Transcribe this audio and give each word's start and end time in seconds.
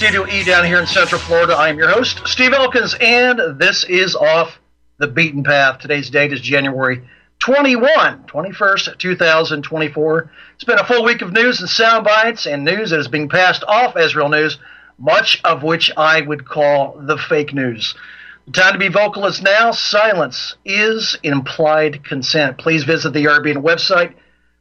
Studio 0.00 0.26
E 0.28 0.42
down 0.44 0.64
here 0.64 0.80
in 0.80 0.86
Central 0.86 1.20
Florida. 1.20 1.52
I 1.52 1.68
am 1.68 1.76
your 1.76 1.90
host, 1.90 2.26
Steve 2.26 2.54
Elkins, 2.54 2.94
and 2.98 3.38
this 3.60 3.84
is 3.84 4.16
Off 4.16 4.58
the 4.96 5.06
Beaten 5.06 5.44
Path. 5.44 5.78
Today's 5.80 6.08
date 6.08 6.32
is 6.32 6.40
January 6.40 7.06
21, 7.40 8.24
21st, 8.24 8.96
2024. 8.96 10.30
It's 10.54 10.64
been 10.64 10.78
a 10.78 10.86
full 10.86 11.04
week 11.04 11.20
of 11.20 11.34
news 11.34 11.60
and 11.60 11.68
sound 11.68 12.06
bites 12.06 12.46
and 12.46 12.64
news 12.64 12.88
that 12.88 12.98
is 13.00 13.08
being 13.08 13.28
passed 13.28 13.62
off 13.68 13.94
as 13.94 14.16
real 14.16 14.30
news, 14.30 14.56
much 14.98 15.38
of 15.44 15.62
which 15.62 15.92
I 15.94 16.22
would 16.22 16.48
call 16.48 16.98
the 16.98 17.18
fake 17.18 17.52
news. 17.52 17.94
The 18.46 18.52
time 18.52 18.72
to 18.72 18.78
be 18.78 18.88
vocal 18.88 19.26
is 19.26 19.42
now. 19.42 19.72
Silence 19.72 20.56
is 20.64 21.18
implied 21.22 22.04
consent. 22.04 22.56
Please 22.56 22.84
visit 22.84 23.12
the 23.12 23.26
RBN 23.26 23.58
website 23.58 24.14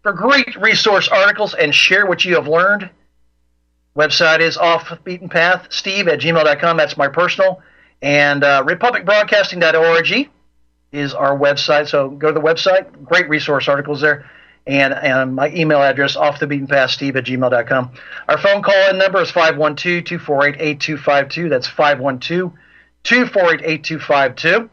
for 0.03 0.11
great 0.11 0.57
resource 0.57 1.07
articles 1.07 1.53
and 1.53 1.73
share 1.73 2.05
what 2.05 2.25
you 2.25 2.35
have 2.35 2.49
learned. 2.49 2.89
Website 3.99 4.39
is 4.39 4.55
off 4.55 4.93
beaten 5.03 5.27
path, 5.27 5.67
steve 5.71 6.07
at 6.07 6.21
gmail.com. 6.21 6.77
That's 6.77 6.95
my 6.95 7.09
personal. 7.09 7.61
And 8.01 8.45
uh, 8.45 8.63
republicbroadcasting.org 8.63 10.29
is 10.93 11.13
our 11.13 11.37
website. 11.37 11.89
So 11.89 12.09
go 12.09 12.29
to 12.29 12.33
the 12.33 12.39
website. 12.39 13.03
Great 13.03 13.27
resource 13.27 13.67
articles 13.67 13.99
there. 13.99 14.29
And, 14.65 14.93
and 14.93 15.35
my 15.35 15.49
email 15.49 15.81
address, 15.81 16.15
off 16.15 16.39
the 16.39 16.47
beaten 16.47 16.67
path, 16.67 16.91
steve 16.91 17.17
at 17.17 17.25
gmail.com. 17.25 17.91
Our 18.29 18.37
phone 18.37 18.63
call 18.63 18.89
in 18.89 18.99
number 18.99 19.21
is 19.21 19.31
512 19.31 20.05
248 20.05 20.61
8252. 20.61 21.49
That's 21.49 21.67
512 21.67 22.53
248 23.03 23.65
8252. 23.65 24.69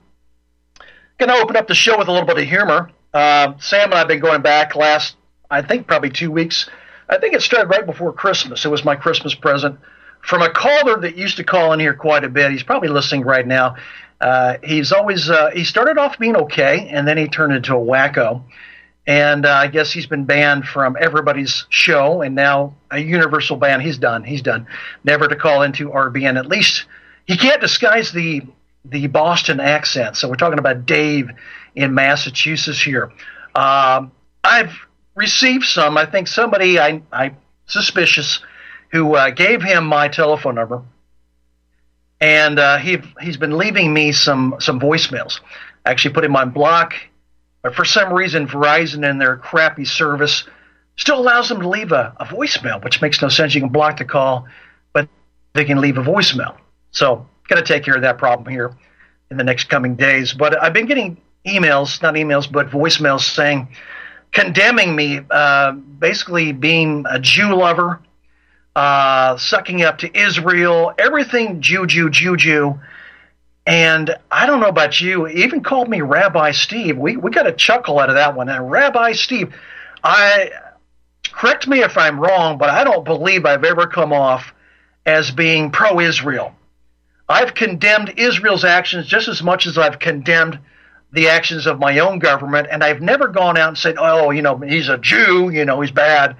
Going 1.18 1.30
to 1.30 1.42
open 1.42 1.56
up 1.56 1.66
the 1.66 1.74
show 1.74 1.98
with 1.98 2.06
a 2.06 2.12
little 2.12 2.26
bit 2.28 2.38
of 2.38 2.44
humor. 2.44 2.92
Uh, 3.12 3.54
Sam 3.58 3.86
and 3.86 3.94
I 3.94 3.98
have 3.98 4.08
been 4.08 4.20
going 4.20 4.42
back 4.42 4.76
last, 4.76 5.16
I 5.50 5.62
think, 5.62 5.88
probably 5.88 6.10
two 6.10 6.30
weeks. 6.30 6.70
I 7.08 7.18
think 7.18 7.34
it 7.34 7.42
started 7.42 7.68
right 7.68 7.86
before 7.86 8.12
Christmas. 8.12 8.64
It 8.64 8.68
was 8.68 8.84
my 8.84 8.96
Christmas 8.96 9.34
present 9.34 9.78
from 10.20 10.42
a 10.42 10.50
caller 10.50 11.00
that 11.00 11.16
used 11.16 11.36
to 11.36 11.44
call 11.44 11.72
in 11.72 11.80
here 11.80 11.94
quite 11.94 12.24
a 12.24 12.28
bit. 12.28 12.50
He's 12.50 12.62
probably 12.62 12.88
listening 12.88 13.22
right 13.22 13.46
now. 13.46 13.76
Uh, 14.20 14.56
he's 14.64 14.92
always 14.92 15.30
uh, 15.30 15.50
he 15.50 15.64
started 15.64 15.98
off 15.98 16.18
being 16.18 16.36
okay, 16.36 16.88
and 16.88 17.06
then 17.06 17.16
he 17.16 17.28
turned 17.28 17.52
into 17.52 17.74
a 17.74 17.78
wacko. 17.78 18.42
And 19.06 19.46
uh, 19.46 19.52
I 19.52 19.68
guess 19.68 19.92
he's 19.92 20.06
been 20.06 20.24
banned 20.24 20.64
from 20.64 20.96
everybody's 20.98 21.66
show, 21.68 22.22
and 22.22 22.34
now 22.34 22.74
a 22.90 22.98
universal 22.98 23.56
ban. 23.56 23.80
He's 23.80 23.98
done. 23.98 24.24
He's 24.24 24.42
done. 24.42 24.66
Never 25.04 25.28
to 25.28 25.36
call 25.36 25.62
into 25.62 25.90
RBN. 25.90 26.36
At 26.36 26.46
least 26.46 26.86
he 27.24 27.36
can't 27.36 27.60
disguise 27.60 28.10
the 28.10 28.42
the 28.84 29.06
Boston 29.06 29.60
accent. 29.60 30.16
So 30.16 30.28
we're 30.28 30.36
talking 30.36 30.58
about 30.58 30.86
Dave 30.86 31.30
in 31.74 31.94
Massachusetts 31.94 32.80
here. 32.80 33.12
Um, 33.54 34.12
I've 34.42 34.85
received 35.16 35.64
some. 35.64 35.96
I 35.96 36.06
think 36.06 36.28
somebody 36.28 36.78
I 36.78 37.02
I 37.12 37.32
suspicious 37.66 38.40
who 38.92 39.16
uh, 39.16 39.30
gave 39.30 39.62
him 39.62 39.84
my 39.86 40.06
telephone 40.06 40.54
number, 40.54 40.82
and 42.20 42.58
uh, 42.58 42.78
he 42.78 42.98
he's 43.20 43.36
been 43.36 43.58
leaving 43.58 43.92
me 43.92 44.12
some 44.12 44.56
some 44.60 44.78
voicemails. 44.78 45.40
I 45.84 45.90
actually 45.90 46.14
put 46.14 46.24
him 46.24 46.36
on 46.36 46.50
block, 46.50 46.94
but 47.62 47.74
for 47.74 47.84
some 47.84 48.12
reason 48.12 48.46
Verizon 48.46 49.08
and 49.08 49.20
their 49.20 49.36
crappy 49.36 49.84
service 49.84 50.44
still 50.96 51.18
allows 51.18 51.48
them 51.48 51.60
to 51.60 51.68
leave 51.68 51.92
a, 51.92 52.14
a 52.18 52.24
voicemail, 52.26 52.82
which 52.84 53.02
makes 53.02 53.20
no 53.20 53.28
sense. 53.28 53.54
You 53.54 53.60
can 53.60 53.70
block 53.70 53.98
the 53.98 54.04
call, 54.04 54.46
but 54.92 55.08
they 55.54 55.64
can 55.64 55.80
leave 55.80 55.98
a 55.98 56.02
voicemail. 56.02 56.56
So, 56.90 57.26
got 57.48 57.56
to 57.56 57.62
take 57.62 57.84
care 57.84 57.94
of 57.94 58.02
that 58.02 58.18
problem 58.18 58.50
here 58.50 58.74
in 59.30 59.36
the 59.36 59.44
next 59.44 59.64
coming 59.64 59.96
days. 59.96 60.32
But 60.32 60.60
I've 60.60 60.72
been 60.72 60.86
getting 60.86 61.20
emails, 61.46 62.00
not 62.02 62.14
emails, 62.14 62.50
but 62.50 62.70
voicemails 62.70 63.20
saying, 63.20 63.68
condemning 64.36 64.94
me, 64.94 65.18
uh, 65.30 65.72
basically 65.72 66.52
being 66.52 67.06
a 67.08 67.18
Jew 67.18 67.54
lover, 67.54 68.02
uh, 68.76 69.38
sucking 69.38 69.82
up 69.82 69.96
to 69.98 70.14
Israel, 70.14 70.92
everything 70.98 71.62
Jew, 71.62 71.86
Jew, 71.86 72.10
Jew, 72.10 72.36
Jew. 72.36 72.78
And 73.66 74.14
I 74.30 74.44
don't 74.44 74.60
know 74.60 74.68
about 74.68 75.00
you, 75.00 75.26
even 75.26 75.62
called 75.62 75.88
me 75.88 76.02
Rabbi 76.02 76.50
Steve. 76.50 76.98
We, 76.98 77.16
we 77.16 77.30
got 77.30 77.46
a 77.46 77.52
chuckle 77.52 77.98
out 77.98 78.10
of 78.10 78.16
that 78.16 78.36
one. 78.36 78.50
And 78.50 78.70
Rabbi 78.70 79.12
Steve, 79.12 79.54
I 80.04 80.50
correct 81.32 81.66
me 81.66 81.80
if 81.80 81.96
I'm 81.96 82.20
wrong, 82.20 82.58
but 82.58 82.68
I 82.68 82.84
don't 82.84 83.06
believe 83.06 83.46
I've 83.46 83.64
ever 83.64 83.86
come 83.86 84.12
off 84.12 84.52
as 85.06 85.30
being 85.30 85.70
pro 85.70 85.98
Israel. 85.98 86.54
I've 87.26 87.54
condemned 87.54 88.18
Israel's 88.18 88.66
actions 88.66 89.06
just 89.06 89.28
as 89.28 89.42
much 89.42 89.66
as 89.66 89.78
I've 89.78 89.98
condemned 89.98 90.58
the 91.12 91.28
actions 91.28 91.66
of 91.66 91.78
my 91.78 91.98
own 92.00 92.18
government, 92.18 92.68
and 92.70 92.82
I've 92.82 93.00
never 93.00 93.28
gone 93.28 93.56
out 93.56 93.68
and 93.68 93.78
said, 93.78 93.96
oh, 93.98 94.30
you 94.30 94.42
know, 94.42 94.58
he's 94.58 94.88
a 94.88 94.98
Jew, 94.98 95.50
you 95.50 95.64
know, 95.64 95.80
he's 95.80 95.92
bad. 95.92 96.36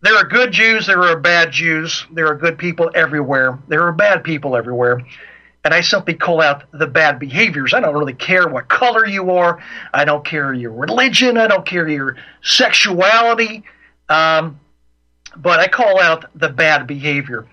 There 0.00 0.16
are 0.16 0.24
good 0.24 0.52
Jews, 0.52 0.86
there 0.86 1.02
are 1.02 1.18
bad 1.18 1.52
Jews, 1.52 2.04
there 2.10 2.26
are 2.26 2.34
good 2.34 2.58
people 2.58 2.90
everywhere, 2.94 3.58
there 3.68 3.86
are 3.86 3.92
bad 3.92 4.24
people 4.24 4.56
everywhere. 4.56 5.00
And 5.64 5.72
I 5.72 5.80
simply 5.80 6.14
call 6.14 6.40
out 6.40 6.64
the 6.72 6.88
bad 6.88 7.20
behaviors. 7.20 7.72
I 7.72 7.78
don't 7.78 7.94
really 7.94 8.14
care 8.14 8.48
what 8.48 8.68
color 8.68 9.06
you 9.06 9.30
are. 9.30 9.62
I 9.94 10.04
don't 10.04 10.24
care 10.24 10.52
your 10.52 10.72
religion. 10.72 11.38
I 11.38 11.46
don't 11.46 11.64
care 11.64 11.86
your 11.88 12.16
sexuality. 12.42 13.62
Um, 14.08 14.58
but 15.36 15.60
I 15.60 15.68
call 15.68 16.00
out 16.00 16.24
the 16.34 16.48
bad 16.48 16.88
behavior. 16.88 17.46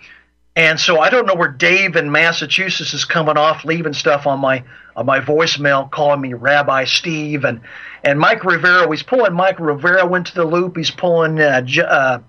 And 0.59 0.77
so 0.77 0.99
I 0.99 1.09
don't 1.09 1.25
know 1.25 1.35
where 1.35 1.47
Dave 1.47 1.95
in 1.95 2.11
Massachusetts 2.11 2.93
is 2.93 3.05
coming 3.05 3.37
off, 3.37 3.63
leaving 3.63 3.93
stuff 3.93 4.27
on 4.27 4.41
my 4.41 4.65
on 4.93 5.05
my 5.05 5.21
voicemail, 5.21 5.89
calling 5.89 6.19
me 6.19 6.33
Rabbi 6.33 6.83
Steve, 6.83 7.45
and 7.45 7.61
and 8.03 8.19
Mike 8.19 8.43
Rivero. 8.43 8.91
He's 8.91 9.01
pulling 9.01 9.31
Mike 9.31 9.57
Rivero 9.57 10.13
into 10.15 10.35
the 10.35 10.43
loop. 10.43 10.75
He's 10.75 10.91
pulling 10.91 11.39
uh, 11.39 11.61
J- 11.61 11.83
uh, 11.83 12.19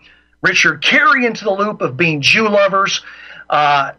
Richard 0.43 0.81
Carey 0.81 1.27
into 1.27 1.43
the 1.43 1.51
loop 1.51 1.81
of 1.81 1.97
being 1.97 2.21
Jew 2.21 2.49
lovers. 2.49 3.03
Uh, 3.49 3.95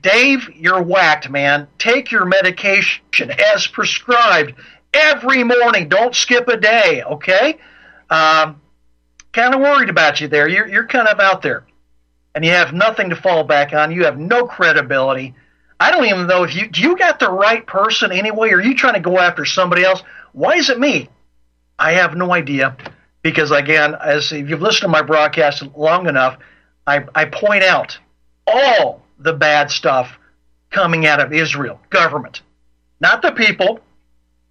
Dave, 0.00 0.48
you're 0.54 0.82
whacked, 0.82 1.28
man. 1.28 1.66
Take 1.76 2.12
your 2.12 2.24
medication 2.24 3.32
as 3.52 3.66
prescribed 3.66 4.54
every 4.94 5.42
morning. 5.42 5.88
Don't 5.88 6.14
skip 6.14 6.46
a 6.46 6.56
day, 6.56 7.02
okay? 7.02 7.58
Um, 8.10 8.60
kind 9.32 9.56
of 9.56 9.60
worried 9.60 9.90
about 9.90 10.20
you 10.20 10.28
there. 10.28 10.46
You're, 10.46 10.68
you're 10.68 10.86
kind 10.86 11.08
of 11.08 11.18
out 11.18 11.42
there 11.42 11.66
and 12.36 12.44
you 12.44 12.50
have 12.50 12.74
nothing 12.74 13.08
to 13.08 13.16
fall 13.16 13.44
back 13.44 13.72
on. 13.72 13.90
You 13.90 14.04
have 14.04 14.18
no 14.18 14.46
credibility. 14.46 15.34
I 15.80 15.90
don't 15.90 16.04
even 16.04 16.26
know 16.26 16.44
if 16.44 16.54
you 16.54 16.68
do 16.68 16.82
you 16.82 16.96
got 16.96 17.18
the 17.18 17.30
right 17.30 17.66
person 17.66 18.12
anyway, 18.12 18.50
or 18.50 18.58
are 18.58 18.62
you 18.62 18.76
trying 18.76 18.94
to 18.94 19.00
go 19.00 19.18
after 19.18 19.46
somebody 19.46 19.82
else? 19.82 20.02
Why 20.32 20.56
is 20.56 20.68
it 20.68 20.78
me? 20.78 21.08
I 21.78 21.92
have 21.92 22.14
no 22.14 22.32
idea. 22.32 22.76
Because 23.22 23.50
again, 23.50 23.96
as 24.00 24.30
if 24.32 24.48
you've 24.48 24.60
listened 24.60 24.82
to 24.82 24.88
my 24.88 25.02
broadcast 25.02 25.62
long 25.76 26.08
enough, 26.08 26.38
I, 26.86 27.04
I 27.14 27.24
point 27.24 27.64
out 27.64 27.98
all 28.46 29.02
the 29.18 29.32
bad 29.32 29.70
stuff 29.70 30.18
coming 30.70 31.06
out 31.06 31.20
of 31.20 31.32
Israel 31.32 31.80
government, 31.88 32.42
not 33.00 33.22
the 33.22 33.32
people 33.32 33.80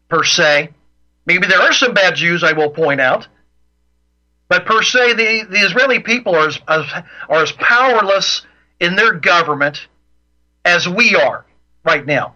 per 0.10 0.24
se. 0.24 0.72
Maybe 1.28 1.48
there 1.48 1.62
are 1.62 1.72
some 1.72 1.94
bad 1.94 2.16
Jews. 2.16 2.44
I 2.44 2.54
will 2.54 2.72
point 2.72 3.00
out, 3.00 3.28
but 4.48 4.66
per 4.66 4.82
se, 4.82 5.14
the, 5.14 5.48
the 5.50 5.60
Israeli 5.60 6.00
people 6.00 6.36
are 6.36 6.48
as, 6.48 6.58
are 6.68 7.42
as 7.44 7.52
powerless 7.54 8.46
in 8.80 8.96
their 8.96 9.14
government 9.14 9.88
as 10.64 10.88
we 10.88 11.16
are 11.16 11.46
right 11.84 12.06
now. 12.06 12.36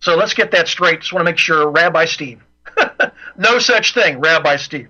So 0.00 0.16
let's 0.16 0.34
get 0.34 0.50
that 0.52 0.66
straight. 0.66 1.00
Just 1.00 1.12
want 1.12 1.26
to 1.26 1.30
make 1.30 1.38
sure, 1.38 1.68
Rabbi 1.70 2.06
Steve. 2.06 2.42
no 3.36 3.58
such 3.58 3.94
thing, 3.94 4.20
Rabbi 4.20 4.56
Steve. 4.56 4.88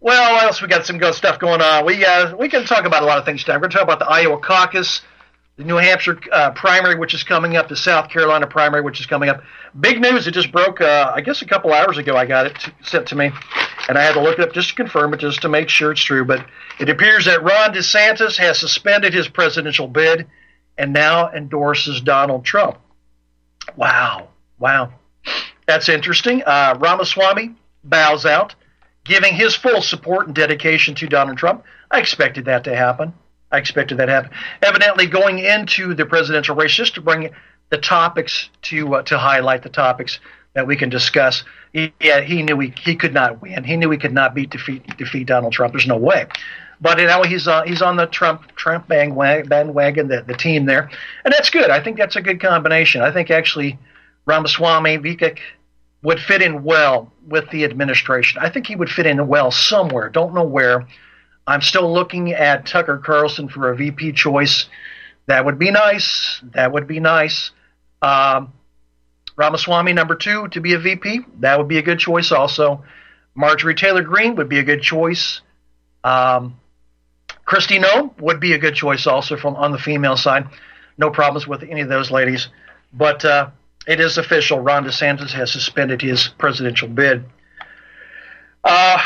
Well, 0.00 0.34
what 0.34 0.44
else 0.44 0.60
we 0.60 0.68
got 0.68 0.84
some 0.84 0.98
good 0.98 1.14
stuff 1.14 1.38
going 1.38 1.62
on? 1.62 1.86
We 1.86 2.04
uh, 2.04 2.36
we 2.36 2.48
can 2.48 2.64
talk 2.66 2.84
about 2.84 3.02
a 3.02 3.06
lot 3.06 3.18
of 3.18 3.24
things 3.24 3.40
today. 3.40 3.54
We're 3.54 3.60
going 3.60 3.70
to 3.70 3.76
talk 3.78 3.84
about 3.84 3.98
the 3.98 4.06
Iowa 4.06 4.38
caucus 4.38 5.00
the 5.56 5.64
New 5.64 5.76
Hampshire 5.76 6.18
uh, 6.32 6.50
primary, 6.50 6.96
which 6.96 7.14
is 7.14 7.22
coming 7.22 7.56
up, 7.56 7.68
the 7.68 7.76
South 7.76 8.10
Carolina 8.10 8.46
primary, 8.46 8.82
which 8.82 9.00
is 9.00 9.06
coming 9.06 9.28
up. 9.30 9.42
Big 9.78 10.00
news! 10.00 10.26
It 10.26 10.32
just 10.32 10.52
broke. 10.52 10.80
Uh, 10.80 11.12
I 11.14 11.22
guess 11.22 11.40
a 11.42 11.46
couple 11.46 11.72
hours 11.72 11.96
ago, 11.98 12.14
I 12.14 12.26
got 12.26 12.46
it 12.46 12.54
to, 12.60 12.72
sent 12.82 13.08
to 13.08 13.16
me, 13.16 13.30
and 13.88 13.96
I 13.96 14.02
had 14.02 14.14
to 14.14 14.20
look 14.20 14.38
it 14.38 14.42
up 14.42 14.52
just 14.52 14.70
to 14.70 14.74
confirm 14.74 15.14
it, 15.14 15.20
just 15.20 15.42
to 15.42 15.48
make 15.48 15.68
sure 15.68 15.92
it's 15.92 16.02
true. 16.02 16.24
But 16.24 16.44
it 16.78 16.88
appears 16.88 17.26
that 17.26 17.42
Ron 17.42 17.72
DeSantis 17.72 18.36
has 18.36 18.58
suspended 18.58 19.14
his 19.14 19.28
presidential 19.28 19.88
bid 19.88 20.26
and 20.76 20.92
now 20.92 21.30
endorses 21.30 22.00
Donald 22.00 22.44
Trump. 22.44 22.78
Wow! 23.76 24.28
Wow! 24.58 24.92
That's 25.66 25.88
interesting. 25.88 26.42
Uh, 26.44 26.76
Ramaswamy 26.78 27.54
bows 27.82 28.24
out, 28.26 28.54
giving 29.04 29.34
his 29.34 29.54
full 29.56 29.82
support 29.82 30.26
and 30.26 30.34
dedication 30.34 30.94
to 30.96 31.06
Donald 31.06 31.38
Trump. 31.38 31.64
I 31.90 32.00
expected 32.00 32.44
that 32.46 32.64
to 32.64 32.76
happen. 32.76 33.14
I 33.50 33.58
expected 33.58 33.98
that 33.98 34.06
to 34.06 34.12
happen. 34.12 34.30
Evidently, 34.62 35.06
going 35.06 35.38
into 35.38 35.94
the 35.94 36.06
presidential 36.06 36.56
race, 36.56 36.74
just 36.74 36.94
to 36.94 37.00
bring 37.00 37.30
the 37.70 37.78
topics 37.78 38.48
to 38.62 38.96
uh, 38.96 39.02
to 39.02 39.18
highlight 39.18 39.62
the 39.62 39.68
topics 39.68 40.20
that 40.56 40.66
we 40.66 40.74
can 40.74 40.88
discuss. 40.88 41.44
Yeah, 41.72 42.22
he 42.22 42.42
knew 42.42 42.58
he, 42.58 42.72
he 42.82 42.96
could 42.96 43.14
not 43.14 43.42
win. 43.42 43.62
He 43.62 43.76
knew 43.76 43.90
he 43.90 43.98
could 43.98 44.14
not 44.14 44.34
beat 44.34 44.50
defeat 44.50 44.96
defeat 44.96 45.26
Donald 45.28 45.52
Trump. 45.52 45.74
There's 45.74 45.86
no 45.86 45.98
way. 45.98 46.26
But 46.80 46.96
know 46.96 47.22
he's 47.22 47.46
uh, 47.46 47.62
he's 47.62 47.82
on 47.82 47.96
the 47.96 48.06
Trump 48.06 48.56
Trump 48.56 48.88
bandwagon, 48.88 49.48
bandwagon 49.48 50.08
the, 50.08 50.22
the 50.22 50.34
team 50.34 50.64
there, 50.64 50.90
and 51.24 51.32
that's 51.32 51.50
good. 51.50 51.70
I 51.70 51.82
think 51.82 51.98
that's 51.98 52.16
a 52.16 52.22
good 52.22 52.40
combination. 52.40 53.02
I 53.02 53.12
think 53.12 53.30
actually 53.30 53.78
Ramaswamy 54.24 54.98
Vivek 54.98 55.38
would 56.02 56.20
fit 56.20 56.40
in 56.40 56.64
well 56.64 57.12
with 57.26 57.48
the 57.50 57.64
administration. 57.64 58.40
I 58.42 58.48
think 58.48 58.66
he 58.66 58.76
would 58.76 58.90
fit 58.90 59.06
in 59.06 59.28
well 59.28 59.50
somewhere. 59.50 60.08
Don't 60.08 60.34
know 60.34 60.44
where. 60.44 60.86
I'm 61.46 61.60
still 61.60 61.92
looking 61.92 62.32
at 62.32 62.66
Tucker 62.66 62.98
Carlson 62.98 63.48
for 63.48 63.70
a 63.70 63.76
VP 63.76 64.12
choice. 64.12 64.66
That 65.26 65.44
would 65.44 65.58
be 65.58 65.70
nice. 65.70 66.40
That 66.54 66.72
would 66.72 66.86
be 66.88 66.98
nice. 66.98 67.50
Um, 68.02 68.52
Ramaswamy, 69.36 69.92
number 69.92 70.14
two, 70.14 70.48
to 70.48 70.60
be 70.60 70.72
a 70.72 70.78
VP. 70.78 71.20
That 71.40 71.58
would 71.58 71.68
be 71.68 71.78
a 71.78 71.82
good 71.82 71.98
choice 71.98 72.32
also. 72.32 72.84
Marjorie 73.34 73.74
Taylor 73.74 74.02
Greene 74.02 74.34
would 74.36 74.48
be 74.48 74.58
a 74.58 74.62
good 74.62 74.82
choice. 74.82 75.42
Um, 76.02 76.58
Kristi 77.46 77.82
Noem 77.82 78.18
would 78.20 78.40
be 78.40 78.54
a 78.54 78.58
good 78.58 78.74
choice 78.74 79.06
also 79.06 79.36
from 79.36 79.54
on 79.56 79.72
the 79.72 79.78
female 79.78 80.16
side. 80.16 80.48
No 80.96 81.10
problems 81.10 81.46
with 81.46 81.62
any 81.62 81.82
of 81.82 81.88
those 81.88 82.10
ladies. 82.10 82.48
But 82.92 83.24
uh, 83.24 83.50
it 83.86 84.00
is 84.00 84.16
official. 84.16 84.58
Ron 84.60 84.84
DeSantis 84.84 85.32
has 85.32 85.52
suspended 85.52 86.00
his 86.00 86.28
presidential 86.38 86.88
bid. 86.88 87.24
Uh, 88.64 88.98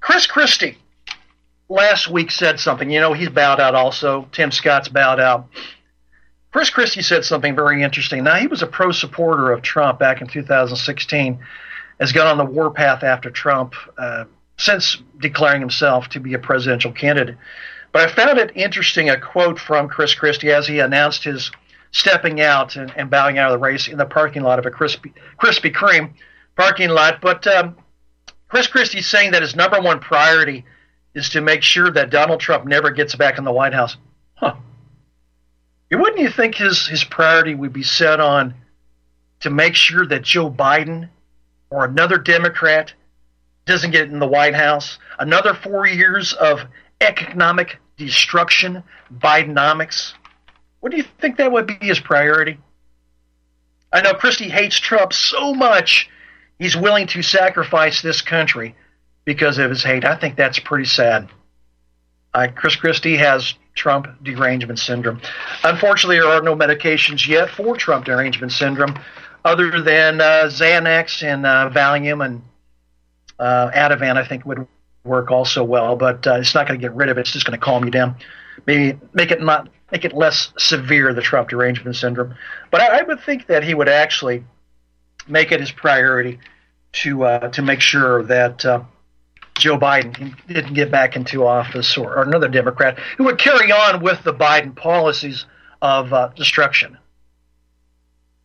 Chris 0.00 0.26
Christie 0.26 0.78
last 1.68 2.08
week 2.08 2.30
said 2.30 2.60
something. 2.60 2.90
You 2.90 3.00
know, 3.00 3.12
he's 3.12 3.28
bowed 3.28 3.60
out 3.60 3.74
also. 3.74 4.28
Tim 4.32 4.50
Scott's 4.50 4.88
bowed 4.88 5.20
out. 5.20 5.48
Chris 6.52 6.68
Christie 6.68 7.02
said 7.02 7.24
something 7.24 7.56
very 7.56 7.82
interesting. 7.82 8.24
Now, 8.24 8.36
he 8.36 8.46
was 8.46 8.62
a 8.62 8.66
pro 8.66 8.92
supporter 8.92 9.50
of 9.50 9.62
Trump 9.62 9.98
back 9.98 10.20
in 10.20 10.26
2016, 10.26 11.38
has 11.98 12.12
gone 12.12 12.26
on 12.26 12.36
the 12.36 12.44
warpath 12.44 13.02
after 13.02 13.30
Trump 13.30 13.74
uh, 13.96 14.24
since 14.58 15.02
declaring 15.18 15.60
himself 15.60 16.08
to 16.10 16.20
be 16.20 16.34
a 16.34 16.38
presidential 16.38 16.92
candidate. 16.92 17.36
But 17.90 18.08
I 18.08 18.14
found 18.14 18.38
it 18.38 18.52
interesting 18.54 19.08
a 19.08 19.18
quote 19.18 19.58
from 19.58 19.88
Chris 19.88 20.14
Christie 20.14 20.50
as 20.50 20.66
he 20.66 20.78
announced 20.78 21.24
his 21.24 21.50
stepping 21.90 22.40
out 22.40 22.76
and, 22.76 22.92
and 22.96 23.10
bowing 23.10 23.38
out 23.38 23.52
of 23.52 23.58
the 23.58 23.64
race 23.64 23.88
in 23.88 23.98
the 23.98 24.06
parking 24.06 24.42
lot 24.42 24.58
of 24.58 24.66
a 24.66 24.70
Krispy, 24.70 25.12
Krispy 25.40 25.72
Kreme 25.72 26.12
parking 26.56 26.90
lot. 26.90 27.20
But 27.20 27.46
um, 27.46 27.76
Chris 28.48 28.66
Christie's 28.66 29.06
saying 29.06 29.32
that 29.32 29.42
his 29.42 29.56
number 29.56 29.80
one 29.80 30.00
priority 30.00 30.64
is 31.14 31.30
to 31.30 31.40
make 31.40 31.62
sure 31.62 31.90
that 31.90 32.10
Donald 32.10 32.40
Trump 32.40 32.66
never 32.66 32.90
gets 32.90 33.14
back 33.14 33.38
in 33.38 33.44
the 33.44 33.52
White 33.52 33.74
House. 33.74 33.96
Huh. 34.34 34.54
Wouldn't 35.92 36.20
you 36.20 36.30
think 36.30 36.54
his, 36.54 36.86
his 36.86 37.04
priority 37.04 37.54
would 37.54 37.72
be 37.72 37.82
set 37.82 38.20
on 38.20 38.54
to 39.40 39.50
make 39.50 39.74
sure 39.74 40.06
that 40.06 40.22
Joe 40.22 40.50
Biden 40.50 41.08
or 41.70 41.84
another 41.84 42.16
Democrat 42.18 42.92
doesn't 43.66 43.90
get 43.90 44.08
in 44.08 44.18
the 44.18 44.26
White 44.26 44.54
House? 44.54 44.98
Another 45.18 45.54
four 45.54 45.86
years 45.86 46.32
of 46.32 46.60
economic 47.00 47.78
destruction, 47.96 48.82
Bidenomics? 49.12 50.14
What 50.80 50.92
do 50.92 50.98
you 50.98 51.04
think 51.20 51.36
that 51.36 51.52
would 51.52 51.66
be 51.66 51.76
his 51.80 52.00
priority? 52.00 52.58
I 53.92 54.00
know 54.00 54.14
Christie 54.14 54.48
hates 54.48 54.78
Trump 54.78 55.12
so 55.12 55.52
much 55.54 56.08
he's 56.58 56.76
willing 56.76 57.06
to 57.08 57.22
sacrifice 57.22 58.00
this 58.00 58.22
country 58.22 58.74
because 59.24 59.58
of 59.58 59.68
his 59.68 59.82
hate. 59.82 60.04
I 60.04 60.16
think 60.16 60.36
that's 60.36 60.58
pretty 60.58 60.86
sad. 60.86 61.28
Uh, 62.34 62.48
Chris 62.54 62.76
Christie 62.76 63.16
has 63.16 63.54
Trump 63.74 64.06
derangement 64.22 64.78
syndrome. 64.78 65.20
Unfortunately, 65.64 66.18
there 66.18 66.28
are 66.28 66.42
no 66.42 66.54
medications 66.54 67.26
yet 67.26 67.50
for 67.50 67.76
Trump 67.76 68.04
derangement 68.04 68.52
syndrome 68.52 68.98
other 69.44 69.80
than 69.80 70.20
uh, 70.20 70.44
Xanax 70.44 71.22
and 71.22 71.46
uh, 71.46 71.70
Valium 71.72 72.24
and 72.24 72.42
uh, 73.38 73.70
Ativan, 73.70 74.16
I 74.16 74.26
think 74.26 74.46
would 74.46 74.66
work 75.04 75.30
also 75.30 75.64
well, 75.64 75.96
but 75.96 76.26
uh, 76.26 76.34
it's 76.34 76.54
not 76.54 76.68
going 76.68 76.78
to 76.78 76.82
get 76.82 76.94
rid 76.94 77.08
of 77.08 77.18
it. 77.18 77.22
It's 77.22 77.32
just 77.32 77.44
going 77.44 77.58
to 77.58 77.64
calm 77.64 77.84
you 77.84 77.90
down. 77.90 78.16
Maybe 78.66 78.98
make 79.12 79.30
it 79.30 79.42
not 79.42 79.68
make 79.90 80.04
it 80.04 80.12
less 80.14 80.52
severe, 80.58 81.12
the 81.12 81.22
Trump 81.22 81.48
derangement 81.48 81.96
syndrome. 81.96 82.34
But 82.70 82.82
I, 82.82 83.00
I 83.00 83.02
would 83.02 83.20
think 83.20 83.46
that 83.46 83.64
he 83.64 83.74
would 83.74 83.88
actually 83.88 84.44
make 85.26 85.50
it 85.50 85.60
his 85.60 85.72
priority 85.72 86.38
to 86.92 87.24
uh, 87.24 87.48
to 87.48 87.62
make 87.62 87.80
sure 87.80 88.22
that 88.24 88.64
Joe 89.62 89.78
Biden 89.78 90.34
didn't 90.48 90.74
get 90.74 90.90
back 90.90 91.14
into 91.14 91.46
office 91.46 91.96
or, 91.96 92.16
or, 92.16 92.22
another 92.24 92.48
Democrat 92.48 92.98
who 93.16 93.22
would 93.24 93.38
carry 93.38 93.70
on 93.70 94.02
with 94.02 94.20
the 94.24 94.34
Biden 94.34 94.74
policies 94.74 95.46
of 95.80 96.12
uh, 96.12 96.30
destruction. 96.34 96.98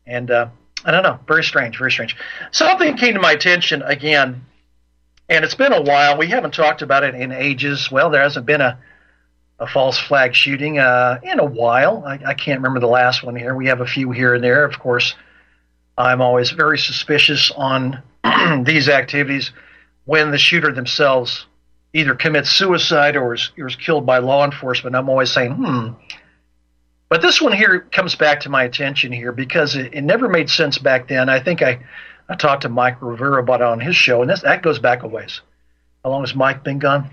And 0.05 0.29
uh, 0.29 0.49
I 0.85 0.91
don't 0.91 1.01
know, 1.01 1.19
very 1.27 1.43
strange, 1.43 1.79
very 1.79 1.91
strange. 1.91 2.15
Something 2.51 2.95
came 2.97 3.15
to 3.15 3.19
my 3.19 3.31
attention 3.31 3.81
again, 3.81 4.45
and 5.27 5.43
it's 5.43 5.55
been 5.55 5.73
a 5.73 5.81
while. 5.81 6.19
We 6.19 6.27
haven't 6.27 6.53
talked 6.53 6.83
about 6.83 7.03
it 7.03 7.15
in 7.15 7.31
ages. 7.31 7.89
Well, 7.89 8.11
there 8.11 8.21
hasn't 8.21 8.45
been 8.45 8.61
a, 8.61 8.77
a 9.57 9.65
false 9.65 9.97
flag 9.97 10.35
shooting 10.35 10.77
uh, 10.77 11.19
in 11.23 11.39
a 11.39 11.45
while. 11.45 12.03
I, 12.05 12.19
I 12.27 12.33
can't 12.35 12.59
remember 12.59 12.79
the 12.79 12.85
last 12.85 13.23
one 13.23 13.35
here. 13.35 13.55
We 13.55 13.65
have 13.65 13.81
a 13.81 13.87
few 13.87 14.11
here 14.11 14.35
and 14.35 14.43
there. 14.43 14.65
Of 14.65 14.77
course, 14.77 15.15
I'm 15.97 16.21
always 16.21 16.51
very 16.51 16.77
suspicious 16.77 17.49
on 17.49 18.03
these 18.65 18.87
activities 18.87 19.51
when 20.07 20.31
the 20.31 20.37
shooter 20.37 20.71
themselves 20.71 21.45
either 21.93 22.15
commits 22.15 22.49
suicide 22.49 23.15
or 23.17 23.33
is, 23.33 23.51
or 23.59 23.67
is 23.67 23.75
killed 23.75 24.05
by 24.05 24.17
law 24.19 24.45
enforcement. 24.45 24.95
I'm 24.95 25.09
always 25.09 25.31
saying, 25.31 25.51
hmm. 25.53 25.89
But 27.09 27.21
this 27.21 27.41
one 27.41 27.51
here 27.51 27.81
comes 27.91 28.15
back 28.15 28.41
to 28.41 28.49
my 28.49 28.63
attention 28.63 29.11
here 29.11 29.31
because 29.31 29.75
it, 29.75 29.93
it 29.93 30.01
never 30.01 30.27
made 30.29 30.49
sense 30.49 30.77
back 30.77 31.09
then. 31.09 31.29
I 31.29 31.41
think 31.41 31.61
I, 31.61 31.79
I 32.27 32.35
talked 32.35 32.63
to 32.63 32.69
Mike 32.69 33.01
Rivero 33.01 33.41
about 33.41 33.61
it 33.61 33.67
on 33.67 33.79
his 33.81 33.95
show, 33.95 34.21
and 34.21 34.29
this, 34.29 34.41
that 34.41 34.63
goes 34.63 34.79
back 34.79 35.03
a 35.03 35.07
ways. 35.07 35.41
How 36.03 36.11
long 36.11 36.21
has 36.21 36.33
Mike 36.33 36.63
been 36.63 36.79
gone? 36.79 37.09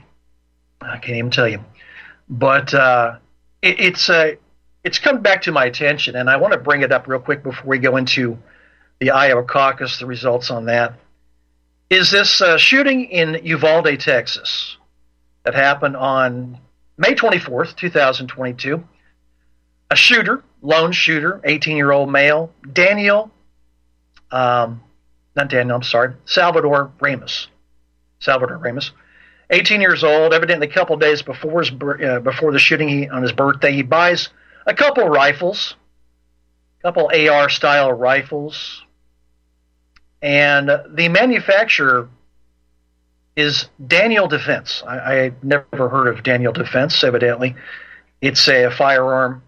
I 0.80 0.98
can't 0.98 1.18
even 1.18 1.30
tell 1.30 1.48
you. 1.48 1.60
But 2.28 2.74
uh, 2.74 3.16
it, 3.60 3.80
it's 3.80 4.08
uh, 4.08 4.32
it's 4.84 4.98
come 5.00 5.20
back 5.20 5.42
to 5.42 5.52
my 5.52 5.64
attention, 5.64 6.14
and 6.14 6.30
I 6.30 6.36
want 6.36 6.52
to 6.52 6.58
bring 6.60 6.82
it 6.82 6.92
up 6.92 7.08
real 7.08 7.20
quick 7.20 7.42
before 7.42 7.66
we 7.66 7.78
go 7.78 7.96
into 7.96 8.38
the 9.00 9.10
Iowa 9.10 9.42
caucus, 9.42 9.98
the 9.98 10.06
results 10.06 10.50
on 10.50 10.66
that 10.66 10.94
is 11.94 12.10
this 12.10 12.42
uh, 12.42 12.58
shooting 12.58 13.04
in 13.04 13.40
Uvalde, 13.44 14.00
Texas, 14.00 14.76
that 15.44 15.54
happened 15.54 15.96
on 15.96 16.58
May 16.98 17.14
24th, 17.14 17.76
2022. 17.76 18.82
A 19.90 19.96
shooter, 19.96 20.42
lone 20.60 20.90
shooter, 20.90 21.40
18 21.44 21.76
year 21.76 21.92
old 21.92 22.10
male, 22.10 22.52
Daniel, 22.72 23.30
um, 24.32 24.82
not 25.36 25.48
Daniel, 25.48 25.76
I'm 25.76 25.82
sorry, 25.84 26.14
Salvador 26.24 26.90
Ramos. 27.00 27.46
Salvador 28.18 28.58
Ramos. 28.58 28.90
18 29.50 29.80
years 29.80 30.02
old, 30.02 30.34
evidently 30.34 30.66
a 30.66 30.72
couple 30.72 30.96
days 30.96 31.22
before 31.22 31.62
his 31.62 31.70
uh, 31.70 32.18
before 32.20 32.50
the 32.50 32.58
shooting 32.58 32.88
he, 32.88 33.08
on 33.08 33.22
his 33.22 33.32
birthday, 33.32 33.72
he 33.72 33.82
buys 33.82 34.30
a 34.66 34.74
couple 34.74 35.08
rifles, 35.08 35.76
a 36.80 36.82
couple 36.82 37.10
AR 37.14 37.48
style 37.48 37.92
rifles, 37.92 38.82
and 40.24 40.70
the 40.88 41.10
manufacturer 41.10 42.08
is 43.36 43.68
Daniel 43.86 44.26
Defense. 44.26 44.82
I, 44.86 44.96
I 44.96 45.32
never 45.42 45.90
heard 45.90 46.08
of 46.08 46.22
Daniel 46.22 46.52
Defense, 46.54 47.04
evidently. 47.04 47.54
It's 48.22 48.48
a, 48.48 48.64
a 48.64 48.70
firearm 48.70 49.42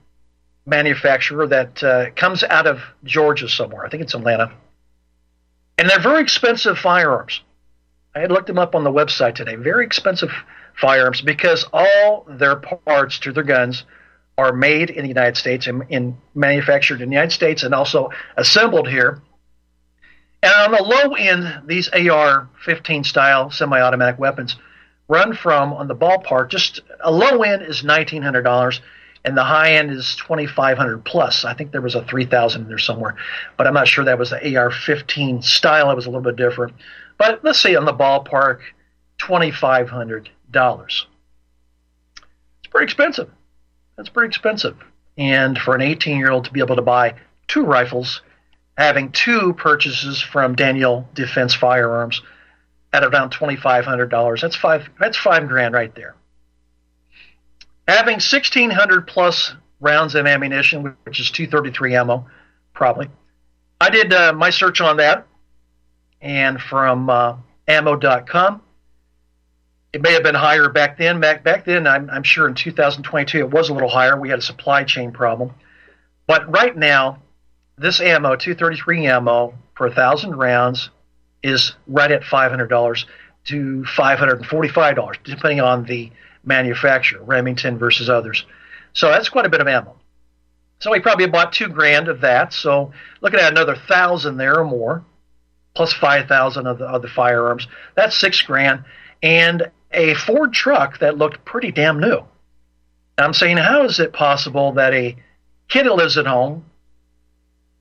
manufacturer 0.67 1.47
that 1.47 1.83
uh, 1.83 2.11
comes 2.11 2.43
out 2.45 2.67
of 2.67 2.81
Georgia 3.05 3.49
somewhere. 3.49 3.87
I 3.87 3.89
think 3.89 4.03
it's 4.03 4.15
Atlanta. 4.15 4.53
And 5.79 5.89
they're 5.89 5.99
very 5.99 6.21
expensive 6.21 6.77
firearms. 6.77 7.41
I 8.15 8.21
had 8.21 8.31
looked 8.31 8.47
them 8.47 8.59
up 8.59 8.75
on 8.75 8.85
the 8.85 8.93
website 8.93 9.35
today. 9.35 9.55
Very 9.55 9.87
expensive 9.87 10.31
firearms 10.79 11.23
because 11.23 11.65
all 11.73 12.27
their 12.29 12.57
parts 12.57 13.19
to 13.21 13.33
their 13.33 13.45
guns 13.45 13.85
are 14.37 14.53
made 14.53 14.91
in 14.91 15.05
the 15.05 15.09
United 15.09 15.39
States 15.39 15.67
and, 15.69 15.85
and 15.91 16.19
manufactured 16.35 17.01
in 17.01 17.09
the 17.09 17.15
United 17.15 17.33
States 17.33 17.63
and 17.63 17.75
also 17.75 18.11
assembled 18.37 18.89
here 18.89 19.23
and 20.43 20.53
on 20.53 20.71
the 20.73 20.83
low 20.83 21.15
end, 21.15 21.67
these 21.67 21.89
AR 21.89 22.49
15 22.65 23.05
style 23.05 23.51
semi 23.51 23.81
automatic 23.81 24.19
weapons 24.19 24.57
run 25.09 25.35
from, 25.35 25.73
on 25.73 25.89
the 25.89 25.95
ballpark, 25.95 26.51
just 26.51 26.81
a 27.01 27.11
low 27.11 27.43
end 27.43 27.63
is 27.63 27.83
$1,900 27.83 28.81
and 29.25 29.37
the 29.37 29.45
high 29.45 29.73
end 29.73 29.91
is 29.91 30.15
2,500 30.17 31.05
plus. 31.05 31.45
I 31.45 31.53
think 31.55 31.73
there 31.73 31.81
was 31.81 31.97
a 31.97 32.05
3000 32.05 32.63
in 32.63 32.69
there 32.69 32.79
somewhere, 32.79 33.17
but 33.57 33.67
I'm 33.67 33.75
not 33.75 33.89
sure 33.89 34.05
that 34.05 34.19
was 34.19 34.31
the 34.31 34.57
AR 34.57 34.71
15 34.71 35.43
style. 35.43 35.91
It 35.91 35.97
was 35.97 36.07
a 36.07 36.11
little 36.11 36.23
bit 36.23 36.37
different. 36.37 36.75
But 37.19 37.43
let's 37.43 37.61
say 37.61 37.75
on 37.75 37.87
the 37.87 37.93
ballpark, 37.93 38.61
$2,500. 39.19 40.29
It's 40.55 41.07
pretty 42.71 42.85
expensive. 42.85 43.31
That's 43.97 44.09
pretty 44.09 44.29
expensive. 44.29 44.77
And 45.19 45.59
for 45.59 45.75
an 45.75 45.81
18 45.81 46.19
year 46.19 46.31
old 46.31 46.45
to 46.45 46.53
be 46.53 46.61
able 46.61 46.77
to 46.77 46.83
buy 46.83 47.15
two 47.49 47.65
rifles 47.65 48.23
having 48.77 49.11
two 49.11 49.55
purchases 49.55 50.21
from 50.21 50.55
Daniel 50.55 51.09
Defense 51.15 51.55
Firearms 51.55 52.23
at 52.93 53.05
around 53.05 53.31
twenty 53.31 53.57
five 53.57 53.85
hundred 53.85 54.11
dollars. 54.11 54.41
That's 54.41 54.57
five. 54.57 54.89
That's 55.01 55.17
five 55.17 55.49
grand 55.49 55.75
right 55.75 55.95
there. 55.95 56.15
Having 57.89 58.21
sixteen 58.21 58.71
hundred 58.71 59.07
plus 59.07 59.55
rounds 59.81 60.15
of 60.15 60.27
ammunition, 60.27 60.97
which 61.05 61.21
is 61.21 61.31
two 61.31 61.47
thirty 61.47 61.71
three 61.71 61.95
ammo, 61.95 62.27
probably. 62.73 63.09
I 63.81 63.91
did 63.91 64.13
uh, 64.13 64.33
my 64.33 64.51
search 64.51 64.81
on 64.81 64.99
that, 64.99 65.27
and 66.21 66.61
from 66.61 67.11
uh, 67.11 67.37
ammo.com. 67.69 68.63
It 69.93 70.03
may 70.03 70.13
have 70.13 70.23
been 70.23 70.35
higher 70.35 70.69
back 70.69 70.99
then. 70.99 71.21
Back 71.21 71.43
back 71.43 71.65
then, 71.65 71.87
I'm, 71.87 72.11
I'm 72.11 72.23
sure 72.23 72.47
in 72.49 72.55
2022 72.55 73.39
it 73.39 73.51
was 73.51 73.71
a 73.71 73.73
little 73.73 73.89
higher. 73.89 74.19
We 74.19 74.29
had 74.29 74.39
a 74.39 74.43
supply 74.43 74.85
chain 74.85 75.11
problem, 75.11 75.55
but 76.27 76.51
right 76.53 76.77
now 76.77 77.23
this 77.79 78.01
ammo, 78.01 78.37
233 78.37 79.07
ammo 79.07 79.55
for 79.75 79.87
a 79.87 79.95
thousand 79.95 80.37
rounds, 80.37 80.91
is 81.43 81.75
right 81.87 82.11
at 82.11 82.23
$500. 82.23 83.05
to 83.47 83.85
$545, 83.97 85.17
depending 85.23 85.61
on 85.61 85.85
the 85.85 86.11
manufacturer, 86.45 87.23
Remington 87.23 87.79
versus 87.79 88.11
others. 88.11 88.45
So 88.93 89.09
that's 89.09 89.29
quite 89.29 89.47
a 89.47 89.49
bit 89.49 89.61
of 89.61 89.69
ammo. 89.69 89.95
So 90.81 90.93
he 90.93 91.01
probably 91.01 91.27
bought 91.27 91.53
two 91.53 91.69
grand 91.69 92.09
of 92.09 92.23
that. 92.23 92.53
So 92.53 92.93
looking 93.21 93.41
at 93.41 93.53
another 93.53 93.77
thousand 93.77 94.37
there 94.37 94.59
or 94.59 94.65
more, 94.65 95.05
plus 95.75 95.93
five 95.93 96.27
thousand 96.27 96.67
of 96.67 96.79
the 96.79 96.87
of 96.87 97.03
the 97.03 97.09
firearms. 97.09 97.69
That's 97.95 98.19
six 98.19 98.43
grand, 98.43 98.85
and 99.23 99.71
a 99.93 100.15
Ford 100.15 100.53
truck 100.53 100.99
that 100.99 101.17
looked 101.17 101.45
pretty 101.45 101.71
damn 101.71 102.01
new. 102.01 102.23
I'm 103.19 103.33
saying, 103.33 103.57
how 103.57 103.85
is 103.85 104.01
it 104.01 104.13
possible 104.13 104.73
that 104.73 104.93
a 104.93 105.17
kid 105.69 105.87
who 105.87 105.95
lives 105.95 106.19
at 106.19 106.27
home, 106.27 106.65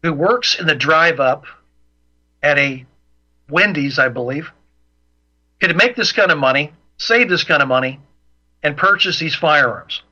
who 0.05 0.13
works 0.13 0.59
in 0.59 0.67
the 0.67 0.75
drive 0.75 1.19
up 1.19 1.45
at 2.43 2.59
a 2.59 2.85
Wendy's, 3.49 3.97
I 3.97 4.09
believe, 4.09 4.51
could 5.59 5.75
make 5.75 5.95
this 5.95 6.11
kind 6.11 6.31
of 6.31 6.37
money, 6.37 6.73
save 6.97 7.27
this 7.27 7.43
kind 7.43 7.61
of 7.61 7.67
money, 7.67 7.99
and 8.61 8.77
purchase 8.77 9.19
these 9.19 9.35
firearms 9.35 10.03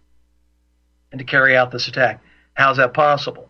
and 1.11 1.19
to 1.19 1.25
carry 1.25 1.55
out 1.55 1.71
this 1.71 1.87
attack? 1.87 2.21
How's 2.55 2.77
that 2.77 2.93
possible? 2.93 3.49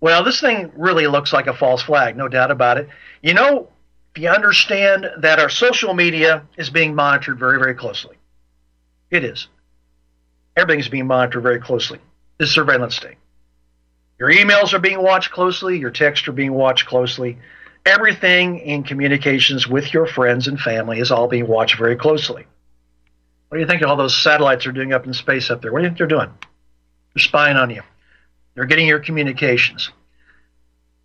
Well, 0.00 0.24
this 0.24 0.40
thing 0.40 0.70
really 0.76 1.06
looks 1.06 1.32
like 1.32 1.46
a 1.46 1.54
false 1.54 1.82
flag, 1.82 2.16
no 2.16 2.28
doubt 2.28 2.50
about 2.50 2.76
it. 2.76 2.90
You 3.22 3.32
know, 3.32 3.68
if 4.14 4.22
you 4.22 4.28
understand 4.28 5.06
that 5.20 5.38
our 5.38 5.48
social 5.48 5.94
media 5.94 6.46
is 6.58 6.68
being 6.68 6.94
monitored 6.94 7.38
very, 7.38 7.58
very 7.58 7.74
closely, 7.74 8.16
it 9.10 9.24
is. 9.24 9.48
Everything's 10.54 10.88
being 10.88 11.06
monitored 11.06 11.42
very 11.42 11.60
closely. 11.60 11.98
This 12.38 12.52
surveillance 12.52 12.96
state. 12.96 13.16
Your 14.24 14.32
emails 14.32 14.72
are 14.72 14.78
being 14.78 15.02
watched 15.02 15.32
closely, 15.32 15.78
your 15.78 15.90
texts 15.90 16.26
are 16.28 16.32
being 16.32 16.54
watched 16.54 16.86
closely. 16.86 17.36
Everything 17.84 18.58
in 18.58 18.82
communications 18.82 19.68
with 19.68 19.92
your 19.92 20.06
friends 20.06 20.48
and 20.48 20.58
family 20.58 20.98
is 20.98 21.10
all 21.10 21.28
being 21.28 21.46
watched 21.46 21.76
very 21.76 21.94
closely. 21.94 22.46
What 23.48 23.58
do 23.58 23.60
you 23.60 23.66
think 23.66 23.82
all 23.82 23.96
those 23.96 24.16
satellites 24.16 24.66
are 24.66 24.72
doing 24.72 24.94
up 24.94 25.06
in 25.06 25.12
space 25.12 25.50
up 25.50 25.60
there? 25.60 25.70
What 25.70 25.80
do 25.80 25.82
you 25.82 25.90
think 25.90 25.98
they're 25.98 26.06
doing? 26.06 26.30
They're 27.14 27.22
spying 27.22 27.58
on 27.58 27.68
you. 27.68 27.82
They're 28.54 28.64
getting 28.64 28.86
your 28.86 29.00
communications. 29.00 29.90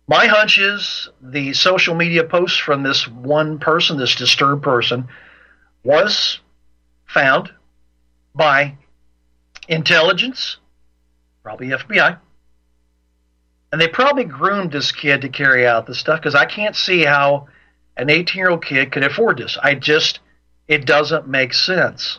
My 0.08 0.26
hunch 0.26 0.56
is 0.56 1.10
the 1.20 1.52
social 1.52 1.94
media 1.94 2.24
posts 2.24 2.56
from 2.56 2.82
this 2.82 3.06
one 3.06 3.58
person, 3.58 3.98
this 3.98 4.14
disturbed 4.14 4.62
person, 4.62 5.08
was 5.84 6.40
found 7.04 7.50
by 8.34 8.78
intelligence, 9.68 10.56
probably 11.42 11.68
FBI. 11.68 12.16
And 13.72 13.80
they 13.80 13.88
probably 13.88 14.24
groomed 14.24 14.72
this 14.72 14.92
kid 14.92 15.22
to 15.22 15.28
carry 15.28 15.66
out 15.66 15.86
this 15.86 15.98
stuff 15.98 16.20
because 16.20 16.34
I 16.34 16.44
can't 16.44 16.74
see 16.74 17.04
how 17.04 17.48
an 17.96 18.10
18 18.10 18.38
year 18.38 18.50
old 18.50 18.64
kid 18.64 18.90
could 18.90 19.04
afford 19.04 19.38
this. 19.38 19.56
I 19.62 19.74
just, 19.74 20.20
it 20.66 20.86
doesn't 20.86 21.28
make 21.28 21.54
sense. 21.54 22.18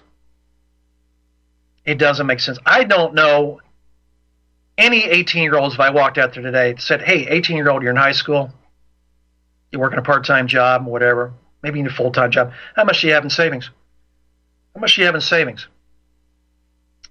It 1.83 1.97
doesn't 1.97 2.27
make 2.27 2.39
sense. 2.39 2.59
I 2.65 2.83
don't 2.83 3.13
know 3.13 3.59
any 4.77 5.03
18 5.03 5.43
year 5.43 5.57
olds, 5.57 5.73
if 5.73 5.79
I 5.79 5.89
walked 5.89 6.17
out 6.17 6.33
there 6.33 6.43
today, 6.43 6.75
said, 6.77 7.01
Hey, 7.01 7.27
18 7.27 7.57
year 7.57 7.69
old, 7.69 7.81
you're 7.81 7.91
in 7.91 7.97
high 7.97 8.11
school, 8.13 8.51
you're 9.71 9.81
working 9.81 9.99
a 9.99 10.03
part 10.03 10.25
time 10.25 10.47
job, 10.47 10.85
whatever, 10.85 11.33
maybe 11.61 11.79
in 11.79 11.87
a 11.87 11.91
full 11.91 12.11
time 12.11 12.31
job. 12.31 12.51
How 12.75 12.83
much 12.83 13.01
do 13.01 13.07
you 13.07 13.13
have 13.13 13.23
in 13.23 13.29
savings? 13.29 13.69
How 14.75 14.81
much 14.81 14.95
do 14.95 15.01
you 15.01 15.05
have 15.05 15.15
in 15.15 15.21
savings? 15.21 15.67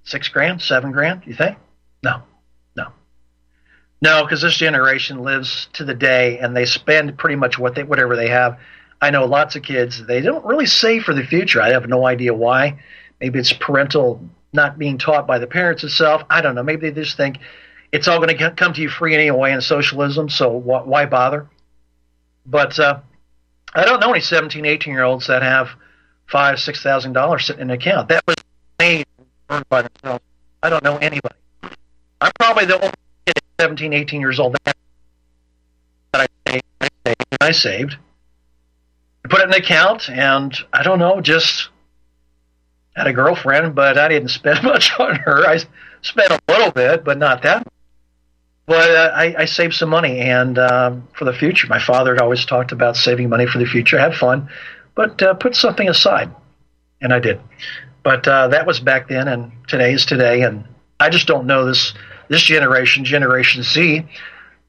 Six 0.04 0.28
grand, 0.28 0.62
seven 0.62 0.92
grand, 0.92 1.22
you 1.26 1.34
think? 1.34 1.58
No. 2.02 2.22
No, 4.02 4.22
because 4.22 4.40
this 4.40 4.56
generation 4.56 5.22
lives 5.22 5.68
to 5.74 5.84
the 5.84 5.94
day 5.94 6.38
and 6.38 6.56
they 6.56 6.64
spend 6.64 7.18
pretty 7.18 7.36
much 7.36 7.58
what 7.58 7.74
they, 7.74 7.82
whatever 7.82 8.16
they 8.16 8.28
have. 8.28 8.58
I 9.00 9.10
know 9.10 9.24
lots 9.26 9.56
of 9.56 9.62
kids, 9.62 10.04
they 10.06 10.20
don't 10.20 10.44
really 10.44 10.66
save 10.66 11.04
for 11.04 11.14
the 11.14 11.22
future. 11.22 11.60
I 11.60 11.70
have 11.70 11.88
no 11.88 12.06
idea 12.06 12.34
why. 12.34 12.82
Maybe 13.20 13.38
it's 13.38 13.52
parental 13.52 14.22
not 14.52 14.78
being 14.78 14.98
taught 14.98 15.26
by 15.26 15.38
the 15.38 15.46
parents 15.46 15.84
itself. 15.84 16.22
I 16.30 16.40
don't 16.40 16.54
know. 16.54 16.62
Maybe 16.62 16.90
they 16.90 17.02
just 17.02 17.16
think 17.16 17.38
it's 17.92 18.08
all 18.08 18.18
going 18.18 18.36
to 18.36 18.50
come 18.52 18.72
to 18.72 18.80
you 18.80 18.88
free 18.88 19.14
anyway 19.14 19.52
in 19.52 19.60
socialism, 19.60 20.28
so 20.28 20.50
why 20.50 21.06
bother? 21.06 21.48
But 22.46 22.78
uh, 22.78 23.00
I 23.74 23.84
don't 23.84 24.00
know 24.00 24.10
any 24.12 24.20
17, 24.20 24.64
18 24.64 24.92
year 24.92 25.02
olds 25.02 25.26
that 25.26 25.42
have 25.42 25.68
five, 26.26 26.58
six 26.58 26.82
thousand 26.82 27.12
dollars 27.12 27.46
sitting 27.46 27.62
in 27.62 27.70
an 27.70 27.76
account. 27.76 28.08
That 28.08 28.24
was 28.26 28.36
made 28.78 29.06
by 29.68 29.82
themselves. 29.82 30.24
I 30.62 30.70
don't 30.70 30.84
know 30.84 30.96
anybody. 30.98 31.34
I'm 32.20 32.32
probably 32.38 32.66
the 32.66 32.76
only 32.76 32.92
17, 33.60 33.92
18 33.92 34.20
years 34.22 34.40
old 34.40 34.56
that 34.64 34.74
I 36.14 36.26
saved. 36.48 36.64
I 37.42 37.50
saved. 37.50 37.96
Put 39.28 39.40
it 39.40 39.48
in 39.48 39.48
an 39.50 39.60
account, 39.60 40.08
and 40.08 40.56
I 40.72 40.82
don't 40.82 40.98
know, 40.98 41.20
just 41.20 41.68
had 42.96 43.06
a 43.06 43.12
girlfriend, 43.12 43.74
but 43.74 43.98
I 43.98 44.08
didn't 44.08 44.30
spend 44.30 44.62
much 44.64 44.98
on 44.98 45.14
her. 45.14 45.46
I 45.46 45.58
spent 46.00 46.30
a 46.30 46.40
little 46.48 46.70
bit, 46.72 47.04
but 47.04 47.18
not 47.18 47.42
that. 47.42 47.58
Much. 47.58 47.74
But 48.64 48.90
uh, 48.90 49.12
I, 49.14 49.42
I 49.42 49.44
saved 49.44 49.74
some 49.74 49.90
money, 49.90 50.20
and 50.20 50.58
um, 50.58 51.08
for 51.12 51.26
the 51.26 51.34
future, 51.34 51.66
my 51.66 51.80
father 51.80 52.14
had 52.14 52.22
always 52.22 52.46
talked 52.46 52.72
about 52.72 52.96
saving 52.96 53.28
money 53.28 53.46
for 53.46 53.58
the 53.58 53.66
future. 53.66 53.98
Have 53.98 54.14
fun, 54.14 54.48
but 54.94 55.20
uh, 55.20 55.34
put 55.34 55.54
something 55.54 55.86
aside, 55.88 56.30
and 57.02 57.12
I 57.12 57.18
did. 57.18 57.40
But 58.02 58.26
uh, 58.26 58.48
that 58.48 58.66
was 58.66 58.80
back 58.80 59.08
then, 59.08 59.28
and 59.28 59.52
today 59.68 59.92
is 59.92 60.06
today, 60.06 60.40
and 60.44 60.64
I 60.98 61.10
just 61.10 61.26
don't 61.26 61.46
know 61.46 61.66
this 61.66 61.92
this 62.30 62.42
generation, 62.42 63.04
Generation 63.04 63.64
Z, 63.64 64.06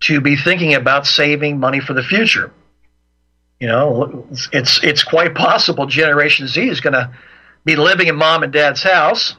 to 0.02 0.20
be 0.20 0.36
thinking 0.36 0.74
about 0.74 1.06
saving 1.06 1.60
money 1.60 1.80
for 1.80 1.94
the 1.94 2.02
future. 2.02 2.52
You 3.60 3.68
know, 3.68 4.28
it's 4.52 4.84
it's 4.84 5.04
quite 5.04 5.36
possible 5.36 5.86
Generation 5.86 6.48
Z 6.48 6.68
is 6.68 6.82
going 6.82 6.94
to 6.94 7.16
be 7.64 7.76
living 7.76 8.08
in 8.08 8.16
mom 8.16 8.42
and 8.42 8.52
dad's 8.52 8.82
house, 8.82 9.36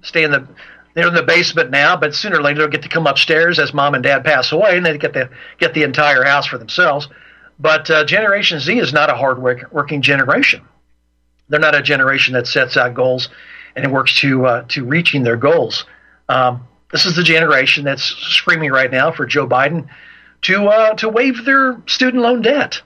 stay 0.00 0.24
in 0.24 0.30
the 0.30 0.48
they're 0.94 1.06
in 1.06 1.14
the 1.14 1.22
basement 1.22 1.70
now, 1.70 1.94
but 1.96 2.14
sooner 2.14 2.38
or 2.38 2.42
later 2.42 2.60
they'll 2.60 2.70
get 2.70 2.82
to 2.82 2.88
come 2.88 3.06
upstairs 3.06 3.58
as 3.58 3.74
mom 3.74 3.94
and 3.94 4.02
dad 4.02 4.24
pass 4.24 4.50
away, 4.50 4.78
and 4.78 4.86
they 4.86 4.96
get 4.96 5.12
the 5.12 5.28
get 5.58 5.74
the 5.74 5.82
entire 5.82 6.24
house 6.24 6.46
for 6.46 6.56
themselves. 6.56 7.06
But 7.58 7.90
uh, 7.90 8.04
Generation 8.06 8.60
Z 8.60 8.78
is 8.78 8.94
not 8.94 9.10
a 9.10 9.14
hard 9.14 9.40
work, 9.40 9.70
working 9.70 10.00
generation. 10.00 10.62
They're 11.50 11.60
not 11.60 11.74
a 11.74 11.82
generation 11.82 12.32
that 12.32 12.46
sets 12.46 12.78
out 12.78 12.94
goals 12.94 13.28
and 13.76 13.92
works 13.92 14.18
to 14.20 14.46
uh, 14.46 14.64
to 14.68 14.86
reaching 14.86 15.22
their 15.22 15.36
goals. 15.36 15.84
Um, 16.30 16.66
this 16.90 17.06
is 17.06 17.16
the 17.16 17.22
generation 17.22 17.84
that's 17.84 18.02
screaming 18.02 18.70
right 18.70 18.90
now 18.90 19.12
for 19.12 19.26
Joe 19.26 19.46
Biden 19.46 19.88
to 20.42 20.66
uh, 20.66 20.94
to 20.94 21.08
waive 21.08 21.44
their 21.44 21.80
student 21.86 22.22
loan 22.22 22.42
debt. 22.42 22.80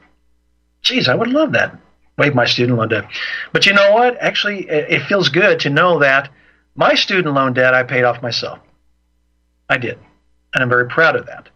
Geez, 0.82 1.08
I 1.08 1.14
would 1.14 1.28
love 1.28 1.52
that 1.52 1.78
waive 2.18 2.34
my 2.34 2.44
student 2.44 2.78
loan 2.78 2.88
debt. 2.88 3.04
But 3.52 3.66
you 3.66 3.72
know 3.72 3.92
what? 3.92 4.16
Actually, 4.18 4.68
it 4.68 5.02
feels 5.06 5.28
good 5.28 5.60
to 5.60 5.70
know 5.70 5.98
that 6.00 6.30
my 6.74 6.94
student 6.94 7.34
loan 7.34 7.52
debt 7.52 7.74
I 7.74 7.82
paid 7.82 8.04
off 8.04 8.22
myself. 8.22 8.58
I 9.68 9.78
did. 9.78 9.98
And 10.54 10.62
I'm 10.62 10.68
very 10.68 10.88
proud 10.88 11.16
of 11.16 11.26
that. 11.26 11.48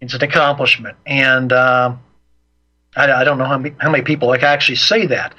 It's 0.00 0.14
an 0.14 0.22
accomplishment. 0.22 0.96
And 1.06 1.52
uh, 1.52 1.94
I, 2.96 3.12
I, 3.12 3.24
don't 3.24 3.38
know 3.38 3.44
how 3.44 3.58
many, 3.58 3.74
how 3.78 3.90
many 3.90 4.02
people 4.02 4.28
like 4.28 4.42
actually 4.42 4.76
say 4.76 5.06
that. 5.06 5.34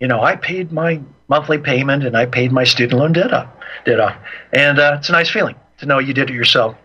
You 0.00 0.08
know, 0.08 0.22
I 0.22 0.36
paid 0.36 0.72
my 0.72 1.00
monthly 1.28 1.58
payment 1.58 2.04
and 2.04 2.16
I 2.16 2.26
paid 2.26 2.52
my 2.52 2.64
student 2.64 2.98
loan 3.00 3.12
debt 3.12 3.32
off. 3.32 3.48
Debt 3.84 4.00
off. 4.00 4.16
And 4.52 4.78
uh, 4.78 4.96
it's 4.98 5.08
a 5.08 5.12
nice 5.12 5.30
feeling 5.30 5.56
to 5.78 5.86
know 5.86 5.98
you 5.98 6.14
did 6.14 6.30
it 6.30 6.34
yourself. 6.34 6.76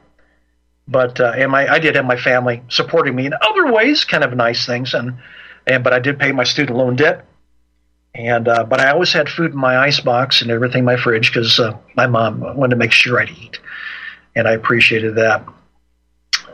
But 0.88 1.20
uh, 1.20 1.34
and 1.36 1.52
my, 1.52 1.72
I 1.72 1.80
did 1.80 1.96
have 1.96 2.06
my 2.06 2.18
family 2.18 2.64
supporting 2.70 3.16
me 3.16 3.28
in 3.28 3.34
other 3.42 3.72
ways, 3.72 4.06
kind 4.06 4.24
of 4.24 4.36
nice 4.36 4.66
things. 4.66 4.94
And 4.94 5.18
and 5.68 5.84
but 5.84 5.94
I 5.94 6.00
did 6.00 6.20
pay 6.20 6.32
my 6.32 6.44
student 6.44 6.78
loan 6.78 6.96
debt. 6.96 7.26
And 8.16 8.48
uh, 8.48 8.64
but 8.64 8.80
I 8.80 8.90
always 8.90 9.14
had 9.14 9.30
food 9.30 9.52
in 9.52 9.58
my 9.58 9.78
ice 9.78 10.00
box 10.00 10.42
and 10.42 10.50
everything 10.50 10.80
in 10.80 10.86
my 10.86 10.98
fridge 10.98 11.32
because 11.32 11.60
uh, 11.60 11.78
my 11.96 12.08
mom 12.08 12.40
wanted 12.42 12.72
to 12.72 12.76
make 12.76 12.92
sure 12.92 13.20
I'd 13.22 13.30
eat, 13.30 13.60
and 14.36 14.48
I 14.48 14.54
appreciated 14.54 15.16
that. 15.16 15.46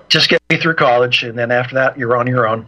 Just 0.10 0.30
get 0.30 0.42
me 0.50 0.58
through 0.58 0.76
college, 0.76 1.24
and 1.24 1.38
then 1.40 1.52
after 1.52 1.76
that, 1.76 1.98
you're 1.98 2.18
on 2.18 2.28
your 2.28 2.46
own. 2.46 2.68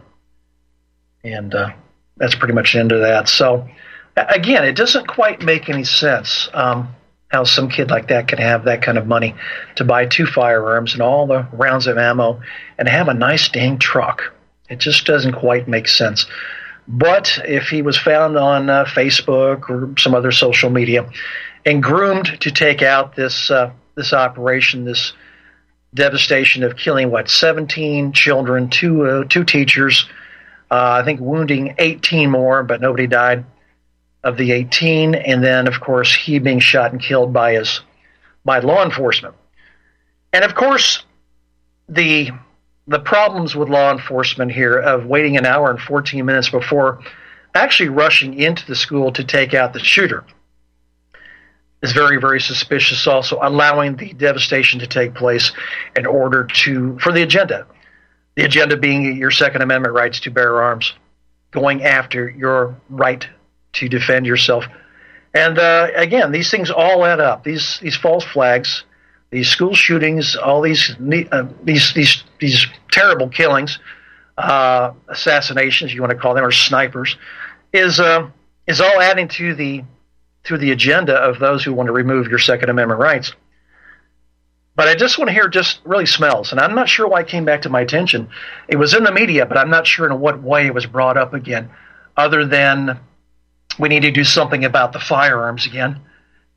And 1.22 1.54
uh, 1.54 1.70
that's 2.16 2.34
pretty 2.34 2.54
much 2.54 2.72
the 2.72 2.80
end 2.80 2.92
of 2.92 3.00
that. 3.02 3.28
So 3.28 3.68
again, 4.16 4.64
it 4.64 4.74
doesn't 4.74 5.06
quite 5.06 5.42
make 5.42 5.68
any 5.68 5.84
sense 5.84 6.48
um, 6.54 6.94
how 7.28 7.44
some 7.44 7.68
kid 7.68 7.90
like 7.90 8.08
that 8.08 8.26
can 8.28 8.38
have 8.38 8.64
that 8.64 8.82
kind 8.82 8.98
of 8.98 9.06
money 9.06 9.34
to 9.76 9.84
buy 9.84 10.06
two 10.06 10.26
firearms 10.26 10.94
and 10.94 11.02
all 11.02 11.26
the 11.26 11.46
rounds 11.52 11.86
of 11.86 11.98
ammo 11.98 12.40
and 12.78 12.88
have 12.88 13.08
a 13.08 13.14
nice 13.14 13.48
dang 13.48 13.78
truck. 13.78 14.34
It 14.68 14.78
just 14.78 15.06
doesn't 15.06 15.32
quite 15.32 15.68
make 15.68 15.88
sense. 15.88 16.26
But 16.86 17.38
if 17.44 17.68
he 17.68 17.82
was 17.82 17.98
found 17.98 18.38
on 18.38 18.70
uh, 18.70 18.84
Facebook 18.86 19.68
or 19.68 19.92
some 19.98 20.14
other 20.14 20.32
social 20.32 20.70
media 20.70 21.08
and 21.66 21.82
groomed 21.82 22.40
to 22.40 22.50
take 22.50 22.80
out 22.82 23.14
this 23.14 23.50
uh, 23.50 23.72
this 23.94 24.14
operation, 24.14 24.84
this 24.84 25.12
devastation 25.92 26.62
of 26.62 26.76
killing 26.76 27.10
what 27.10 27.28
17 27.28 28.12
children, 28.12 28.70
two 28.70 29.04
uh, 29.04 29.24
two 29.24 29.44
teachers, 29.44 30.08
uh, 30.70 31.00
I 31.00 31.04
think 31.04 31.20
wounding 31.20 31.74
18 31.78 32.30
more, 32.30 32.62
but 32.62 32.80
nobody 32.80 33.06
died 33.06 33.44
of 34.24 34.36
the 34.36 34.52
18, 34.52 35.14
and 35.14 35.42
then 35.42 35.66
of 35.66 35.80
course 35.80 36.14
he 36.14 36.38
being 36.38 36.60
shot 36.60 36.92
and 36.92 37.00
killed 37.00 37.32
by 37.32 37.54
his 37.54 37.80
by 38.44 38.58
law 38.60 38.84
enforcement, 38.84 39.34
and 40.32 40.44
of 40.44 40.54
course 40.54 41.04
the 41.88 42.30
the 42.86 42.98
problems 42.98 43.54
with 43.54 43.68
law 43.68 43.92
enforcement 43.92 44.50
here 44.50 44.78
of 44.78 45.04
waiting 45.04 45.36
an 45.36 45.44
hour 45.44 45.70
and 45.70 45.78
14 45.78 46.24
minutes 46.24 46.48
before 46.48 47.00
actually 47.54 47.90
rushing 47.90 48.34
into 48.34 48.66
the 48.66 48.74
school 48.74 49.12
to 49.12 49.24
take 49.24 49.52
out 49.52 49.74
the 49.74 49.80
shooter 49.80 50.24
is 51.82 51.92
very, 51.92 52.18
very 52.18 52.40
suspicious. 52.40 53.06
Also, 53.06 53.38
allowing 53.42 53.96
the 53.96 54.12
devastation 54.14 54.80
to 54.80 54.86
take 54.86 55.14
place 55.14 55.52
in 55.96 56.06
order 56.06 56.44
to 56.44 56.98
for 56.98 57.12
the 57.12 57.22
agenda, 57.22 57.66
the 58.36 58.44
agenda 58.44 58.76
being 58.76 59.16
your 59.16 59.30
Second 59.30 59.62
Amendment 59.62 59.94
rights 59.94 60.20
to 60.20 60.30
bear 60.30 60.62
arms, 60.62 60.92
going 61.50 61.84
after 61.84 62.28
your 62.28 62.76
right 62.88 63.26
to 63.74 63.88
defend 63.88 64.26
yourself. 64.26 64.64
And 65.34 65.58
uh, 65.58 65.88
again, 65.94 66.32
these 66.32 66.50
things 66.50 66.70
all 66.70 67.04
add 67.04 67.20
up. 67.20 67.44
These 67.44 67.78
these 67.80 67.96
false 67.96 68.24
flags, 68.24 68.84
these 69.30 69.48
school 69.48 69.74
shootings, 69.74 70.36
all 70.36 70.62
these 70.62 70.96
uh, 71.32 71.46
these 71.62 71.92
these 71.94 72.24
these 72.40 72.66
terrible 72.90 73.28
killings, 73.28 73.78
uh, 74.38 74.92
assassinations, 75.08 75.92
you 75.92 76.00
want 76.00 76.12
to 76.12 76.18
call 76.18 76.34
them, 76.34 76.44
or 76.44 76.52
snipers, 76.52 77.16
is 77.72 78.00
uh, 78.00 78.28
is 78.66 78.80
all 78.80 79.00
adding 79.00 79.28
to 79.28 79.54
the 79.54 79.84
to 80.44 80.56
the 80.56 80.70
agenda 80.70 81.14
of 81.14 81.38
those 81.38 81.62
who 81.62 81.74
want 81.74 81.88
to 81.88 81.92
remove 81.92 82.28
your 82.28 82.38
Second 82.38 82.70
Amendment 82.70 83.00
rights. 83.00 83.34
But 84.74 84.88
I 84.88 84.94
just 84.94 85.18
want 85.18 85.28
to 85.28 85.34
hear 85.34 85.48
just 85.48 85.80
really 85.84 86.06
smells, 86.06 86.52
and 86.52 86.60
I'm 86.60 86.74
not 86.74 86.88
sure 86.88 87.08
why 87.08 87.20
it 87.20 87.28
came 87.28 87.44
back 87.44 87.62
to 87.62 87.68
my 87.68 87.80
attention. 87.80 88.30
It 88.68 88.76
was 88.76 88.94
in 88.94 89.02
the 89.02 89.12
media, 89.12 89.44
but 89.44 89.58
I'm 89.58 89.70
not 89.70 89.86
sure 89.86 90.06
in 90.06 90.20
what 90.20 90.40
way 90.40 90.66
it 90.66 90.74
was 90.74 90.86
brought 90.86 91.16
up 91.16 91.34
again, 91.34 91.68
other 92.16 92.46
than 92.46 93.00
we 93.78 93.88
need 93.88 94.02
to 94.02 94.10
do 94.10 94.24
something 94.24 94.64
about 94.64 94.92
the 94.92 95.00
firearms 95.00 95.66
again. 95.66 96.00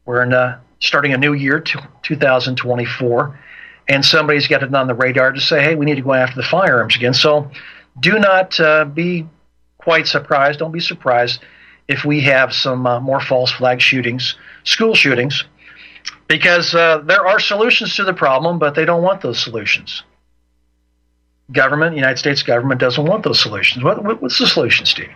We're 0.06 0.24
in 0.24 0.34
uh, 0.34 0.60
starting 0.80 1.14
a 1.14 1.18
new 1.18 1.34
year, 1.34 1.60
2024, 1.60 3.40
and 3.88 4.04
somebody's 4.04 4.48
got 4.48 4.64
it 4.64 4.74
on 4.74 4.88
the 4.88 4.96
radar 4.96 5.32
to 5.32 5.40
say, 5.40 5.64
hey, 5.64 5.76
we 5.76 5.86
need 5.86 5.96
to 5.96 6.02
go 6.02 6.14
after 6.14 6.36
the 6.36 6.48
firearms 6.48 6.96
again. 6.96 7.14
So 7.14 7.52
do 8.00 8.18
not 8.20 8.60
uh, 8.60 8.86
be 8.86 9.28
quite 9.78 10.08
surprised. 10.08 10.60
Don't 10.60 10.72
be 10.72 10.80
surprised 10.80 11.42
if 11.88 12.06
we 12.06 12.22
have 12.22 12.54
some 12.54 12.88
uh, 12.88 13.00
more 13.00 13.20
false 13.20 13.52
flag 13.52 13.82
shootings, 13.82 14.36
school 14.64 14.96
shootings, 14.96 15.44
because 16.28 16.74
uh, 16.74 17.00
there 17.00 17.28
are 17.28 17.40
solutions 17.40 17.96
to 17.96 18.04
the 18.04 18.14
problem, 18.14 18.58
but 18.58 18.76
they 18.76 18.86
don't 18.86 19.04
want 19.04 19.22
those 19.22 19.44
solutions. 19.44 20.04
Government, 21.52 21.96
United 21.96 22.18
States 22.18 22.44
government, 22.44 22.80
doesn't 22.80 23.06
want 23.06 23.24
those 23.24 23.42
solutions. 23.42 23.84
What, 23.84 24.22
what's 24.22 24.40
the 24.40 24.48
solution, 24.48 24.86
Steve? 24.86 25.12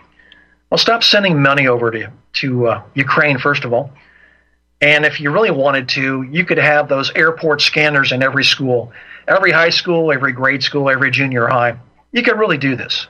Well, 0.70 0.78
stop 0.78 1.02
sending 1.04 1.40
money 1.40 1.68
over 1.68 1.90
to 1.90 2.10
to 2.34 2.66
uh, 2.66 2.82
Ukraine 2.94 3.38
first 3.38 3.64
of 3.64 3.72
all, 3.72 3.90
and 4.80 5.06
if 5.06 5.20
you 5.20 5.30
really 5.30 5.50
wanted 5.50 5.88
to, 5.90 6.22
you 6.22 6.44
could 6.44 6.58
have 6.58 6.88
those 6.88 7.10
airport 7.12 7.62
scanners 7.62 8.12
in 8.12 8.22
every 8.22 8.44
school, 8.44 8.92
every 9.26 9.52
high 9.52 9.70
school, 9.70 10.12
every 10.12 10.32
grade 10.32 10.62
school, 10.62 10.90
every 10.90 11.10
junior 11.10 11.46
high. 11.46 11.78
You 12.12 12.22
could 12.22 12.38
really 12.38 12.58
do 12.58 12.76
this. 12.76 13.06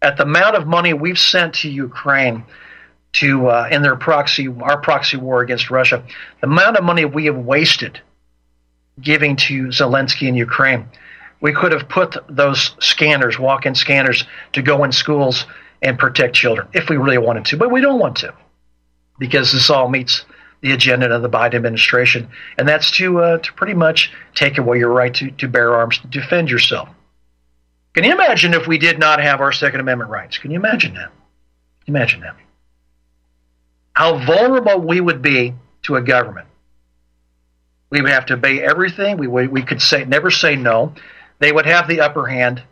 At 0.00 0.16
the 0.16 0.22
amount 0.22 0.54
of 0.54 0.66
money 0.66 0.92
we've 0.92 1.18
sent 1.18 1.54
to 1.56 1.70
Ukraine, 1.70 2.44
to 3.14 3.48
uh, 3.48 3.68
in 3.70 3.82
their 3.82 3.96
proxy 3.96 4.48
our 4.60 4.80
proxy 4.80 5.16
war 5.16 5.40
against 5.40 5.70
Russia, 5.70 6.04
the 6.40 6.46
amount 6.46 6.76
of 6.76 6.84
money 6.84 7.04
we 7.04 7.24
have 7.24 7.38
wasted 7.38 8.00
giving 9.00 9.36
to 9.36 9.68
Zelensky 9.68 10.28
in 10.28 10.34
Ukraine, 10.34 10.86
we 11.40 11.52
could 11.52 11.72
have 11.72 11.88
put 11.88 12.16
those 12.28 12.74
scanners, 12.80 13.38
walk-in 13.38 13.74
scanners, 13.74 14.24
to 14.52 14.62
go 14.62 14.84
in 14.84 14.92
schools 14.92 15.46
and 15.82 15.98
protect 15.98 16.34
children 16.34 16.68
if 16.72 16.88
we 16.88 16.96
really 16.96 17.18
wanted 17.18 17.44
to, 17.46 17.56
but 17.56 17.70
we 17.70 17.80
don't 17.80 17.98
want 17.98 18.16
to 18.18 18.34
because 19.18 19.52
this 19.52 19.70
all 19.70 19.88
meets 19.88 20.24
the 20.60 20.72
agenda 20.72 21.10
of 21.14 21.22
the 21.22 21.28
Biden 21.28 21.54
administration, 21.54 22.28
and 22.56 22.68
that's 22.68 22.90
to 22.92 23.20
uh, 23.20 23.38
to 23.38 23.52
pretty 23.52 23.74
much 23.74 24.12
take 24.34 24.58
away 24.58 24.78
your 24.78 24.90
right 24.90 25.14
to, 25.14 25.30
to 25.32 25.48
bear 25.48 25.74
arms 25.74 25.98
to 25.98 26.06
defend 26.08 26.50
yourself. 26.50 26.88
Can 27.94 28.04
you 28.04 28.12
imagine 28.12 28.54
if 28.54 28.66
we 28.66 28.78
did 28.78 28.98
not 28.98 29.20
have 29.20 29.40
our 29.40 29.52
Second 29.52 29.80
Amendment 29.80 30.10
rights? 30.10 30.38
Can 30.38 30.50
you 30.50 30.56
imagine 30.56 30.94
that? 30.94 31.10
Imagine 31.86 32.20
that. 32.20 32.36
How 33.92 34.24
vulnerable 34.24 34.80
we 34.80 35.00
would 35.00 35.22
be 35.22 35.54
to 35.82 35.96
a 35.96 36.02
government. 36.02 36.46
We 37.90 38.02
would 38.02 38.10
have 38.10 38.26
to 38.26 38.34
obey 38.34 38.62
everything. 38.62 39.16
We 39.16 39.26
would, 39.26 39.50
we 39.50 39.62
could 39.62 39.80
say 39.80 40.04
never 40.04 40.30
say 40.30 40.56
no. 40.56 40.92
They 41.38 41.50
would 41.50 41.66
have 41.66 41.88
the 41.88 42.00
upper 42.00 42.26
hand. 42.26 42.62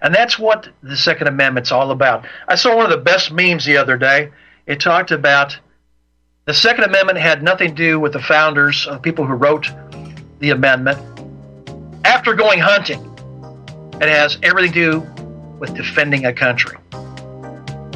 And 0.00 0.14
that's 0.14 0.38
what 0.38 0.68
the 0.82 0.96
Second 0.96 1.26
Amendment's 1.26 1.72
all 1.72 1.90
about. 1.90 2.26
I 2.46 2.54
saw 2.54 2.76
one 2.76 2.84
of 2.84 2.90
the 2.90 3.04
best 3.04 3.32
memes 3.32 3.64
the 3.64 3.76
other 3.76 3.96
day. 3.96 4.30
It 4.66 4.80
talked 4.80 5.10
about 5.10 5.58
the 6.44 6.54
Second 6.54 6.84
Amendment 6.84 7.18
had 7.18 7.42
nothing 7.42 7.70
to 7.70 7.74
do 7.74 8.00
with 8.00 8.12
the 8.12 8.20
founders, 8.20 8.86
the 8.86 8.98
people 8.98 9.26
who 9.26 9.34
wrote 9.34 9.68
the 10.38 10.50
amendment. 10.50 10.98
After 12.04 12.34
going 12.34 12.58
hunting, 12.58 13.04
it 14.00 14.08
has 14.08 14.38
everything 14.42 14.72
to 14.72 14.92
do 14.92 15.00
with 15.58 15.74
defending 15.74 16.24
a 16.24 16.32
country. 16.32 16.78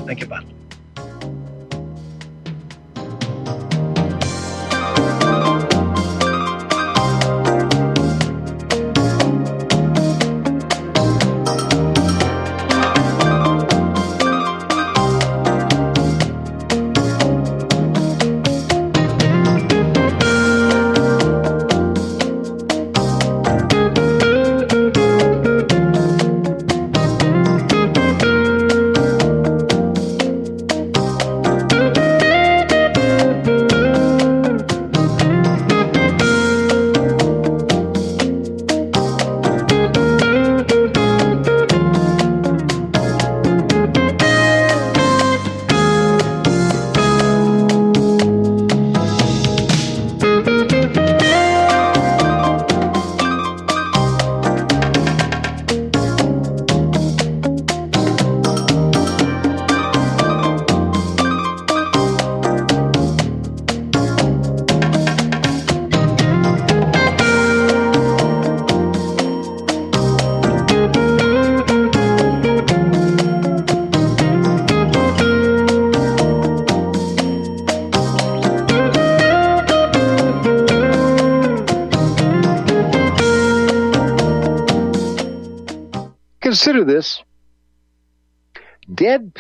Think 0.05 0.23
about 0.23 0.43
it. 0.43 0.62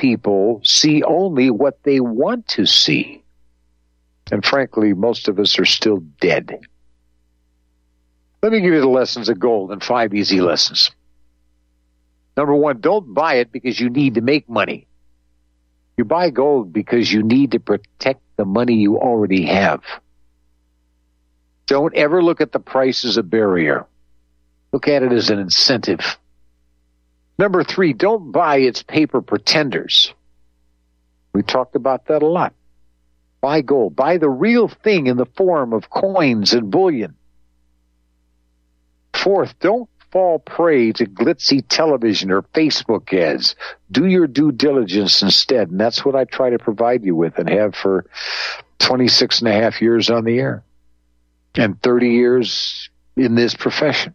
People 0.03 0.61
see 0.65 1.05
only 1.05 1.49
what 1.49 1.81
they 1.85 2.01
want 2.01 2.49
to 2.49 2.67
see. 2.67 3.23
And 4.33 4.45
frankly, 4.45 4.95
most 4.95 5.29
of 5.29 5.39
us 5.39 5.59
are 5.61 5.65
still 5.65 5.99
dead. 6.21 6.59
Let 8.43 8.51
me 8.51 8.61
give 8.61 8.75
you 8.75 8.81
the 8.81 8.89
lessons 8.89 9.29
of 9.29 9.39
gold 9.39 9.71
and 9.71 9.83
five 9.83 10.13
easy 10.13 10.41
lessons. 10.41 10.91
Number 12.37 12.55
one, 12.55 12.81
don't 12.81 13.15
buy 13.15 13.35
it 13.35 13.53
because 13.53 13.79
you 13.79 13.91
need 13.91 14.15
to 14.15 14.21
make 14.21 14.49
money. 14.49 14.89
You 15.97 16.05
buy 16.05 16.31
gold 16.31 16.73
because 16.73 17.13
you 17.13 17.23
need 17.23 17.53
to 17.53 17.61
protect 17.61 18.23
the 18.37 18.45
money 18.45 18.75
you 18.75 18.99
already 18.99 19.47
have. 19.47 19.83
Don't 21.67 21.95
ever 21.95 22.25
look 22.25 22.41
at 22.41 22.51
the 22.51 22.59
price 22.59 23.05
as 23.05 23.19
a 23.19 23.23
barrier. 23.23 23.87
Look 24.73 24.89
at 24.89 25.05
it 25.05 25.13
as 25.13 25.31
an 25.31 25.39
incentive. 25.39 26.19
Number 27.43 27.65
three, 27.65 27.93
don't 27.93 28.31
buy 28.31 28.59
its 28.59 28.85
paper 28.85 29.21
pretenders. 29.21 30.15
We 31.35 31.43
talked 31.43 31.75
about 31.75 32.07
that 32.07 32.23
a 32.23 32.27
lot. 32.29 32.55
Buy 33.41 33.63
gold. 33.63 33.97
Buy 33.97 34.19
the 34.19 34.31
real 34.31 34.69
thing 34.69 35.09
in 35.09 35.17
the 35.17 35.27
form 35.27 35.73
of 35.73 35.91
coins 35.91 36.53
and 36.53 36.71
bullion. 36.71 37.17
Fourth, 39.13 39.59
don't 39.59 39.91
fall 40.13 40.39
prey 40.39 40.93
to 40.93 41.05
glitzy 41.05 41.65
television 41.69 42.31
or 42.31 42.43
Facebook 42.43 43.13
ads. 43.13 43.57
Do 43.91 44.07
your 44.07 44.29
due 44.29 44.53
diligence 44.53 45.21
instead. 45.21 45.69
And 45.69 45.81
that's 45.81 46.05
what 46.05 46.15
I 46.15 46.23
try 46.23 46.51
to 46.51 46.61
provide 46.61 47.05
you 47.05 47.17
with 47.17 47.41
and 47.41 47.49
have 47.49 47.75
for 47.75 48.07
26 48.79 49.41
and 49.41 49.49
a 49.49 49.53
half 49.53 49.83
years 49.83 50.11
on 50.11 50.23
the 50.23 50.39
air 50.39 50.63
and 51.57 51.83
30 51.83 52.09
years 52.09 52.89
in 53.17 53.35
this 53.35 53.53
profession. 53.53 54.15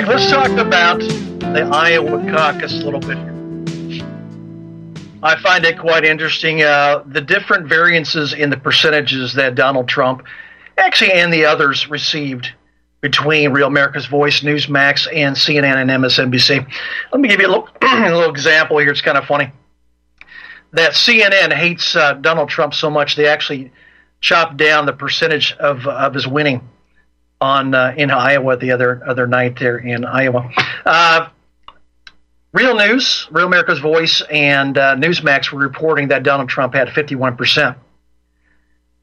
back. 0.00 0.08
Let's 0.08 0.28
talk 0.28 0.50
about 0.58 0.98
the 0.98 1.70
Iowa 1.72 2.18
caucus 2.28 2.72
a 2.72 2.84
little 2.84 2.98
bit. 2.98 3.16
I 5.22 5.40
find 5.40 5.64
it 5.64 5.78
quite 5.78 6.04
interesting 6.04 6.64
uh, 6.64 7.04
the 7.06 7.20
different 7.20 7.68
variances 7.68 8.32
in 8.32 8.50
the 8.50 8.56
percentages 8.56 9.34
that 9.34 9.54
Donald 9.54 9.86
Trump, 9.86 10.24
actually, 10.76 11.12
and 11.12 11.32
the 11.32 11.44
others 11.44 11.88
received 11.88 12.50
between 13.02 13.52
Real 13.52 13.68
America's 13.68 14.06
Voice, 14.06 14.40
Newsmax, 14.40 15.06
and 15.14 15.36
CNN 15.36 15.76
and 15.76 15.90
MSNBC. 15.90 16.68
Let 17.12 17.20
me 17.20 17.28
give 17.28 17.40
you 17.40 17.46
a 17.46 17.50
little, 17.50 17.68
a 17.82 18.10
little 18.10 18.30
example 18.30 18.78
here. 18.78 18.90
It's 18.90 19.00
kind 19.00 19.16
of 19.16 19.26
funny. 19.26 19.52
That 20.72 20.94
CNN 20.94 21.52
hates 21.52 21.94
uh, 21.94 22.14
Donald 22.14 22.48
Trump 22.48 22.74
so 22.74 22.90
much 22.90 23.14
they 23.14 23.28
actually 23.28 23.70
chopped 24.20 24.56
down 24.56 24.86
the 24.86 24.92
percentage 24.92 25.52
of, 25.52 25.86
of 25.86 26.14
his 26.14 26.26
winning 26.26 26.68
on 27.40 27.74
uh, 27.74 27.94
in 27.96 28.10
Iowa 28.10 28.56
the 28.56 28.72
other 28.72 29.02
other 29.06 29.26
night 29.26 29.58
there 29.58 29.78
in 29.78 30.04
Iowa. 30.04 30.50
Uh, 30.84 31.28
Real 32.52 32.76
News, 32.76 33.26
Real 33.32 33.46
America's 33.46 33.80
Voice, 33.80 34.22
and 34.30 34.78
uh, 34.78 34.94
Newsmax 34.94 35.50
were 35.50 35.60
reporting 35.60 36.08
that 36.08 36.22
Donald 36.22 36.48
Trump 36.48 36.74
had 36.74 36.90
51 36.90 37.36
percent. 37.36 37.78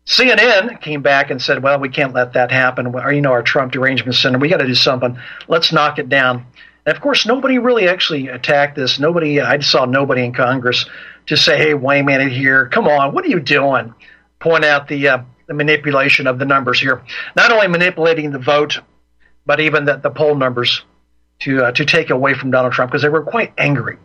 CNN 0.08 0.82
came 0.82 1.02
back 1.02 1.30
and 1.30 1.42
said, 1.42 1.62
"Well, 1.62 1.80
we 1.80 1.90
can't 1.90 2.14
let 2.14 2.34
that 2.34 2.52
happen. 2.52 2.94
You 3.12 3.22
know, 3.22 3.32
our 3.32 3.44
Trump 3.44 3.74
derangement 3.74 4.16
center. 4.16 4.40
We 4.40 4.50
got 4.50 4.58
to 4.58 4.68
do 4.68 4.76
something. 4.76 5.18
Let's 5.48 5.72
knock 5.72 6.00
it 6.00 6.10
down." 6.10 6.46
And 6.86 6.96
of 6.96 7.02
course, 7.02 7.26
nobody 7.26 7.60
really 7.60 7.88
actually 7.88 8.28
attacked 8.28 8.76
this. 8.76 9.00
Nobody, 9.00 9.40
I 9.40 9.60
saw 9.60 9.86
nobody 9.86 10.24
in 10.24 10.34
Congress 10.34 10.86
to 11.28 11.38
say, 11.38 11.58
"Hey, 11.58 11.74
wait 11.74 12.00
a 12.00 12.04
minute 12.04 12.32
here. 12.32 12.68
Come 12.68 12.88
on, 12.88 13.14
what 13.14 13.26
are 13.26 13.30
you 13.30 13.40
doing?" 13.40 13.94
Point 14.40 14.66
out 14.66 14.88
the 14.88 15.08
uh, 15.08 15.18
the 15.48 15.54
manipulation 15.54 16.28
of 16.28 16.40
the 16.40 16.46
numbers 16.46 16.80
here. 16.80 17.02
Not 17.36 17.52
only 17.52 17.68
manipulating 17.68 18.32
the 18.32 18.40
vote, 18.40 18.80
but 19.46 19.60
even 19.60 19.86
the, 19.86 19.98
the 19.98 20.10
poll 20.10 20.36
numbers 20.36 20.84
to 21.40 21.66
uh, 21.66 21.72
to 21.72 21.86
take 21.86 22.10
away 22.10 22.34
from 22.34 22.52
Donald 22.52 22.74
Trump 22.74 22.92
because 22.92 23.02
they 23.02 23.10
were 23.10 23.24
quite 23.24 23.54
angry. 23.58 23.98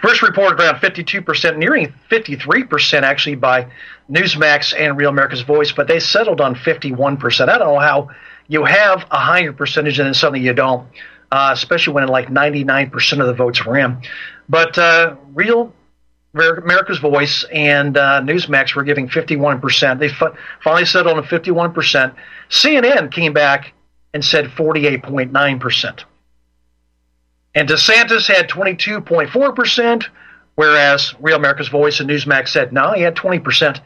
First 0.00 0.22
reported 0.22 0.60
around 0.60 0.76
52%, 0.76 1.56
nearing 1.56 1.92
53% 2.08 3.02
actually 3.02 3.34
by 3.34 3.66
Newsmax 4.08 4.72
and 4.78 4.96
Real 4.96 5.10
America's 5.10 5.40
Voice, 5.40 5.72
but 5.72 5.88
they 5.88 5.98
settled 5.98 6.40
on 6.40 6.54
51%. 6.54 7.48
I 7.48 7.58
don't 7.58 7.74
know 7.74 7.78
how 7.80 8.10
you 8.46 8.64
have 8.64 9.04
a 9.10 9.18
higher 9.18 9.52
percentage 9.52 9.98
and 9.98 10.06
then 10.06 10.14
suddenly 10.14 10.46
you 10.46 10.54
don't, 10.54 10.86
uh, 11.32 11.50
especially 11.52 11.94
when 11.94 12.06
like 12.06 12.28
99% 12.28 13.20
of 13.20 13.26
the 13.26 13.34
votes 13.34 13.64
were 13.66 13.76
in. 13.76 14.00
But 14.48 14.78
uh, 14.78 15.16
Real 15.34 15.74
America's 16.34 16.98
Voice 16.98 17.44
and 17.52 17.96
uh, 17.96 18.20
Newsmax 18.20 18.74
were 18.74 18.84
giving 18.84 19.08
51%. 19.08 19.98
They 19.98 20.08
finally 20.62 20.84
settled 20.84 21.16
on 21.16 21.24
51%. 21.24 22.14
CNN 22.50 23.10
came 23.10 23.32
back 23.32 23.72
and 24.12 24.24
said 24.24 24.46
48.9%. 24.46 26.04
And 27.54 27.68
DeSantis 27.68 28.32
had 28.32 28.48
22.4%, 28.48 30.06
whereas 30.54 31.14
Real 31.18 31.36
America's 31.36 31.68
Voice 31.68 32.00
and 32.00 32.08
Newsmax 32.08 32.48
said 32.48 32.72
no, 32.72 32.92
he 32.92 33.02
had 33.02 33.16
20%. 33.16 33.80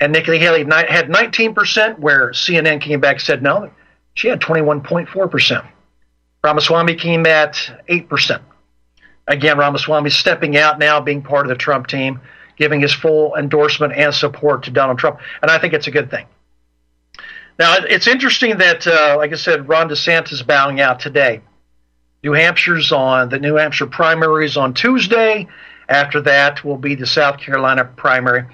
And 0.00 0.12
Nikki 0.12 0.38
Haley 0.38 0.64
had 0.64 1.08
19%, 1.08 1.98
where 1.98 2.30
CNN 2.30 2.80
came 2.80 3.00
back 3.00 3.16
and 3.16 3.22
said 3.22 3.42
no, 3.42 3.70
she 4.14 4.28
had 4.28 4.40
21.4%. 4.40 5.66
Ramaswamy 6.44 6.94
came 6.96 7.26
at 7.26 7.54
8%. 7.88 8.40
Again, 9.28 9.58
Ramaswamy 9.58 10.10
stepping 10.10 10.56
out 10.56 10.78
now, 10.78 11.00
being 11.00 11.22
part 11.22 11.46
of 11.46 11.50
the 11.50 11.56
Trump 11.56 11.86
team, 11.86 12.20
giving 12.56 12.80
his 12.80 12.92
full 12.92 13.36
endorsement 13.36 13.92
and 13.92 14.12
support 14.12 14.64
to 14.64 14.70
Donald 14.70 14.98
Trump. 14.98 15.20
And 15.42 15.50
I 15.50 15.58
think 15.58 15.74
it's 15.74 15.86
a 15.86 15.90
good 15.90 16.10
thing. 16.10 16.26
Now, 17.58 17.76
it's 17.78 18.06
interesting 18.06 18.58
that, 18.58 18.86
uh, 18.86 19.16
like 19.16 19.32
I 19.32 19.36
said, 19.36 19.68
Ron 19.68 19.88
DeSantis 19.88 20.46
bowing 20.46 20.80
out 20.80 21.00
today. 21.00 21.42
New 22.22 22.32
Hampshire's 22.32 22.90
on 22.90 23.28
the 23.28 23.38
New 23.38 23.56
Hampshire 23.56 23.86
primaries 23.86 24.56
on 24.56 24.74
Tuesday. 24.74 25.46
After 25.88 26.20
that 26.22 26.64
will 26.64 26.76
be 26.76 26.94
the 26.94 27.06
South 27.06 27.38
Carolina 27.38 27.84
primary. 27.84 28.44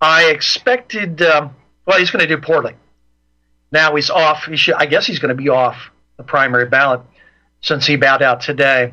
I 0.00 0.24
expected, 0.24 1.22
um, 1.22 1.54
well, 1.86 1.98
he's 1.98 2.10
going 2.10 2.26
to 2.26 2.36
do 2.36 2.40
poorly. 2.40 2.74
Now 3.70 3.94
he's 3.94 4.10
off. 4.10 4.44
He 4.44 4.56
should, 4.56 4.74
I 4.74 4.86
guess 4.86 5.06
he's 5.06 5.18
going 5.18 5.34
to 5.34 5.40
be 5.40 5.48
off 5.48 5.90
the 6.16 6.22
primary 6.22 6.66
ballot 6.66 7.00
since 7.60 7.86
he 7.86 7.96
bowed 7.96 8.22
out 8.22 8.40
today. 8.40 8.92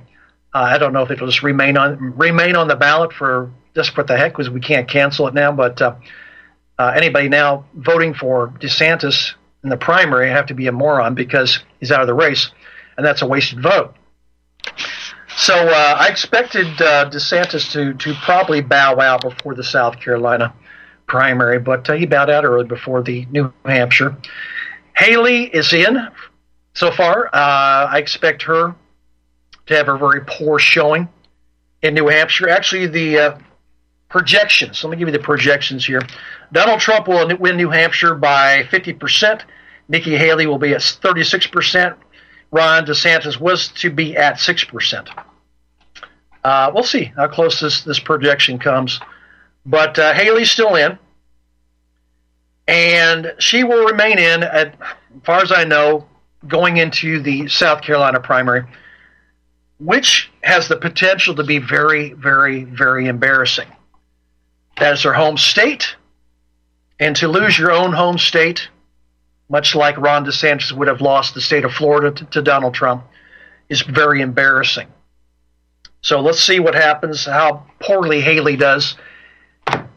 Uh, 0.54 0.60
I 0.60 0.78
don't 0.80 0.94
know 0.94 1.04
if 1.04 1.12
it'll 1.12 1.28
just 1.28 1.44
remain 1.44 1.78
on 1.78 2.18
remain 2.18 2.56
on 2.56 2.68
the 2.68 2.76
ballot 2.76 3.14
for 3.14 3.52
just 3.76 3.96
what 3.96 4.08
the 4.08 4.18
heck 4.18 4.34
because 4.34 4.50
we 4.50 4.60
can't 4.60 4.88
cancel 4.88 5.28
it 5.28 5.34
now. 5.34 5.52
But 5.52 5.82
uh, 5.82 5.96
uh, 6.78 6.94
anybody 6.96 7.30
now 7.30 7.66
voting 7.76 8.14
for 8.14 8.50
DeSantis 8.60 9.34
in 9.64 9.70
the 9.70 9.78
primary 9.78 10.30
have 10.30 10.48
to 10.48 10.56
be 10.56 10.68
a 10.68 10.72
moron 10.72 11.14
because 11.14 11.60
he's 11.80 11.92
out 11.92 12.02
of 12.02 12.08
the 12.08 12.14
race, 12.14 12.50
and 12.98 13.06
that's 13.06 13.22
a 13.22 13.28
wasted 13.28 13.62
vote. 13.62 13.96
So 15.38 15.54
uh, 15.54 15.96
I 16.00 16.08
expected 16.08 16.68
uh, 16.82 17.10
DeSantis 17.12 17.72
to 17.74 17.94
to 17.94 18.14
probably 18.24 18.62
bow 18.62 19.00
out 19.00 19.22
before 19.22 19.54
the 19.54 19.64
South 19.64 20.00
Carolina 20.00 20.54
primary, 21.06 21.60
but 21.60 21.88
uh, 21.90 21.94
he 21.94 22.08
bowed 22.08 22.32
out 22.32 22.44
early 22.44 22.66
before 22.66 23.04
the 23.04 23.28
New 23.30 23.54
Hampshire. 23.66 24.18
Haley 24.96 25.44
is 25.44 25.74
in 25.74 26.08
so 26.74 26.92
far. 26.92 27.30
I 27.34 28.00
expect 28.00 28.44
her 28.44 28.76
to 29.70 29.76
have 29.76 29.88
a 29.88 29.98
very 29.98 30.22
poor 30.26 30.60
showing 30.60 31.08
in 31.82 31.94
New 31.94 32.08
Hampshire. 32.08 32.50
Actually, 32.50 32.88
the 32.88 33.18
uh, 33.18 33.40
projections. 34.10 34.84
Let 34.84 34.90
me 34.90 34.98
give 34.98 35.08
you 35.08 35.14
the 35.14 35.20
projections 35.20 35.86
here. 35.86 36.02
Donald 36.52 36.80
Trump 36.80 37.08
will 37.08 37.30
win 37.38 37.56
New 37.56 37.70
Hampshire 37.70 38.16
by 38.16 38.64
50%. 38.64 39.44
Nikki 39.88 40.16
Haley 40.18 40.48
will 40.48 40.58
be 40.58 40.74
at 40.74 40.82
36%. 40.82 41.96
Ron 42.52 42.86
DeSantis 42.86 43.40
was 43.40 43.68
to 43.70 43.92
be 43.92 44.18
at 44.18 44.36
6%. 44.36 45.08
Uh, 46.44 46.72
we'll 46.74 46.84
see 46.84 47.06
how 47.16 47.28
close 47.28 47.60
this, 47.60 47.84
this 47.84 48.00
projection 48.00 48.58
comes. 48.58 49.00
But 49.66 50.00
uh, 50.00 50.14
Haley's 50.14 50.50
still 50.50 50.76
in. 50.76 50.98
And 52.68 53.34
she 53.38 53.64
will 53.64 53.86
remain 53.86 54.18
in, 54.18 54.44
as 54.44 54.74
far 55.24 55.42
as 55.42 55.52
I 55.52 55.64
know, 55.64 56.08
going 56.48 56.78
into 56.78 57.22
the 57.22 57.48
South 57.48 57.82
Carolina 57.82 58.20
primary, 58.20 58.66
which 59.80 60.30
has 60.44 60.68
the 60.68 60.76
potential 60.76 61.36
to 61.36 61.44
be 61.44 61.58
very, 61.58 62.14
very, 62.14 62.64
very 62.64 63.08
embarrassing. 63.08 63.68
That 64.78 64.94
is 64.94 65.04
her 65.04 65.14
home 65.14 65.38
state. 65.38 65.96
And 67.00 67.16
to 67.18 67.28
lose 67.28 67.58
your 67.58 67.72
own 67.72 67.94
home 67.94 68.18
state, 68.18 68.68
much 69.50 69.74
like 69.76 69.98
Ron 69.98 70.26
DeSantis 70.26 70.72
would 70.72 70.88
have 70.88 71.02
lost 71.02 71.34
the 71.34 71.42
state 71.42 71.64
of 71.64 71.72
Florida 71.72 72.12
to, 72.12 72.26
to 72.26 72.42
Donald 72.42 72.74
Trump, 72.74 73.06
is 73.70 73.82
very 73.82 74.22
embarrassing. 74.22 74.88
So 76.02 76.20
let's 76.20 76.42
see 76.42 76.60
what 76.60 76.76
happens, 76.76 77.26
how 77.26 77.66
poorly 77.82 78.22
Haley 78.22 78.58
does 78.58 78.96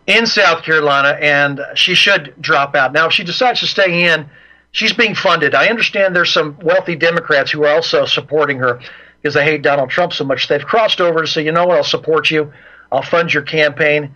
in 0.06 0.26
South 0.26 0.62
Carolina, 0.62 1.16
and 1.20 1.60
she 1.74 1.94
should 1.94 2.34
drop 2.40 2.74
out. 2.74 2.92
Now, 2.92 3.06
if 3.06 3.12
she 3.12 3.24
decides 3.24 3.60
to 3.60 3.66
stay 3.66 4.12
in, 4.12 4.28
she's 4.72 4.92
being 4.92 5.14
funded. 5.14 5.54
I 5.54 5.68
understand 5.68 6.14
there's 6.14 6.32
some 6.32 6.58
wealthy 6.62 6.96
Democrats 6.96 7.50
who 7.50 7.64
are 7.64 7.74
also 7.74 8.04
supporting 8.04 8.58
her 8.58 8.80
because 9.22 9.34
they 9.34 9.44
hate 9.44 9.62
Donald 9.62 9.88
Trump 9.88 10.12
so 10.12 10.24
much. 10.24 10.48
They've 10.48 10.64
crossed 10.64 11.00
over 11.00 11.20
to 11.20 11.26
say, 11.26 11.44
you 11.44 11.52
know 11.52 11.66
what, 11.66 11.76
I'll 11.76 11.84
support 11.84 12.30
you, 12.30 12.52
I'll 12.90 13.02
fund 13.02 13.32
your 13.32 13.44
campaign 13.44 14.14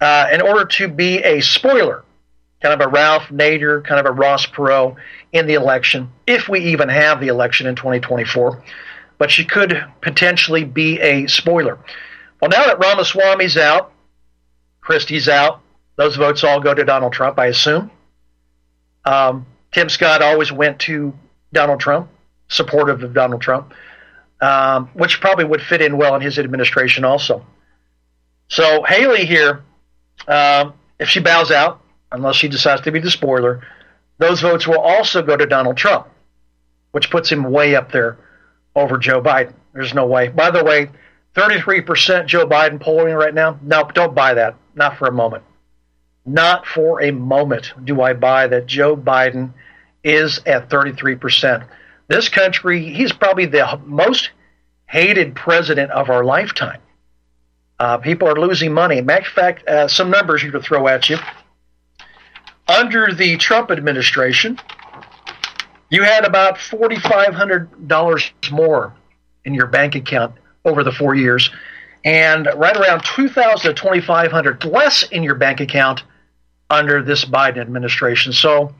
uh, 0.00 0.28
in 0.32 0.40
order 0.40 0.64
to 0.64 0.88
be 0.88 1.18
a 1.18 1.40
spoiler, 1.40 2.04
kind 2.62 2.80
of 2.80 2.86
a 2.86 2.90
Ralph 2.90 3.24
Nader, 3.24 3.84
kind 3.84 4.00
of 4.00 4.06
a 4.06 4.12
Ross 4.12 4.46
Perot 4.46 4.96
in 5.32 5.46
the 5.46 5.54
election, 5.54 6.10
if 6.26 6.48
we 6.48 6.60
even 6.72 6.88
have 6.88 7.20
the 7.20 7.28
election 7.28 7.66
in 7.66 7.76
2024. 7.76 8.64
But 9.18 9.30
she 9.30 9.44
could 9.44 9.84
potentially 10.00 10.64
be 10.64 10.98
a 11.00 11.26
spoiler. 11.26 11.78
Well, 12.40 12.48
now 12.48 12.64
that 12.64 12.78
Ramaswamy's 12.78 13.58
out, 13.58 13.92
Christie's 14.80 15.28
out, 15.28 15.60
those 15.96 16.16
votes 16.16 16.42
all 16.42 16.60
go 16.60 16.72
to 16.72 16.84
Donald 16.84 17.12
Trump, 17.12 17.38
I 17.38 17.46
assume. 17.46 17.90
Um, 19.04 19.46
Tim 19.72 19.90
Scott 19.90 20.22
always 20.22 20.50
went 20.50 20.80
to 20.80 21.12
Donald 21.52 21.80
Trump, 21.80 22.08
supportive 22.48 23.02
of 23.02 23.12
Donald 23.12 23.42
Trump, 23.42 23.74
um, 24.40 24.88
which 24.94 25.20
probably 25.20 25.44
would 25.44 25.62
fit 25.62 25.82
in 25.82 25.96
well 25.96 26.14
in 26.14 26.20
his 26.20 26.38
administration 26.38 27.04
also. 27.04 27.44
So 28.48 28.82
Haley 28.82 29.26
here 29.26 29.62
um, 30.28 30.74
if 30.98 31.08
she 31.08 31.20
bows 31.20 31.50
out, 31.50 31.80
unless 32.12 32.36
she 32.36 32.48
decides 32.48 32.82
to 32.82 32.92
be 32.92 33.00
the 33.00 33.10
spoiler, 33.10 33.66
those 34.18 34.40
votes 34.40 34.66
will 34.66 34.80
also 34.80 35.22
go 35.22 35.36
to 35.36 35.46
Donald 35.46 35.76
Trump, 35.76 36.08
which 36.92 37.10
puts 37.10 37.30
him 37.30 37.44
way 37.44 37.74
up 37.74 37.92
there 37.92 38.18
over 38.74 38.98
Joe 38.98 39.22
Biden. 39.22 39.54
There's 39.72 39.94
no 39.94 40.06
way. 40.06 40.28
By 40.28 40.50
the 40.50 40.64
way, 40.64 40.90
33% 41.34 42.26
Joe 42.26 42.46
Biden 42.46 42.80
polling 42.80 43.14
right 43.14 43.32
now. 43.32 43.58
No, 43.62 43.88
don't 43.94 44.14
buy 44.14 44.34
that. 44.34 44.56
Not 44.74 44.98
for 44.98 45.08
a 45.08 45.12
moment. 45.12 45.44
Not 46.26 46.66
for 46.66 47.02
a 47.02 47.12
moment 47.12 47.72
do 47.84 48.02
I 48.02 48.12
buy 48.12 48.46
that 48.48 48.66
Joe 48.66 48.96
Biden 48.96 49.52
is 50.04 50.40
at 50.44 50.68
33%. 50.68 51.66
This 52.10 52.28
country, 52.28 52.92
he's 52.92 53.12
probably 53.12 53.46
the 53.46 53.80
most 53.86 54.30
hated 54.86 55.36
president 55.36 55.92
of 55.92 56.10
our 56.10 56.24
lifetime. 56.24 56.80
Uh, 57.78 57.98
people 57.98 58.26
are 58.26 58.34
losing 58.34 58.74
money. 58.74 59.00
Matter 59.00 59.28
of 59.28 59.32
fact, 59.32 59.68
uh, 59.68 59.86
some 59.86 60.10
numbers 60.10 60.42
here 60.42 60.50
to 60.50 60.60
throw 60.60 60.88
at 60.88 61.08
you. 61.08 61.18
Under 62.66 63.14
the 63.14 63.36
Trump 63.36 63.70
administration, 63.70 64.58
you 65.88 66.02
had 66.02 66.24
about 66.24 66.56
$4,500 66.56 68.50
more 68.50 68.92
in 69.44 69.54
your 69.54 69.68
bank 69.68 69.94
account 69.94 70.34
over 70.64 70.82
the 70.82 70.92
four 70.92 71.14
years, 71.14 71.48
and 72.04 72.48
right 72.56 72.76
around 72.76 73.04
2,000 73.04 73.72
to 73.72 73.80
2,500 73.80 74.64
less 74.64 75.04
in 75.04 75.22
your 75.22 75.36
bank 75.36 75.60
account 75.60 76.02
under 76.70 77.04
this 77.04 77.24
Biden 77.24 77.58
administration. 77.58 78.32
So 78.32 78.74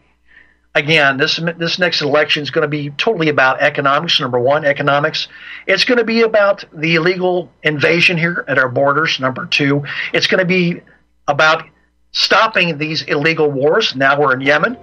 again, 0.74 1.16
this 1.16 1.40
this 1.58 1.78
next 1.78 2.02
election 2.02 2.42
is 2.42 2.50
going 2.50 2.62
to 2.62 2.68
be 2.68 2.90
totally 2.90 3.28
about 3.28 3.60
economics. 3.60 4.20
Number 4.20 4.38
one, 4.38 4.64
economics. 4.64 5.28
It's 5.66 5.84
going 5.84 5.98
to 5.98 6.04
be 6.04 6.22
about 6.22 6.64
the 6.72 6.94
illegal 6.96 7.50
invasion 7.62 8.16
here 8.16 8.44
at 8.48 8.58
our 8.58 8.68
borders. 8.68 9.20
Number 9.20 9.46
two, 9.46 9.84
it's 10.12 10.26
going 10.26 10.40
to 10.40 10.44
be 10.44 10.80
about 11.28 11.64
stopping 12.12 12.78
these 12.78 13.02
illegal 13.02 13.50
wars. 13.50 13.94
Now 13.94 14.20
we're 14.20 14.34
in 14.34 14.40
Yemen. 14.40 14.76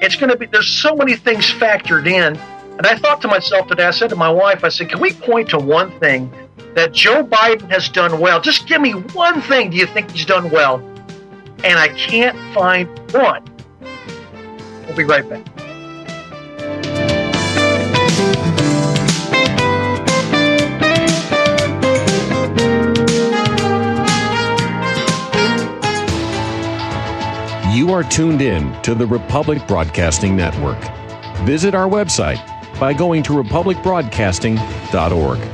It's 0.00 0.16
going 0.16 0.30
to 0.30 0.36
be. 0.36 0.46
There's 0.46 0.68
so 0.68 0.94
many 0.94 1.16
things 1.16 1.50
factored 1.50 2.06
in, 2.06 2.36
and 2.36 2.86
I 2.86 2.96
thought 2.96 3.22
to 3.22 3.28
myself 3.28 3.68
today. 3.68 3.84
I 3.84 3.90
said 3.90 4.10
to 4.10 4.16
my 4.16 4.30
wife, 4.30 4.64
I 4.64 4.68
said, 4.68 4.90
"Can 4.90 5.00
we 5.00 5.12
point 5.12 5.50
to 5.50 5.58
one 5.58 5.98
thing 6.00 6.32
that 6.74 6.92
Joe 6.92 7.24
Biden 7.24 7.70
has 7.70 7.88
done 7.88 8.20
well? 8.20 8.40
Just 8.40 8.66
give 8.66 8.80
me 8.80 8.92
one 8.92 9.40
thing. 9.42 9.70
Do 9.70 9.76
you 9.76 9.86
think 9.86 10.10
he's 10.10 10.26
done 10.26 10.50
well?" 10.50 10.76
And 11.62 11.78
I 11.78 11.88
can't 11.88 12.36
find 12.52 12.88
one. 13.12 13.53
We'll 14.86 14.96
be 14.96 15.04
right 15.04 15.28
back. 15.28 15.44
You 27.74 27.92
are 27.92 28.04
tuned 28.04 28.40
in 28.40 28.80
to 28.82 28.94
the 28.94 29.06
Republic 29.06 29.66
Broadcasting 29.66 30.36
Network. 30.36 30.78
Visit 31.44 31.74
our 31.74 31.88
website 31.88 32.38
by 32.78 32.92
going 32.92 33.24
to 33.24 33.32
republicbroadcasting.org. 33.32 35.53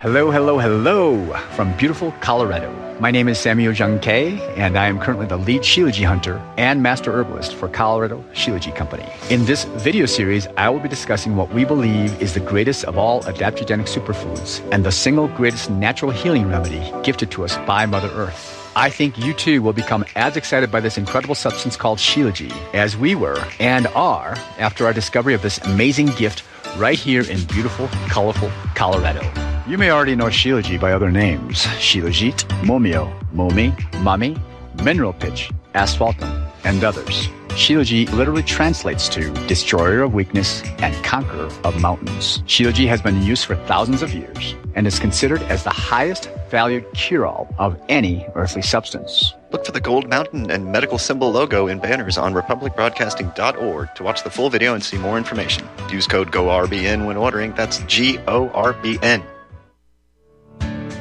Hello, 0.00 0.30
hello, 0.30 0.58
hello 0.58 1.30
from 1.50 1.76
beautiful 1.76 2.12
Colorado. 2.22 2.72
My 3.00 3.10
name 3.10 3.28
is 3.28 3.38
Samuel 3.38 3.74
Jung 3.74 3.98
Kay, 3.98 4.40
and 4.56 4.78
I 4.78 4.86
am 4.86 4.98
currently 4.98 5.26
the 5.26 5.36
lead 5.36 5.60
Shilajit 5.60 6.06
hunter 6.06 6.40
and 6.56 6.82
master 6.82 7.12
herbalist 7.12 7.54
for 7.54 7.68
Colorado 7.68 8.24
Shilajit 8.32 8.74
Company. 8.74 9.06
In 9.28 9.44
this 9.44 9.64
video 9.64 10.06
series, 10.06 10.48
I 10.56 10.70
will 10.70 10.80
be 10.80 10.88
discussing 10.88 11.36
what 11.36 11.52
we 11.52 11.66
believe 11.66 12.18
is 12.22 12.32
the 12.32 12.40
greatest 12.40 12.84
of 12.84 12.96
all 12.96 13.20
adaptogenic 13.24 13.94
superfoods 13.94 14.66
and 14.72 14.84
the 14.84 14.90
single 14.90 15.28
greatest 15.28 15.68
natural 15.68 16.10
healing 16.10 16.48
remedy 16.48 16.90
gifted 17.02 17.30
to 17.32 17.44
us 17.44 17.58
by 17.66 17.84
Mother 17.84 18.08
Earth. 18.14 18.72
I 18.74 18.88
think 18.88 19.18
you 19.18 19.34
too 19.34 19.60
will 19.60 19.74
become 19.74 20.06
as 20.16 20.34
excited 20.38 20.72
by 20.72 20.80
this 20.80 20.96
incredible 20.96 21.34
substance 21.34 21.76
called 21.76 21.98
Shilajit 21.98 22.56
as 22.72 22.96
we 22.96 23.14
were 23.14 23.44
and 23.58 23.86
are 23.88 24.34
after 24.58 24.86
our 24.86 24.94
discovery 24.94 25.34
of 25.34 25.42
this 25.42 25.58
amazing 25.58 26.06
gift 26.16 26.42
right 26.76 26.98
here 26.98 27.22
in 27.22 27.44
beautiful, 27.44 27.88
colorful 28.08 28.50
Colorado. 28.74 29.22
You 29.66 29.78
may 29.78 29.90
already 29.90 30.16
know 30.16 30.26
Shilajit 30.26 30.80
by 30.80 30.92
other 30.92 31.10
names 31.10 31.64
Shilajit, 31.78 32.44
Momio, 32.62 33.12
Momi, 33.32 33.72
Mami, 34.02 34.40
Mineral 34.82 35.12
Pitch, 35.12 35.50
Asphaltum, 35.74 36.50
and 36.64 36.82
others. 36.82 37.28
Shilajit 37.50 38.12
literally 38.12 38.42
translates 38.42 39.08
to 39.10 39.32
destroyer 39.46 40.02
of 40.02 40.14
weakness 40.14 40.62
and 40.78 40.94
conqueror 41.04 41.50
of 41.64 41.80
mountains. 41.80 42.38
Shilajit 42.46 42.88
has 42.88 43.02
been 43.02 43.16
in 43.16 43.22
use 43.22 43.42
for 43.44 43.56
thousands 43.66 44.02
of 44.02 44.14
years 44.14 44.54
and 44.74 44.86
is 44.86 44.98
considered 44.98 45.42
as 45.42 45.64
the 45.64 45.70
highest 45.70 46.30
valued 46.48 46.84
cure 46.94 47.26
all 47.26 47.52
of 47.58 47.80
any 47.88 48.26
earthly 48.34 48.62
substance. 48.62 49.34
Look 49.50 49.66
for 49.66 49.72
the 49.72 49.80
gold 49.80 50.08
mountain 50.08 50.50
and 50.50 50.70
medical 50.70 50.96
symbol 50.96 51.30
logo 51.32 51.66
in 51.66 51.80
banners 51.80 52.16
on 52.16 52.34
republicbroadcasting.org 52.34 53.94
to 53.96 54.02
watch 54.02 54.22
the 54.22 54.30
full 54.30 54.48
video 54.48 54.74
and 54.74 54.82
see 54.82 54.96
more 54.96 55.18
information. 55.18 55.68
Use 55.90 56.06
code 56.06 56.30
GORBN 56.30 57.04
when 57.06 57.16
ordering. 57.16 57.52
That's 57.52 57.78
G 57.80 58.18
O 58.28 58.48
R 58.50 58.74
B 58.74 58.98
N. 59.02 59.22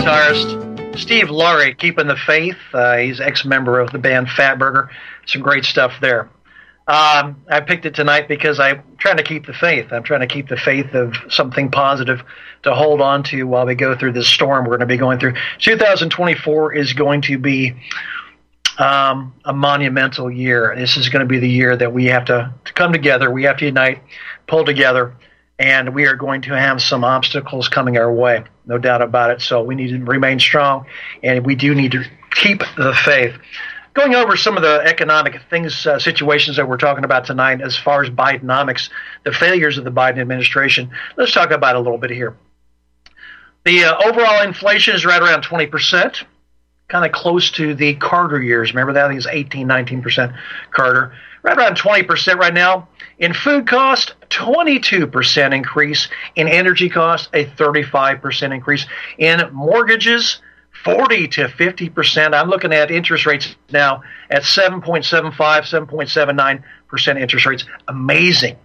Guitarist 0.00 0.98
Steve 0.98 1.28
Laury, 1.28 1.74
keeping 1.74 2.06
the 2.06 2.16
faith. 2.16 2.56
Uh, 2.72 2.96
he's 2.96 3.20
ex-member 3.20 3.78
of 3.78 3.92
the 3.92 3.98
band 3.98 4.28
Fattburger. 4.28 4.88
Some 5.26 5.42
great 5.42 5.66
stuff 5.66 5.92
there. 6.00 6.30
Um, 6.88 7.42
I 7.50 7.60
picked 7.60 7.84
it 7.84 7.94
tonight 7.94 8.26
because 8.26 8.58
I'm 8.58 8.82
trying 8.96 9.18
to 9.18 9.22
keep 9.22 9.44
the 9.44 9.52
faith. 9.52 9.92
I'm 9.92 10.02
trying 10.02 10.20
to 10.20 10.26
keep 10.26 10.48
the 10.48 10.56
faith 10.56 10.94
of 10.94 11.14
something 11.28 11.70
positive 11.70 12.22
to 12.62 12.74
hold 12.74 13.02
on 13.02 13.24
to 13.24 13.44
while 13.44 13.66
we 13.66 13.74
go 13.74 13.94
through 13.94 14.14
this 14.14 14.26
storm 14.26 14.64
we're 14.64 14.78
going 14.78 14.80
to 14.80 14.86
be 14.86 14.96
going 14.96 15.18
through. 15.18 15.34
2024 15.58 16.72
is 16.72 16.94
going 16.94 17.20
to 17.20 17.36
be 17.36 17.74
um, 18.78 19.34
a 19.44 19.52
monumental 19.52 20.30
year. 20.30 20.74
This 20.78 20.96
is 20.96 21.10
going 21.10 21.20
to 21.20 21.28
be 21.28 21.38
the 21.38 21.48
year 21.48 21.76
that 21.76 21.92
we 21.92 22.06
have 22.06 22.24
to, 22.24 22.54
to 22.64 22.72
come 22.72 22.94
together. 22.94 23.30
We 23.30 23.44
have 23.44 23.58
to 23.58 23.66
unite, 23.66 24.02
pull 24.46 24.64
together, 24.64 25.14
and 25.60 25.94
we 25.94 26.06
are 26.06 26.16
going 26.16 26.40
to 26.40 26.58
have 26.58 26.80
some 26.80 27.04
obstacles 27.04 27.68
coming 27.68 27.98
our 27.98 28.10
way, 28.10 28.42
no 28.64 28.78
doubt 28.78 29.02
about 29.02 29.30
it. 29.30 29.42
So 29.42 29.62
we 29.62 29.74
need 29.74 29.88
to 29.88 30.02
remain 30.02 30.40
strong, 30.40 30.86
and 31.22 31.44
we 31.44 31.54
do 31.54 31.74
need 31.74 31.92
to 31.92 32.02
keep 32.30 32.62
the 32.78 32.94
faith. 33.04 33.34
Going 33.92 34.14
over 34.14 34.38
some 34.38 34.56
of 34.56 34.62
the 34.62 34.80
economic 34.86 35.38
things, 35.50 35.86
uh, 35.86 35.98
situations 35.98 36.56
that 36.56 36.66
we're 36.66 36.78
talking 36.78 37.04
about 37.04 37.26
tonight, 37.26 37.60
as 37.60 37.76
far 37.76 38.02
as 38.02 38.08
Bidenomics, 38.08 38.88
the 39.24 39.32
failures 39.32 39.76
of 39.76 39.84
the 39.84 39.90
Biden 39.90 40.18
administration. 40.18 40.92
Let's 41.18 41.32
talk 41.32 41.50
about 41.50 41.76
a 41.76 41.80
little 41.80 41.98
bit 41.98 42.10
here. 42.10 42.34
The 43.66 43.84
uh, 43.84 44.08
overall 44.08 44.42
inflation 44.42 44.94
is 44.94 45.04
right 45.04 45.20
around 45.20 45.44
20%, 45.44 46.24
kind 46.88 47.04
of 47.04 47.12
close 47.12 47.50
to 47.52 47.74
the 47.74 47.96
Carter 47.96 48.40
years. 48.40 48.72
Remember 48.72 48.94
that? 48.94 49.04
I 49.04 49.08
think 49.08 49.18
it's 49.18 49.26
18, 49.26 49.68
19% 49.68 50.34
Carter. 50.70 51.12
Right 51.42 51.58
around 51.58 51.76
20% 51.76 52.36
right 52.36 52.54
now. 52.54 52.88
In 53.20 53.34
food 53.34 53.68
cost, 53.68 54.14
22% 54.30 55.54
increase. 55.54 56.08
In 56.36 56.48
energy 56.48 56.88
cost, 56.88 57.28
a 57.34 57.44
35% 57.44 58.54
increase. 58.54 58.86
In 59.18 59.42
mortgages, 59.52 60.40
40 60.84 61.28
to 61.28 61.48
50%. 61.48 62.34
I'm 62.34 62.48
looking 62.48 62.72
at 62.72 62.90
interest 62.90 63.26
rates 63.26 63.54
now 63.70 64.02
at 64.30 64.42
7.75, 64.42 65.32
7.79% 65.32 67.20
interest 67.20 67.46
rates. 67.46 67.64
Amazing. 67.86 68.56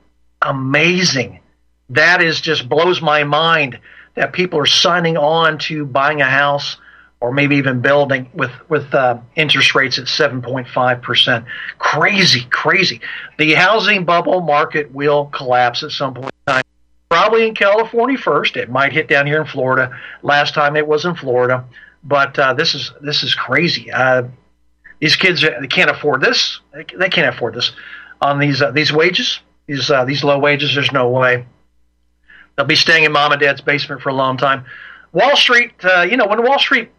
Amazing. 0.42 1.42
That 1.90 2.22
is 2.22 2.40
just 2.40 2.70
blows 2.70 3.02
my 3.02 3.26
mind 3.26 3.80
that 4.16 4.32
people 4.32 4.60
are 4.60 4.66
signing 4.66 5.18
on 5.18 5.58
to 5.58 5.86
buying 5.86 6.22
a 6.22 6.30
house 6.30 6.78
or 7.20 7.32
maybe 7.32 7.56
even 7.58 7.82
building 7.82 8.30
with 8.34 8.52
with 8.70 8.94
uh, 8.94 9.18
interest 9.36 9.74
rates 9.76 9.98
at 9.98 10.06
7.5 10.06 11.02
percent. 11.02 11.46
Crazy, 11.78 12.46
crazy. 12.50 13.02
The 13.38 13.54
housing 13.54 14.06
bubble 14.06 14.42
market 14.42 14.94
will 14.94 15.28
collapse 15.28 15.84
at 15.84 15.92
some 15.92 16.14
point 16.14 16.34
in 16.48 16.54
time. 16.54 16.64
Probably 17.10 17.48
in 17.48 17.56
California 17.56 18.18
first. 18.18 18.58
It 18.58 18.70
might 18.70 18.94
hit 18.94 19.08
down 19.08 19.28
here 19.28 19.42
in 19.42 19.48
Florida. 19.48 19.98
Last 20.22 20.54
time 20.54 20.76
it 20.76 20.88
was 20.88 21.06
in 21.06 21.16
Florida, 21.16 21.66
but 22.04 22.38
uh, 22.38 22.54
this 22.54 22.76
is 22.76 22.92
this 23.02 23.24
is 23.24 23.34
crazy. 23.34 23.92
Uh, 23.92 24.24
these 25.00 25.16
kids 25.16 25.42
they 25.42 25.68
can't 25.68 25.90
afford 25.90 26.22
this. 26.22 26.60
They 26.74 27.10
can't 27.10 27.34
afford 27.34 27.56
this 27.56 27.72
on 28.22 28.40
these 28.40 28.62
uh, 28.62 28.72
these 28.72 28.92
wages. 28.92 29.40
These 29.68 29.90
uh, 29.90 30.06
these 30.06 30.24
low 30.24 30.40
wages. 30.40 30.76
There's 30.76 30.92
no 30.92 31.10
way. 31.10 31.46
They'll 32.56 32.66
be 32.66 32.76
staying 32.76 33.04
in 33.04 33.12
mom 33.12 33.32
and 33.32 33.42
dad's 33.42 33.62
basement 33.62 34.02
for 34.02 34.10
a 34.10 34.14
long 34.14 34.38
time. 34.38 34.66
Wall 35.12 35.36
Street, 35.36 35.72
uh, 35.84 36.02
you 36.02 36.18
know, 36.18 36.28
when 36.28 36.44
Wall 36.44 36.60
Street 36.60 36.92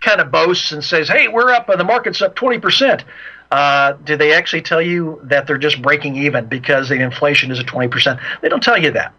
kind 0.00 0.20
of 0.20 0.30
boasts 0.30 0.72
and 0.72 0.82
says, 0.82 1.08
"Hey, 1.08 1.28
we're 1.28 1.50
up, 1.50 1.68
uh, 1.68 1.76
the 1.76 1.84
market's 1.84 2.22
up 2.22 2.34
twenty 2.34 2.58
percent," 2.58 3.04
uh, 3.50 3.92
do 4.04 4.16
they 4.16 4.32
actually 4.32 4.62
tell 4.62 4.82
you 4.82 5.20
that 5.24 5.46
they're 5.46 5.58
just 5.58 5.82
breaking 5.82 6.16
even 6.16 6.46
because 6.46 6.88
the 6.88 6.96
inflation 6.96 7.50
is 7.50 7.58
at 7.60 7.66
twenty 7.66 7.88
percent? 7.88 8.20
They 8.40 8.48
don't 8.48 8.62
tell 8.62 8.78
you 8.78 8.90
that. 8.92 9.14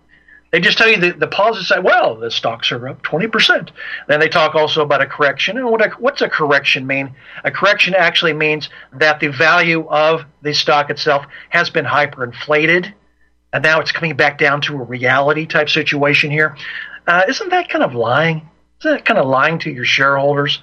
They 0.51 0.59
just 0.59 0.79
tell 0.79 0.89
you 0.89 0.97
the, 0.97 1.11
the 1.11 1.27
positive 1.27 1.67
side. 1.67 1.83
Well, 1.83 2.15
the 2.15 2.31
stocks 2.31 2.71
are 2.71 2.87
up 2.87 3.03
twenty 3.03 3.27
percent. 3.27 3.71
Then 4.07 4.19
they 4.19 4.29
talk 4.29 4.55
also 4.55 4.81
about 4.81 5.01
a 5.01 5.05
correction. 5.05 5.57
And 5.57 5.69
what 5.69 5.85
a, 5.85 5.89
what's 5.99 6.21
a 6.23 6.29
correction 6.29 6.87
mean? 6.87 7.13
A 7.43 7.51
correction 7.51 7.93
actually 7.93 8.33
means 8.33 8.69
that 8.93 9.19
the 9.19 9.27
value 9.27 9.87
of 9.87 10.25
the 10.41 10.53
stock 10.53 10.89
itself 10.89 11.25
has 11.49 11.69
been 11.69 11.85
hyperinflated, 11.85 12.91
and 13.53 13.63
now 13.63 13.79
it's 13.79 13.91
coming 13.91 14.15
back 14.15 14.39
down 14.39 14.61
to 14.61 14.73
a 14.73 14.83
reality 14.83 15.45
type 15.45 15.69
situation 15.69 16.31
here. 16.31 16.57
Uh, 17.05 17.23
isn't 17.27 17.49
that 17.49 17.69
kind 17.69 17.83
of 17.83 17.93
lying? 17.93 18.48
Isn't 18.81 18.91
that 18.91 19.05
kind 19.05 19.19
of 19.19 19.27
lying 19.27 19.59
to 19.59 19.71
your 19.71 19.85
shareholders? 19.85 20.61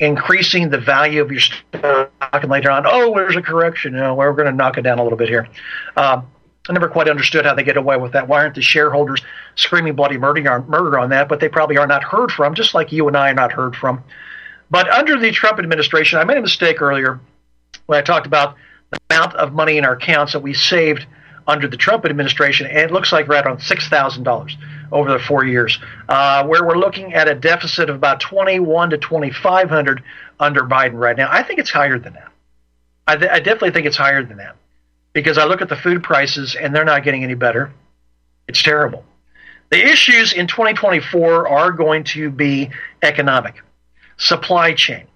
increasing 0.00 0.70
the 0.70 0.78
value 0.78 1.20
of 1.20 1.30
your 1.30 1.40
stock, 1.40 2.10
and 2.32 2.50
later 2.50 2.70
on, 2.70 2.84
oh, 2.86 3.14
there's 3.14 3.36
a 3.36 3.42
correction. 3.42 3.92
You 3.92 4.00
know, 4.00 4.14
we're 4.14 4.32
going 4.32 4.46
to 4.46 4.52
knock 4.52 4.78
it 4.78 4.82
down 4.82 4.98
a 4.98 5.02
little 5.02 5.18
bit 5.18 5.28
here. 5.28 5.46
Um, 5.96 6.26
I 6.68 6.72
never 6.72 6.88
quite 6.88 7.08
understood 7.08 7.44
how 7.44 7.54
they 7.54 7.62
get 7.62 7.76
away 7.76 7.96
with 7.96 8.12
that. 8.12 8.26
Why 8.26 8.38
aren't 8.38 8.54
the 8.54 8.62
shareholders 8.62 9.22
screaming 9.56 9.94
bloody 9.94 10.18
murder 10.18 10.64
murder 10.66 10.98
on 10.98 11.10
that? 11.10 11.28
But 11.28 11.40
they 11.40 11.48
probably 11.48 11.76
are 11.76 11.86
not 11.86 12.02
heard 12.02 12.32
from, 12.32 12.54
just 12.54 12.74
like 12.74 12.92
you 12.92 13.08
and 13.08 13.16
I 13.16 13.30
are 13.30 13.34
not 13.34 13.52
heard 13.52 13.76
from. 13.76 14.02
But 14.70 14.88
under 14.88 15.18
the 15.18 15.32
Trump 15.32 15.58
administration, 15.58 16.18
I 16.18 16.24
made 16.24 16.38
a 16.38 16.42
mistake 16.42 16.80
earlier 16.80 17.20
when 17.86 17.98
I 17.98 18.02
talked 18.02 18.26
about 18.26 18.56
the 18.90 18.98
amount 19.10 19.34
of 19.34 19.52
money 19.52 19.78
in 19.78 19.84
our 19.84 19.94
accounts 19.94 20.32
that 20.32 20.40
we 20.40 20.54
saved 20.54 21.06
under 21.46 21.66
the 21.66 21.76
Trump 21.76 22.04
administration, 22.04 22.66
and 22.66 22.78
it 22.78 22.90
looks 22.90 23.12
like 23.12 23.28
right 23.28 23.44
around 23.44 23.60
six 23.60 23.88
thousand 23.88 24.24
dollars 24.24 24.56
over 24.92 25.12
the 25.12 25.18
four 25.18 25.44
years, 25.44 25.78
uh, 26.08 26.44
where 26.46 26.64
we're 26.64 26.78
looking 26.78 27.14
at 27.14 27.28
a 27.28 27.34
deficit 27.34 27.88
of 27.88 27.96
about 27.96 28.20
twenty-one 28.20 28.90
to 28.90 28.98
twenty-five 28.98 29.68
hundred 29.68 30.02
under 30.38 30.62
Biden 30.62 30.94
right 30.94 31.16
now. 31.16 31.28
I 31.30 31.42
think 31.42 31.58
it's 31.58 31.70
higher 31.70 31.98
than 31.98 32.14
that. 32.14 32.30
I, 33.06 33.16
th- 33.16 33.30
I 33.30 33.38
definitely 33.38 33.72
think 33.72 33.86
it's 33.86 33.96
higher 33.96 34.22
than 34.24 34.36
that 34.38 34.56
because 35.12 35.38
I 35.38 35.44
look 35.44 35.62
at 35.62 35.68
the 35.68 35.76
food 35.76 36.02
prices 36.02 36.54
and 36.54 36.74
they're 36.74 36.84
not 36.84 37.02
getting 37.02 37.24
any 37.24 37.34
better. 37.34 37.72
It's 38.46 38.62
terrible. 38.62 39.04
The 39.70 39.84
issues 39.84 40.32
in 40.32 40.46
2024 40.46 41.48
are 41.48 41.70
going 41.72 42.04
to 42.04 42.30
be 42.30 42.70
economic, 43.02 43.62
supply 44.16 44.74
chain, 44.74 45.06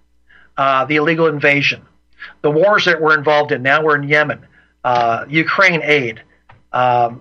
uh, 0.57 0.85
the 0.85 0.97
illegal 0.97 1.27
invasion, 1.27 1.83
the 2.43 2.51
wars 2.51 2.85
that 2.85 3.01
we're 3.01 3.16
involved 3.18 3.51
in. 3.51 3.62
Now 3.62 3.83
we're 3.83 3.97
in 3.97 4.05
Yemen, 4.05 4.47
uh, 4.85 5.25
Ukraine 5.29 5.83
aid, 5.83 6.22
um, 6.72 7.20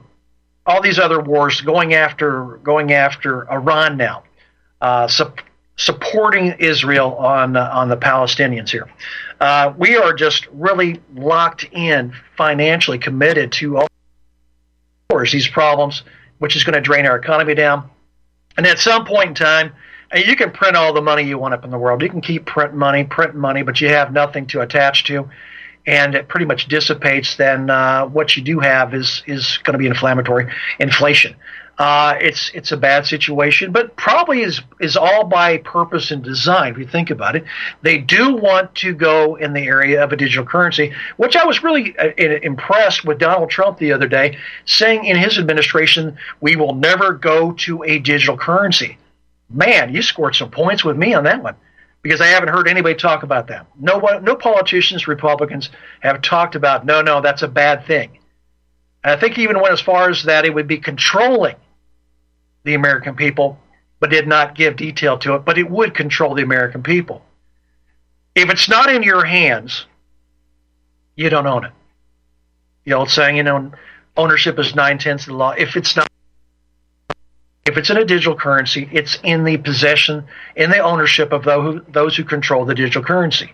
all 0.65 0.81
these 0.81 0.99
other 0.99 1.19
wars 1.19 1.61
going 1.61 1.93
after 1.93 2.57
going 2.63 2.93
after 2.93 3.49
Iran 3.51 3.97
now, 3.97 4.23
uh, 4.81 5.07
su- 5.07 5.33
supporting 5.75 6.55
Israel 6.59 7.15
on 7.15 7.55
uh, 7.55 7.69
on 7.73 7.89
the 7.89 7.97
Palestinians 7.97 8.69
here. 8.69 8.89
Uh, 9.39 9.73
we 9.77 9.97
are 9.97 10.13
just 10.13 10.47
really 10.53 11.01
locked 11.15 11.65
in, 11.71 12.13
financially 12.37 12.97
committed 12.97 13.51
to 13.51 13.77
all 13.77 13.87
these 15.31 15.47
problems, 15.47 16.03
which 16.39 16.55
is 16.55 16.63
going 16.63 16.75
to 16.75 16.81
drain 16.81 17.05
our 17.05 17.17
economy 17.17 17.53
down. 17.53 17.89
And 18.57 18.65
at 18.65 18.79
some 18.79 19.05
point 19.05 19.29
in 19.29 19.35
time, 19.35 19.73
you 20.15 20.35
can 20.35 20.51
print 20.51 20.75
all 20.75 20.93
the 20.93 21.01
money 21.01 21.23
you 21.23 21.37
want 21.37 21.53
up 21.53 21.63
in 21.63 21.71
the 21.71 21.77
world. 21.77 22.01
You 22.01 22.09
can 22.09 22.21
keep 22.21 22.45
printing 22.45 22.77
money, 22.77 23.03
print 23.03 23.35
money, 23.35 23.63
but 23.63 23.81
you 23.81 23.89
have 23.89 24.13
nothing 24.13 24.45
to 24.47 24.61
attach 24.61 25.05
to, 25.05 25.29
and 25.85 26.15
it 26.15 26.27
pretty 26.27 26.45
much 26.45 26.67
dissipates. 26.67 27.35
Then 27.35 27.69
uh, 27.69 28.05
what 28.05 28.35
you 28.35 28.43
do 28.43 28.59
have 28.59 28.93
is 28.93 29.23
is 29.27 29.59
going 29.63 29.73
to 29.73 29.77
be 29.77 29.87
inflammatory 29.87 30.51
inflation. 30.79 31.35
Uh, 31.77 32.15
it's 32.21 32.51
it's 32.53 32.71
a 32.71 32.77
bad 32.77 33.05
situation, 33.05 33.71
but 33.71 33.95
probably 33.95 34.41
is 34.41 34.61
is 34.79 34.95
all 34.95 35.25
by 35.25 35.57
purpose 35.57 36.11
and 36.11 36.23
design. 36.23 36.71
If 36.71 36.77
you 36.77 36.85
think 36.85 37.09
about 37.09 37.35
it, 37.35 37.45
they 37.81 37.97
do 37.97 38.35
want 38.35 38.75
to 38.75 38.93
go 38.93 39.35
in 39.35 39.53
the 39.53 39.61
area 39.61 40.03
of 40.03 40.11
a 40.11 40.15
digital 40.15 40.45
currency, 40.45 40.93
which 41.17 41.35
I 41.35 41.45
was 41.45 41.63
really 41.63 41.97
uh, 41.97 42.11
impressed 42.15 43.05
with 43.05 43.17
Donald 43.17 43.49
Trump 43.49 43.79
the 43.79 43.91
other 43.91 44.07
day, 44.07 44.37
saying 44.65 45.05
in 45.05 45.17
his 45.17 45.39
administration 45.39 46.15
we 46.41 46.55
will 46.55 46.75
never 46.75 47.13
go 47.13 47.53
to 47.53 47.83
a 47.83 47.97
digital 47.97 48.37
currency. 48.37 48.99
Man, 49.49 49.93
you 49.93 50.03
scored 50.03 50.35
some 50.35 50.51
points 50.51 50.83
with 50.83 50.95
me 50.95 51.15
on 51.15 51.23
that 51.23 51.41
one 51.41 51.55
because 52.03 52.21
I 52.21 52.27
haven't 52.27 52.49
heard 52.49 52.67
anybody 52.67 52.95
talk 52.95 53.23
about 53.23 53.47
that. 53.47 53.65
No 53.79 53.97
one, 53.97 54.23
no 54.23 54.35
politicians, 54.35 55.07
Republicans 55.07 55.69
have 56.01 56.21
talked 56.21 56.53
about 56.53 56.85
no, 56.85 57.01
no, 57.01 57.21
that's 57.21 57.41
a 57.41 57.47
bad 57.47 57.87
thing. 57.87 58.19
And 59.03 59.13
I 59.13 59.19
think 59.19 59.39
even 59.39 59.59
went 59.59 59.73
as 59.73 59.81
far 59.81 60.09
as 60.09 60.23
that 60.23 60.45
it 60.45 60.53
would 60.53 60.67
be 60.67 60.77
controlling 60.77 61.55
the 62.63 62.75
American 62.75 63.15
people, 63.15 63.57
but 63.99 64.09
did 64.09 64.27
not 64.27 64.53
give 64.53 64.75
detail 64.75 65.17
to 65.19 65.35
it. 65.35 65.45
But 65.45 65.57
it 65.57 65.69
would 65.69 65.95
control 65.95 66.35
the 66.35 66.43
American 66.43 66.83
people. 66.83 67.23
If 68.35 68.49
it's 68.49 68.67
not 68.67 68.93
in 68.93 69.01
your 69.03 69.25
hands, 69.25 69.85
you 71.15 71.29
don't 71.29 71.47
own 71.47 71.65
it. 71.65 71.71
The 72.83 72.93
old 72.93 73.09
saying, 73.09 73.37
you 73.37 73.43
know, 73.43 73.71
ownership 74.17 74.59
is 74.59 74.75
nine 74.75 74.97
tenths 74.97 75.23
of 75.23 75.31
the 75.31 75.37
law. 75.37 75.51
If 75.51 75.77
it's 75.77 75.95
not, 75.95 76.09
if 77.65 77.77
it's 77.77 77.89
in 77.89 77.97
a 77.97 78.05
digital 78.05 78.35
currency, 78.35 78.89
it's 78.91 79.17
in 79.23 79.45
the 79.45 79.57
possession, 79.57 80.25
in 80.55 80.69
the 80.69 80.79
ownership 80.79 81.31
of 81.31 81.43
those 81.93 82.15
who, 82.17 82.23
control 82.23 82.65
the 82.65 82.75
digital 82.75 83.03
currency. 83.03 83.53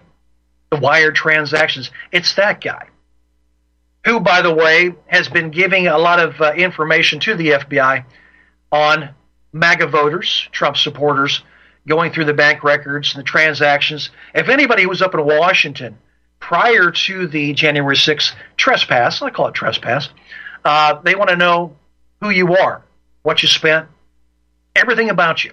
The 0.71 0.79
wired 0.79 1.15
transactions, 1.15 1.91
it's 2.11 2.33
that 2.35 2.61
guy. 2.61 2.87
Who, 4.05 4.19
by 4.19 4.41
the 4.41 4.53
way, 4.53 4.95
has 5.07 5.29
been 5.29 5.51
giving 5.51 5.87
a 5.87 5.97
lot 5.97 6.19
of 6.19 6.41
uh, 6.41 6.53
information 6.53 7.19
to 7.21 7.35
the 7.35 7.49
FBI 7.49 8.05
on 8.71 9.09
MAGA 9.53 9.87
voters, 9.87 10.47
Trump 10.51 10.77
supporters, 10.77 11.43
going 11.87 12.11
through 12.11 12.25
the 12.25 12.33
bank 12.33 12.63
records 12.63 13.13
and 13.13 13.19
the 13.19 13.27
transactions. 13.27 14.09
If 14.33 14.49
anybody 14.49 14.85
was 14.85 15.01
up 15.01 15.13
in 15.13 15.23
Washington 15.23 15.97
prior 16.39 16.91
to 16.91 17.27
the 17.27 17.53
January 17.53 17.95
6th 17.95 18.33
trespass, 18.57 19.21
I 19.21 19.29
call 19.29 19.47
it 19.47 19.53
trespass, 19.53 20.09
uh, 20.65 21.01
they 21.03 21.15
want 21.15 21.29
to 21.29 21.35
know 21.35 21.75
who 22.21 22.29
you 22.29 22.55
are, 22.55 22.83
what 23.23 23.41
you 23.43 23.49
spent, 23.49 23.87
everything 24.75 25.09
about 25.09 25.43
you. 25.43 25.51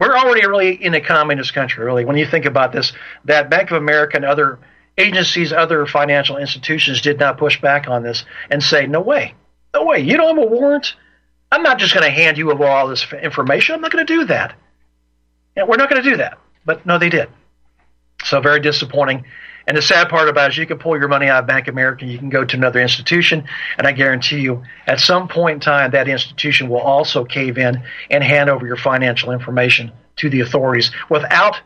We're 0.00 0.16
already 0.16 0.46
really 0.46 0.70
in 0.74 0.94
a 0.94 1.00
communist 1.00 1.54
country, 1.54 1.84
really. 1.84 2.04
When 2.04 2.16
you 2.16 2.26
think 2.26 2.44
about 2.46 2.72
this, 2.72 2.92
that 3.26 3.48
Bank 3.48 3.70
of 3.70 3.76
America 3.76 4.16
and 4.16 4.24
other 4.24 4.58
agencies, 4.98 5.52
other 5.52 5.86
financial 5.86 6.36
institutions 6.36 7.00
did 7.00 7.18
not 7.18 7.38
push 7.38 7.60
back 7.60 7.88
on 7.88 8.02
this 8.02 8.24
and 8.50 8.62
say, 8.62 8.86
no 8.86 9.00
way, 9.00 9.34
no 9.72 9.84
way, 9.84 10.00
you 10.00 10.16
don't 10.16 10.36
have 10.36 10.44
a 10.44 10.48
warrant. 10.48 10.94
I'm 11.50 11.62
not 11.62 11.78
just 11.78 11.94
going 11.94 12.04
to 12.04 12.10
hand 12.10 12.38
you 12.38 12.50
all 12.52 12.88
this 12.88 13.06
information. 13.12 13.76
I'm 13.76 13.80
not 13.80 13.92
going 13.92 14.04
to 14.04 14.12
do 14.12 14.24
that. 14.26 14.54
And 15.56 15.68
we're 15.68 15.76
not 15.76 15.88
going 15.88 16.02
to 16.02 16.10
do 16.10 16.16
that. 16.16 16.38
But 16.64 16.84
no, 16.84 16.98
they 16.98 17.10
did. 17.10 17.28
So 18.24 18.40
very 18.40 18.60
disappointing. 18.60 19.24
And 19.66 19.76
the 19.76 19.82
sad 19.82 20.08
part 20.08 20.28
about 20.28 20.50
it 20.50 20.54
is 20.54 20.58
you 20.58 20.66
can 20.66 20.78
pull 20.78 20.98
your 20.98 21.08
money 21.08 21.26
out 21.26 21.42
of 21.42 21.46
Bank 21.46 21.68
of 21.68 21.74
America, 21.74 22.04
you 22.04 22.18
can 22.18 22.28
go 22.28 22.44
to 22.44 22.56
another 22.56 22.80
institution, 22.80 23.44
and 23.78 23.86
I 23.86 23.92
guarantee 23.92 24.40
you, 24.40 24.62
at 24.86 25.00
some 25.00 25.26
point 25.26 25.54
in 25.54 25.60
time, 25.60 25.92
that 25.92 26.08
institution 26.08 26.68
will 26.68 26.80
also 26.80 27.24
cave 27.24 27.56
in 27.56 27.82
and 28.10 28.22
hand 28.22 28.50
over 28.50 28.66
your 28.66 28.76
financial 28.76 29.32
information 29.32 29.90
to 30.16 30.28
the 30.28 30.40
authorities 30.40 30.90
without 31.08 31.60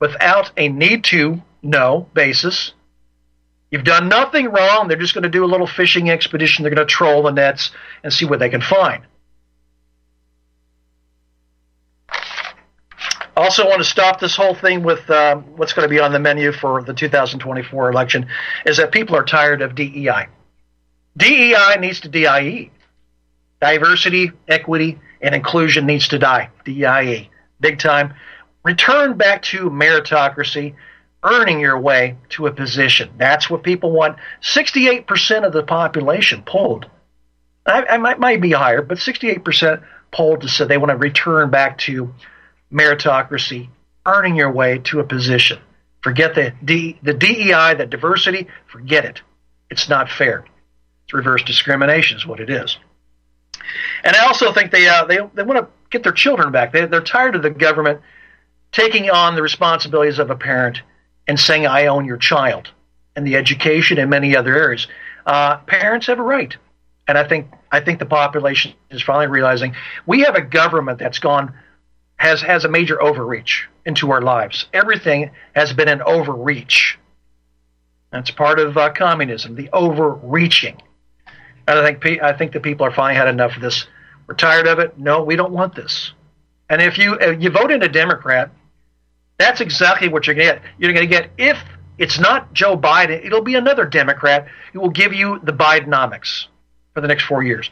without 0.00 0.50
a 0.56 0.68
need 0.68 1.04
to 1.04 1.40
know 1.62 2.08
basis. 2.12 2.72
You've 3.70 3.84
done 3.84 4.08
nothing 4.08 4.46
wrong. 4.50 4.88
They're 4.88 4.98
just 4.98 5.14
going 5.14 5.22
to 5.22 5.30
do 5.30 5.44
a 5.44 5.46
little 5.46 5.66
fishing 5.66 6.10
expedition. 6.10 6.62
They're 6.62 6.74
going 6.74 6.86
to 6.86 6.92
troll 6.92 7.22
the 7.22 7.30
nets 7.30 7.70
and 8.02 8.12
see 8.12 8.24
what 8.24 8.38
they 8.38 8.50
can 8.50 8.60
find. 8.60 9.04
Also, 13.42 13.66
want 13.66 13.82
to 13.82 13.84
stop 13.84 14.20
this 14.20 14.36
whole 14.36 14.54
thing 14.54 14.84
with 14.84 15.10
uh, 15.10 15.34
what's 15.34 15.72
going 15.72 15.82
to 15.82 15.92
be 15.92 15.98
on 15.98 16.12
the 16.12 16.20
menu 16.20 16.52
for 16.52 16.80
the 16.80 16.94
2024 16.94 17.90
election 17.90 18.28
is 18.64 18.76
that 18.76 18.92
people 18.92 19.16
are 19.16 19.24
tired 19.24 19.62
of 19.62 19.74
DEI. 19.74 20.28
DEI 21.16 21.74
needs 21.80 21.98
to 22.02 22.08
DIE. 22.08 22.70
Diversity, 23.60 24.30
equity, 24.46 25.00
and 25.20 25.34
inclusion 25.34 25.86
needs 25.86 26.06
to 26.06 26.20
die. 26.20 26.50
DIE. 26.64 27.30
Big 27.58 27.80
time. 27.80 28.14
Return 28.62 29.16
back 29.16 29.42
to 29.42 29.70
meritocracy, 29.70 30.76
earning 31.24 31.58
your 31.58 31.80
way 31.80 32.18
to 32.28 32.46
a 32.46 32.52
position. 32.52 33.10
That's 33.18 33.50
what 33.50 33.64
people 33.64 33.90
want. 33.90 34.18
68% 34.40 35.44
of 35.44 35.52
the 35.52 35.64
population 35.64 36.44
polled. 36.44 36.86
I, 37.66 37.86
I 37.90 37.98
might, 37.98 38.20
might 38.20 38.40
be 38.40 38.52
higher, 38.52 38.82
but 38.82 38.98
68% 38.98 39.82
polled 40.12 40.48
said 40.48 40.68
they 40.68 40.78
want 40.78 40.90
to 40.90 40.96
return 40.96 41.50
back 41.50 41.78
to 41.78 42.14
meritocracy, 42.72 43.68
earning 44.06 44.36
your 44.36 44.50
way 44.50 44.78
to 44.78 45.00
a 45.00 45.04
position. 45.04 45.58
Forget 46.02 46.34
the 46.34 46.52
D, 46.64 46.98
the 47.02 47.14
DEI, 47.14 47.74
the 47.74 47.86
diversity. 47.86 48.48
Forget 48.66 49.04
it. 49.04 49.22
It's 49.70 49.88
not 49.88 50.10
fair. 50.10 50.44
It's 51.04 51.14
reverse 51.14 51.42
discrimination, 51.44 52.16
is 52.16 52.26
what 52.26 52.40
it 52.40 52.50
is. 52.50 52.76
And 54.02 54.16
I 54.16 54.26
also 54.26 54.52
think 54.52 54.72
they 54.72 54.88
uh, 54.88 55.04
they 55.04 55.18
they 55.34 55.42
want 55.42 55.60
to 55.60 55.68
get 55.90 56.02
their 56.02 56.12
children 56.12 56.50
back. 56.50 56.72
They, 56.72 56.86
they're 56.86 57.00
tired 57.00 57.36
of 57.36 57.42
the 57.42 57.50
government 57.50 58.00
taking 58.72 59.10
on 59.10 59.36
the 59.36 59.42
responsibilities 59.42 60.18
of 60.18 60.30
a 60.30 60.36
parent 60.36 60.82
and 61.28 61.38
saying, 61.38 61.66
"I 61.66 61.86
own 61.86 62.04
your 62.04 62.16
child," 62.16 62.70
and 63.14 63.26
the 63.26 63.36
education 63.36 63.98
and 63.98 64.10
many 64.10 64.36
other 64.36 64.56
areas. 64.56 64.88
Uh, 65.24 65.58
parents 65.58 66.08
have 66.08 66.18
a 66.18 66.22
right, 66.22 66.56
and 67.06 67.16
I 67.16 67.28
think 67.28 67.46
I 67.70 67.80
think 67.80 68.00
the 68.00 68.06
population 68.06 68.74
is 68.90 69.02
finally 69.02 69.28
realizing 69.28 69.76
we 70.04 70.22
have 70.22 70.34
a 70.34 70.42
government 70.42 70.98
that's 70.98 71.20
gone 71.20 71.54
has 72.22 72.40
has 72.40 72.64
a 72.64 72.68
major 72.68 73.02
overreach 73.02 73.68
into 73.84 74.12
our 74.12 74.22
lives. 74.22 74.66
Everything 74.72 75.32
has 75.54 75.72
been 75.72 75.88
an 75.88 76.00
overreach. 76.02 76.96
That's 78.12 78.30
part 78.30 78.60
of 78.60 78.76
uh, 78.76 78.92
communism, 78.92 79.56
the 79.56 79.68
overreaching. 79.72 80.80
And 81.66 81.78
I 81.78 81.92
think 81.92 82.22
I 82.22 82.32
think 82.32 82.52
the 82.52 82.60
people 82.60 82.86
are 82.86 82.92
finally 82.92 83.16
had 83.16 83.26
enough 83.26 83.56
of 83.56 83.62
this. 83.62 83.88
We're 84.28 84.36
tired 84.36 84.68
of 84.68 84.78
it. 84.78 84.96
No, 84.96 85.24
we 85.24 85.34
don't 85.34 85.52
want 85.52 85.74
this. 85.74 86.12
And 86.70 86.80
if 86.80 86.96
you 86.96 87.14
if 87.20 87.42
you 87.42 87.50
vote 87.50 87.72
in 87.72 87.82
a 87.82 87.88
Democrat, 87.88 88.50
that's 89.36 89.60
exactly 89.60 90.08
what 90.08 90.26
you're 90.26 90.36
going 90.36 90.46
to 90.46 90.54
get. 90.54 90.62
You're 90.78 90.92
going 90.92 91.08
to 91.08 91.10
get 91.10 91.30
if 91.38 91.58
it's 91.98 92.20
not 92.20 92.52
Joe 92.52 92.76
Biden, 92.76 93.24
it'll 93.24 93.42
be 93.42 93.56
another 93.56 93.84
Democrat 93.84 94.46
who 94.72 94.80
will 94.80 94.90
give 94.90 95.12
you 95.12 95.40
the 95.42 95.52
Bidenomics 95.52 96.46
for 96.94 97.00
the 97.00 97.08
next 97.08 97.24
four 97.24 97.42
years. 97.42 97.68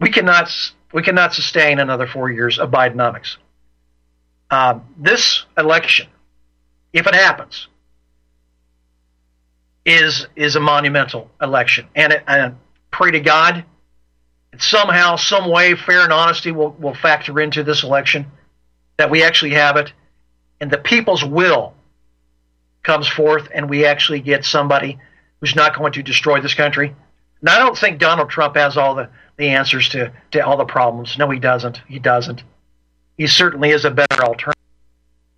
We 0.00 0.10
cannot 0.10 0.50
we 0.92 1.02
cannot 1.02 1.34
sustain 1.34 1.80
another 1.80 2.06
four 2.06 2.30
years 2.30 2.60
of 2.60 2.70
Bidenomics. 2.70 3.38
Uh, 4.52 4.78
this 4.98 5.46
election 5.56 6.06
if 6.92 7.06
it 7.06 7.14
happens, 7.14 7.68
is 9.84 10.26
is 10.36 10.56
a 10.56 10.60
monumental 10.60 11.30
election, 11.40 11.86
and 11.96 12.12
it, 12.12 12.22
and 12.26 12.56
pray 12.90 13.10
to 13.10 13.20
God, 13.20 13.64
somehow, 14.58 15.16
some 15.16 15.50
way, 15.50 15.74
fair 15.74 16.02
and 16.04 16.12
honesty 16.12 16.52
will 16.52 16.70
will 16.72 16.94
factor 16.94 17.40
into 17.40 17.64
this 17.64 17.82
election, 17.82 18.26
that 18.98 19.10
we 19.10 19.22
actually 19.22 19.54
have 19.54 19.76
it, 19.76 19.92
and 20.60 20.70
the 20.70 20.78
people's 20.78 21.24
will 21.24 21.74
comes 22.82 23.08
forth, 23.08 23.48
and 23.54 23.70
we 23.70 23.84
actually 23.86 24.20
get 24.20 24.44
somebody 24.44 24.98
who's 25.40 25.56
not 25.56 25.76
going 25.76 25.92
to 25.92 26.02
destroy 26.02 26.40
this 26.40 26.54
country. 26.54 26.94
And 27.40 27.48
I 27.48 27.58
don't 27.58 27.76
think 27.76 27.98
Donald 27.98 28.28
Trump 28.30 28.56
has 28.56 28.76
all 28.76 28.94
the, 28.94 29.08
the 29.36 29.48
answers 29.48 29.88
to, 29.90 30.12
to 30.32 30.40
all 30.40 30.56
the 30.56 30.64
problems. 30.64 31.18
No, 31.18 31.28
he 31.30 31.40
doesn't. 31.40 31.80
He 31.88 31.98
doesn't. 31.98 32.44
He 33.16 33.26
certainly 33.26 33.70
is 33.70 33.84
a 33.84 33.90
better 33.90 34.22
alternative. 34.22 34.60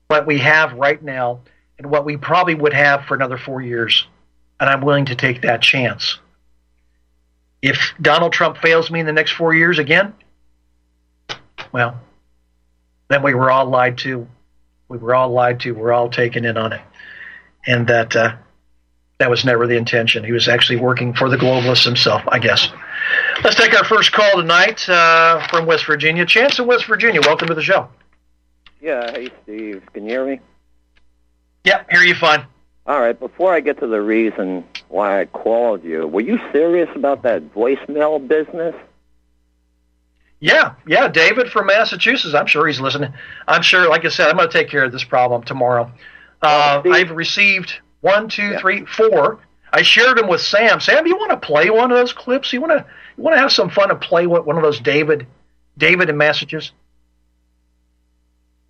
What 0.08 0.26
we 0.26 0.38
have 0.38 0.72
right 0.74 1.02
now 1.02 1.40
and 1.78 1.90
what 1.90 2.04
we 2.04 2.16
probably 2.16 2.54
would 2.54 2.72
have 2.72 3.04
for 3.04 3.14
another 3.14 3.38
four 3.38 3.60
years. 3.60 4.06
And 4.60 4.70
I'm 4.70 4.82
willing 4.82 5.06
to 5.06 5.16
take 5.16 5.42
that 5.42 5.60
chance. 5.60 6.18
If 7.62 7.94
Donald 8.00 8.32
Trump 8.32 8.58
fails 8.58 8.90
me 8.90 9.00
in 9.00 9.06
the 9.06 9.12
next 9.12 9.32
four 9.32 9.54
years 9.54 9.78
again, 9.78 10.14
well, 11.72 12.00
then 13.08 13.22
we 13.22 13.34
were 13.34 13.50
all 13.50 13.66
lied 13.66 13.98
to. 13.98 14.28
We 14.88 14.98
were 14.98 15.14
all 15.14 15.30
lied 15.30 15.60
to. 15.60 15.72
We're 15.72 15.92
all 15.92 16.10
taken 16.10 16.44
in 16.44 16.56
on 16.56 16.72
it. 16.72 16.82
And 17.66 17.86
that 17.88 18.14
uh, 18.14 18.36
that 19.18 19.30
was 19.30 19.44
never 19.44 19.66
the 19.66 19.76
intention. 19.76 20.24
He 20.24 20.32
was 20.32 20.48
actually 20.48 20.76
working 20.76 21.14
for 21.14 21.28
the 21.28 21.36
globalists 21.36 21.84
himself, 21.84 22.22
I 22.28 22.38
guess. 22.38 22.68
Let's 23.42 23.56
take 23.56 23.74
our 23.74 23.84
first 23.84 24.12
call 24.12 24.36
tonight 24.36 24.88
uh, 24.88 25.46
from 25.48 25.66
West 25.66 25.86
Virginia. 25.86 26.24
Chance 26.24 26.58
in 26.58 26.66
West 26.66 26.86
Virginia, 26.86 27.20
welcome 27.20 27.48
to 27.48 27.54
the 27.54 27.62
show. 27.62 27.88
Yeah, 28.80 29.10
hey 29.10 29.30
Steve, 29.42 29.82
can 29.92 30.04
you 30.04 30.10
hear 30.10 30.26
me? 30.26 30.40
Yep, 31.64 31.90
hear 31.90 32.02
you 32.02 32.14
fine. 32.14 32.46
All 32.86 33.00
right, 33.00 33.18
before 33.18 33.54
I 33.54 33.60
get 33.60 33.80
to 33.80 33.86
the 33.86 34.02
reason 34.02 34.64
why 34.88 35.20
I 35.20 35.24
called 35.24 35.82
you, 35.84 36.06
were 36.06 36.20
you 36.20 36.38
serious 36.52 36.90
about 36.94 37.22
that 37.22 37.54
voicemail 37.54 38.26
business? 38.26 38.74
Yeah, 40.40 40.74
yeah, 40.86 41.08
David 41.08 41.50
from 41.50 41.66
Massachusetts. 41.66 42.34
I'm 42.34 42.46
sure 42.46 42.66
he's 42.66 42.80
listening. 42.80 43.14
I'm 43.48 43.62
sure, 43.62 43.88
like 43.88 44.04
I 44.04 44.08
said, 44.08 44.28
I'm 44.28 44.36
going 44.36 44.48
to 44.48 44.52
take 44.52 44.68
care 44.68 44.84
of 44.84 44.92
this 44.92 45.04
problem 45.04 45.42
tomorrow. 45.42 45.90
Uh, 46.42 46.82
I've 46.84 47.10
received 47.10 47.72
one, 48.02 48.28
two, 48.28 48.50
yeah. 48.50 48.58
three, 48.58 48.84
four. 48.84 49.38
I 49.74 49.82
shared 49.82 50.16
them 50.16 50.28
with 50.28 50.40
Sam. 50.40 50.78
Sam, 50.78 51.02
do 51.02 51.10
you 51.10 51.16
want 51.16 51.32
to 51.32 51.36
play 51.36 51.68
one 51.68 51.90
of 51.90 51.96
those 51.96 52.12
clips? 52.12 52.52
You 52.52 52.60
want 52.60 52.72
to 52.72 52.86
you 53.16 53.24
want 53.24 53.34
to 53.34 53.40
have 53.40 53.50
some 53.50 53.70
fun 53.70 53.90
and 53.90 54.00
play 54.00 54.24
one 54.26 54.56
of 54.56 54.62
those 54.62 54.78
David 54.78 55.26
David 55.76 56.08
in 56.08 56.16
Massachusetts? 56.16 56.72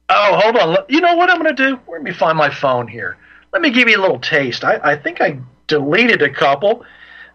Oh, 0.09 0.40
hold 0.42 0.57
on. 0.57 0.76
You 0.88 1.02
know 1.02 1.14
what 1.14 1.28
I'm 1.28 1.42
going 1.42 1.55
to 1.55 1.70
do? 1.70 1.78
Let 1.86 2.02
me 2.02 2.12
find 2.12 2.38
my 2.38 2.48
phone 2.48 2.88
here. 2.88 3.18
Let 3.52 3.61
me 3.61 3.70
give 3.70 3.88
you 3.88 3.98
a 3.98 4.00
little 4.00 4.18
taste. 4.18 4.64
I, 4.64 4.80
I 4.82 4.96
think 4.96 5.20
I 5.20 5.40
deleted 5.66 6.22
a 6.22 6.30
couple, 6.30 6.84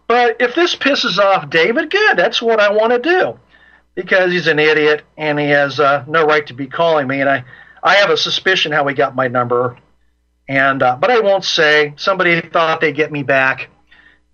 but 0.07 0.37
if 0.39 0.55
this 0.55 0.75
pisses 0.75 1.19
off 1.19 1.49
David, 1.51 1.91
good. 1.91 2.17
That's 2.17 2.41
what 2.41 2.59
I 2.59 2.71
want 2.71 2.91
to 2.91 2.99
do 2.99 3.39
because 3.93 4.31
he's 4.31 4.47
an 4.47 4.57
idiot 4.57 5.03
and 5.17 5.39
he 5.39 5.49
has 5.49 5.79
uh, 5.79 6.03
no 6.07 6.25
right 6.25 6.45
to 6.47 6.53
be 6.53 6.65
calling 6.65 7.07
me. 7.07 7.21
And 7.21 7.29
I, 7.29 7.43
I 7.83 7.95
have 7.95 8.09
a 8.09 8.17
suspicion 8.17 8.71
how 8.71 8.87
he 8.87 8.95
got 8.95 9.15
my 9.15 9.27
number, 9.27 9.77
and 10.49 10.81
uh, 10.81 10.97
but 10.99 11.11
I 11.11 11.19
won't 11.19 11.45
say. 11.45 11.93
Somebody 11.95 12.41
thought 12.41 12.81
they'd 12.81 12.95
get 12.95 13.11
me 13.11 13.21
back 13.21 13.69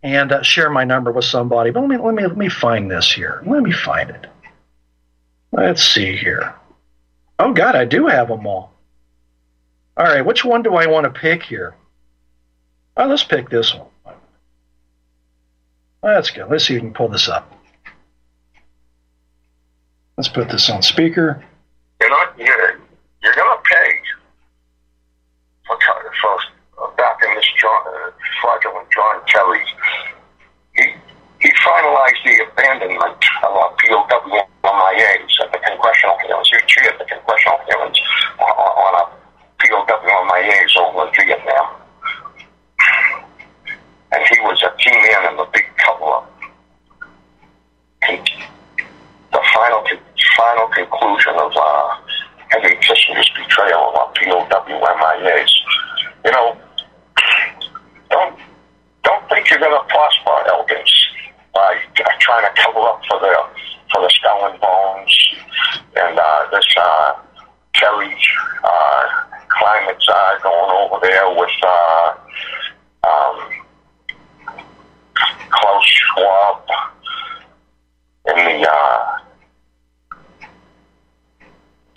and 0.02 0.32
uh, 0.32 0.42
share 0.42 0.70
my 0.70 0.86
number 0.86 1.12
with 1.12 1.26
somebody. 1.26 1.72
But 1.72 1.82
let 1.82 1.90
me 1.90 1.98
let 1.98 2.16
me 2.16 2.24
let 2.24 2.38
me 2.38 2.50
find 2.50 2.90
this 2.90 3.12
here. 3.12 3.44
Let 3.46 3.62
me 3.62 3.74
find 3.74 4.10
it. 4.10 4.26
Let's 5.52 5.84
see 5.84 6.16
here. 6.16 6.56
Oh 7.38 7.54
God, 7.54 7.76
I 7.76 7.84
do 7.84 8.08
have 8.08 8.30
them 8.30 8.48
all. 8.48 8.72
All 9.98 10.06
right, 10.06 10.26
which 10.26 10.46
one 10.46 10.64
do 10.64 10.76
I 10.76 10.88
want 10.88 11.04
to 11.04 11.20
pick 11.20 11.44
here? 11.44 11.76
Oh, 12.98 13.08
let's 13.08 13.24
pick 13.24 13.50
this 13.50 13.74
one. 13.74 13.88
That's 16.02 16.32
good. 16.32 16.50
Let's 16.50 16.66
see 16.66 16.76
if 16.76 16.82
we 16.82 16.88
can 16.88 16.94
pull 16.94 17.10
this 17.10 17.28
up. 17.28 17.52
Let's 20.16 20.30
put 20.30 20.50
this 20.50 20.70
on 20.70 20.82
speaker. 20.82 21.44
You're 22.00 22.10
not 22.10 22.38
you're, 22.38 22.80
you're 23.22 23.36
gonna 23.36 23.62
pay 23.64 24.00
for, 26.22 26.40
for 26.76 26.92
back 26.98 27.20
in 27.24 27.36
this 27.36 27.46
John, 27.60 27.82
uh, 27.88 28.12
fraudulent 28.46 28.88
John 28.94 29.18
Kerry. 29.26 29.66
He 30.78 30.94
he 31.42 31.50
finalized 31.66 32.22
the 32.26 32.46
abandonment 32.46 33.22
of 33.44 33.52
our 33.52 33.74
POW 33.82 34.48
MIAs 34.64 35.34
at 35.42 35.52
the 35.52 35.60
congressional 35.60 36.18
hearings. 36.20 36.50
He 36.50 36.58
chaired 36.68 36.96
the 36.98 37.06
congressional 37.06 37.60
hearings 37.70 37.98
on, 38.40 38.50
on 38.50 38.94
uh, 38.96 39.06
a 39.06 39.68
POW 39.68 39.86
MIAs 40.30 40.78
over 40.78 41.08
in 41.08 41.14
Vietnam. 41.14 41.76
And 44.12 44.24
he 44.30 44.40
was 44.42 44.62
a 44.64 44.72
key 44.78 44.92
man 44.92 45.32
in 45.32 45.38
the 45.38 45.48
big 45.54 45.66
cover 45.78 46.06
up. 46.06 46.32
The 49.32 49.42
final 49.54 49.86
final 50.38 50.68
conclusion 50.70 51.34
of 51.36 51.52
uh, 51.56 51.98
Henry 52.50 52.78
Kissinger's 52.78 53.30
betrayal 53.36 53.90
of 53.90 53.96
our 53.96 54.14
POW 54.14 54.48
MIAs. 54.70 55.52
You 56.24 56.32
know, 56.32 56.58
don't 58.10 58.40
don't 59.04 59.30
think 59.30 59.50
you're 59.50 59.60
going 59.60 59.72
to 59.72 59.88
prosper, 59.88 60.50
Elkins, 60.50 61.08
by 61.54 61.78
trying 62.20 62.46
to 62.46 62.62
cover 62.62 62.80
up 62.80 63.02
for 63.10 63.20
the 63.20 63.36
for 63.92 64.02
the 64.02 64.10
skull 64.10 64.50
and 64.52 64.60
bones 64.60 65.36
and 65.96 66.20
uh, 66.20 66.48
this 66.52 66.66
uh, 66.78 67.14
Kerry 67.74 68.16
uh, 68.64 69.04
climate 69.50 70.04
uh, 70.10 70.40
going 70.42 70.92
over 70.92 71.00
there 71.02 71.30
with 71.36 71.50
uh, 71.64 72.14
um, 73.08 73.50
Klaus 75.50 75.86
Schwab 75.86 76.62
and 78.26 78.64
the 78.64 78.70
uh, 78.70 79.18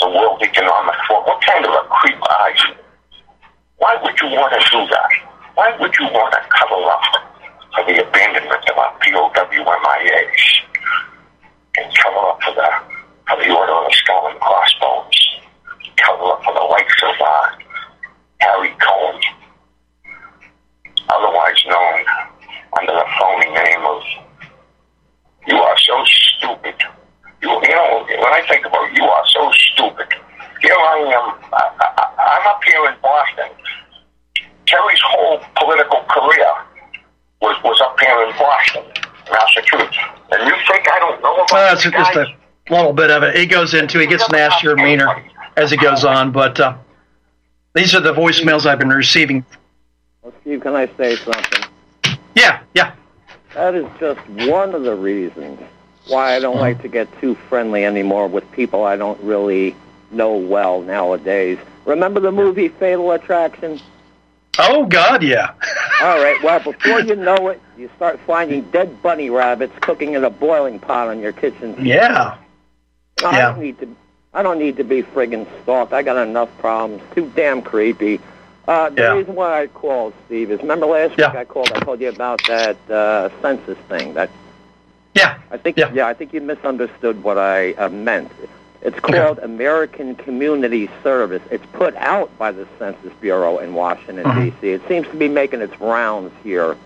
the 0.01 0.09
World 0.09 0.43
Economic 0.43 0.95
Forum. 1.09 1.25
What 1.25 1.43
kind 1.43 1.65
of 1.65 1.73
a 1.73 1.89
creep 1.89 2.23
are 2.23 2.51
you? 2.51 2.75
Why 3.79 3.97
would 4.03 4.21
you 4.21 4.29
want 4.29 4.53
to 4.53 4.71
do 4.71 4.87
that? 4.91 5.29
Why 5.59 5.77
would 5.81 5.93
you 5.99 6.07
want 6.15 6.33
to 6.35 6.41
cover 6.55 6.87
up 6.87 7.03
for 7.75 7.83
the 7.93 7.99
abandonment 7.99 8.63
of 8.71 8.79
our 8.79 8.95
POW 9.03 9.35
MIAs 9.35 10.63
and 11.77 11.99
cover 11.99 12.31
up 12.31 12.39
for 12.45 12.55
the 12.55 12.71
for 13.27 13.43
the 13.43 13.51
order 13.51 13.73
of 13.73 13.91
the 13.91 13.95
skull 13.97 14.29
and 14.31 14.39
crossbones, 14.39 15.19
cover 15.97 16.31
up 16.31 16.45
for 16.45 16.55
the 16.55 16.63
likes 16.63 17.03
of 17.03 17.15
uh, 17.21 17.51
Harry 18.39 18.71
Cohen, 18.79 19.21
otherwise 21.11 21.59
known 21.67 22.05
under 22.79 22.93
the 22.95 23.07
phony 23.19 23.51
name 23.51 23.83
of 23.83 24.03
"You 25.49 25.57
are 25.57 25.79
so 25.79 26.05
stupid." 26.07 26.79
You, 27.43 27.51
you 27.51 27.75
know, 27.75 28.07
when 28.07 28.33
I 28.33 28.47
think 28.47 28.65
about 28.65 28.95
you 28.95 29.03
are 29.03 29.27
so 29.27 29.51
stupid. 29.75 30.07
Here 30.63 30.79
I 30.79 30.99
am. 31.19 31.27
I, 31.53 31.63
I, 31.83 32.39
I'm 32.39 32.47
up 32.47 32.63
here 32.63 32.87
in 32.87 32.95
Boston. 33.03 33.51
Kerry's 34.69 35.01
whole 35.01 35.41
political 35.57 36.05
career 36.13 36.53
was 37.41 37.57
was 37.65 37.81
up 37.81 37.99
here 37.99 38.21
in 38.29 38.31
Boston, 38.37 38.85
Massachusetts. 39.33 39.97
And 40.31 40.45
you 40.45 40.55
think 40.69 40.85
I 40.91 40.99
don't 40.99 41.23
know 41.23 41.35
about 41.35 41.53
well, 41.53 41.68
that's 41.85 42.15
just 42.15 42.17
a 42.17 42.37
little 42.71 42.93
bit 42.93 43.11
of 43.11 43.23
it. 43.23 43.37
It 43.37 43.47
goes 43.47 43.75
into, 43.75 44.01
it 44.01 44.09
gets 44.09 44.29
nastier 44.31 44.73
and 44.73 44.83
meaner 44.83 45.25
as 45.57 45.73
it 45.73 45.81
goes 45.81 46.05
on. 46.05 46.33
But 46.33 46.59
uh, 46.61 46.77
these 47.75 47.95
are 47.95 48.01
the 48.01 48.15
voicemails 48.15 48.67
I've 48.67 48.79
been 48.79 48.89
receiving. 48.91 49.45
Well, 50.23 50.33
Steve, 50.43 50.61
can 50.61 50.75
I 50.75 50.87
say 50.97 51.17
something? 51.17 51.65
Yeah, 52.35 52.61
yeah. 52.75 52.95
That 53.55 53.75
is 53.75 53.87
just 53.99 54.21
one 54.49 54.75
of 54.75 54.83
the 54.83 54.95
reasons 54.95 55.61
why 56.07 56.37
I 56.37 56.41
don't 56.41 56.55
uh-huh. 56.55 56.61
like 56.61 56.83
to 56.83 56.89
get 56.89 57.09
too 57.21 57.35
friendly 57.49 57.85
anymore 57.85 58.29
with 58.29 58.51
people 58.53 58.85
I 58.85 58.97
don't 58.97 59.21
really 59.23 59.75
know 60.11 60.37
well 60.37 60.83
nowadays. 60.83 61.59
Remember 61.85 62.21
the 62.21 62.33
movie 62.33 62.69
Fatal 62.69 63.13
Attraction? 63.13 63.81
Oh 64.59 64.87
God, 64.87 65.23
yeah. 65.23 65.53
All 66.01 66.23
right. 66.23 66.41
Well, 66.43 66.61
before 66.61 67.01
you 67.01 67.17
know 67.17 67.49
it, 67.49 67.61
you 67.77 67.91
start 67.97 68.21
finding 68.21 68.63
dead 68.71 69.03
bunny 69.03 69.31
rabbits 69.31 69.73
cooking 69.81 70.15
in 70.15 70.25
a 70.25 70.31
boiling 70.31 70.79
pot 70.79 71.09
on 71.09 71.21
your 71.21 71.33
kitchen. 71.33 71.75
Yeah. 71.85 72.39
No, 73.21 73.31
yeah. 73.31 73.37
I 73.37 73.41
don't 73.53 73.61
need 73.61 73.79
to. 73.81 73.97
I 74.33 74.43
don't 74.43 74.59
need 74.59 74.77
to 74.77 74.85
be 74.85 75.03
friggin' 75.03 75.47
stalked. 75.63 75.93
I 75.93 76.03
got 76.03 76.17
enough 76.17 76.57
problems. 76.59 77.03
Too 77.15 77.33
damn 77.35 77.63
creepy. 77.63 78.21
Uh, 78.69 78.91
the 78.91 79.01
yeah. 79.01 79.13
reason 79.15 79.35
why 79.35 79.63
I 79.63 79.67
called, 79.67 80.13
Steve, 80.27 80.51
is 80.51 80.61
remember 80.61 80.87
last 80.87 81.19
yeah. 81.19 81.31
week 81.31 81.39
I 81.39 81.45
called. 81.47 81.73
I 81.73 81.81
told 81.81 82.01
you 82.01 82.11
about 82.11 82.47
that 82.47 82.77
uh, 82.91 83.31
census 83.41 83.79
thing. 83.89 84.15
That 84.15 84.31
yeah. 85.15 85.39
I 85.51 85.57
think 85.57 85.79
yeah. 85.79 85.91
yeah, 85.93 86.07
I 86.07 86.15
think 86.15 86.33
you 86.33 86.41
misunderstood 86.41 87.23
what 87.23 87.39
I 87.39 87.73
uh, 87.73 87.89
meant. 87.89 88.31
It's 88.81 88.99
called 89.01 89.39
okay. 89.39 89.43
American 89.43 90.15
Community 90.15 90.89
Service. 91.03 91.43
It's 91.51 91.65
put 91.73 91.97
out 91.97 92.37
by 92.39 92.53
the 92.53 92.67
Census 92.79 93.13
Bureau 93.21 93.59
in 93.59 93.75
Washington 93.75 94.25
mm-hmm. 94.25 94.51
D.C. 94.51 94.69
It 94.69 94.89
seems 94.89 95.07
to 95.09 95.17
be 95.17 95.29
making 95.29 95.61
its 95.61 95.79
rounds 95.81 96.33
here. 96.45 96.77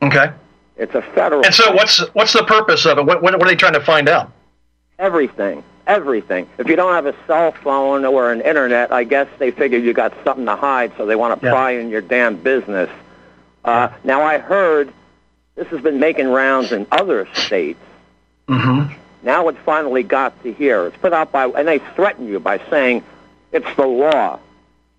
Okay. 0.00 0.32
It's 0.76 0.94
a 0.94 1.02
federal. 1.02 1.44
And 1.44 1.54
so, 1.54 1.72
what's 1.72 1.98
what's 2.14 2.32
the 2.32 2.44
purpose 2.44 2.86
of 2.86 2.98
it? 2.98 3.04
What, 3.04 3.22
what, 3.22 3.34
what 3.34 3.42
are 3.42 3.50
they 3.50 3.56
trying 3.56 3.74
to 3.74 3.80
find 3.80 4.08
out? 4.08 4.32
Everything, 4.98 5.62
everything. 5.86 6.48
If 6.56 6.68
you 6.68 6.76
don't 6.76 6.94
have 6.94 7.06
a 7.06 7.14
cell 7.26 7.52
phone 7.52 8.04
or 8.04 8.32
an 8.32 8.40
internet, 8.40 8.92
I 8.92 9.04
guess 9.04 9.28
they 9.38 9.50
figure 9.50 9.78
you 9.78 9.92
got 9.92 10.14
something 10.24 10.46
to 10.46 10.56
hide, 10.56 10.92
so 10.96 11.04
they 11.04 11.16
want 11.16 11.38
to 11.40 11.46
Yeah. 11.46 11.52
pry 11.52 11.72
in 11.72 11.90
your 11.90 12.00
damn 12.00 12.36
business. 12.36 12.88
Uh, 13.64 13.88
now 14.02 14.22
I 14.22 14.38
heard 14.38 14.92
this 15.56 15.66
has 15.68 15.80
been 15.80 15.98
making 16.00 16.28
rounds 16.28 16.72
in 16.72 16.86
other 16.90 17.28
states. 17.34 17.80
Mm-hmm. 18.48 18.94
Now 19.22 19.48
it's 19.48 19.58
finally 19.64 20.02
got 20.02 20.40
to 20.44 20.52
here. 20.52 20.86
It's 20.86 20.96
put 20.98 21.12
out 21.12 21.32
by, 21.32 21.46
and 21.46 21.66
they 21.66 21.78
threaten 21.96 22.26
you 22.28 22.38
by 22.40 22.60
saying 22.70 23.02
it's 23.52 23.66
the 23.76 23.86
law. 23.86 24.38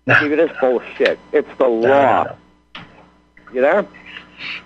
Give 0.06 0.30
this 0.36 0.50
bullshit. 0.60 1.18
It's 1.32 1.48
the 1.58 1.68
law. 1.68 2.36
You 3.52 3.60
there? 3.60 3.86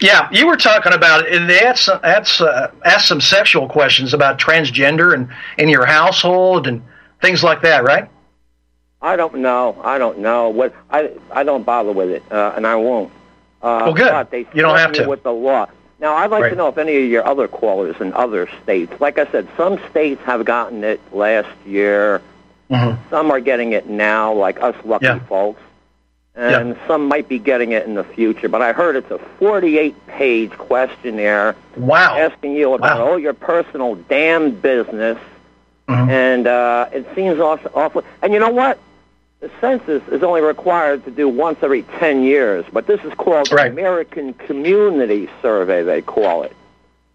Yeah, 0.01 0.29
you 0.31 0.47
were 0.47 0.57
talking 0.57 0.93
about 0.93 1.27
it, 1.27 1.35
and 1.35 1.49
they 1.51 1.61
asked 1.61 1.85
some, 1.85 2.01
asked, 2.05 2.41
uh, 2.41 2.69
asked 2.85 3.09
some 3.09 3.21
sexual 3.21 3.69
questions 3.69 4.15
about 4.15 4.39
transgender 4.39 5.15
and 5.15 5.29
in 5.59 5.69
your 5.69 5.85
household 5.85 6.67
and 6.67 6.83
things 7.21 7.43
like 7.43 7.63
that, 7.63 7.83
right? 7.85 8.09
I 9.03 9.17
don't 9.17 9.37
know. 9.37 9.81
I 9.83 9.99
don't 9.99 10.19
know 10.19 10.49
what. 10.49 10.75
I 10.91 11.11
I 11.31 11.43
don't 11.43 11.65
bother 11.65 11.93
with 11.93 12.09
it, 12.09 12.23
uh, 12.31 12.55
and 12.57 12.67
I 12.67 12.77
won't. 12.77 13.13
Uh, 13.61 13.83
Well, 13.87 13.95
good. 13.95 14.31
They 14.31 14.47
You 14.55 14.63
don't 14.63 14.79
have 14.79 14.93
to. 14.93 15.09
with 15.09 15.23
the 15.23 15.33
law. 15.33 15.67
Now, 16.05 16.17
I'd 16.17 16.31
like 16.31 16.43
Right. 16.43 16.51
to 16.51 16.55
know 16.55 16.69
if 16.69 16.77
any 16.77 16.99
of 17.03 17.05
your 17.11 17.27
other 17.27 17.49
callers 17.49 17.97
in 17.99 18.13
other 18.13 18.47
states, 18.63 18.93
like 19.01 19.19
I 19.19 19.25
said, 19.33 19.49
some 19.57 19.79
states 19.91 20.21
have 20.27 20.45
gotten 20.45 20.85
it 20.85 21.01
last 21.15 21.49
year. 21.65 22.21
Mhm. 22.71 22.99
Some 23.09 23.31
are 23.31 23.41
getting 23.41 23.73
it 23.73 23.89
now, 23.89 24.31
like 24.35 24.63
us 24.63 24.75
lucky 24.85 25.07
Yeah. 25.07 25.19
folks, 25.31 25.63
and 26.37 26.77
some 26.87 27.09
might 27.09 27.27
be 27.27 27.39
getting 27.39 27.73
it 27.73 27.87
in 27.87 27.95
the 27.95 28.05
future. 28.05 28.51
But 28.51 28.61
I 28.61 28.73
heard 28.75 28.97
it's 28.97 29.11
a 29.11 29.19
48-page 29.39 30.51
questionnaire 30.59 31.57
Wow. 31.75 32.17
asking 32.19 32.55
you 32.55 32.75
about 32.75 32.99
Wow. 32.99 33.07
all 33.13 33.19
your 33.19 33.33
personal 33.33 33.95
damn 34.07 34.51
business, 34.51 35.17
Mhm. 35.89 36.11
and 36.11 36.47
uh, 36.47 36.85
it 36.93 37.07
seems 37.15 37.41
awful, 37.41 37.71
awful. 37.75 38.03
And 38.21 38.35
you 38.35 38.41
know 38.41 38.51
what? 38.51 38.77
The 39.45 39.51
census 39.61 40.03
is 40.09 40.23
only 40.23 40.41
required 40.41 41.05
to 41.05 41.11
do 41.11 41.29
once 41.29 41.59
every 41.61 41.83
10 41.83 42.23
years, 42.23 42.65
but 42.73 42.87
this 42.87 42.99
is 43.05 43.13
called 43.13 43.53
Right. 43.53 43.71
American 43.71 44.33
Community 44.33 45.29
Survey, 45.43 45.83
they 45.83 46.01
call 46.01 46.45
it. 46.45 46.57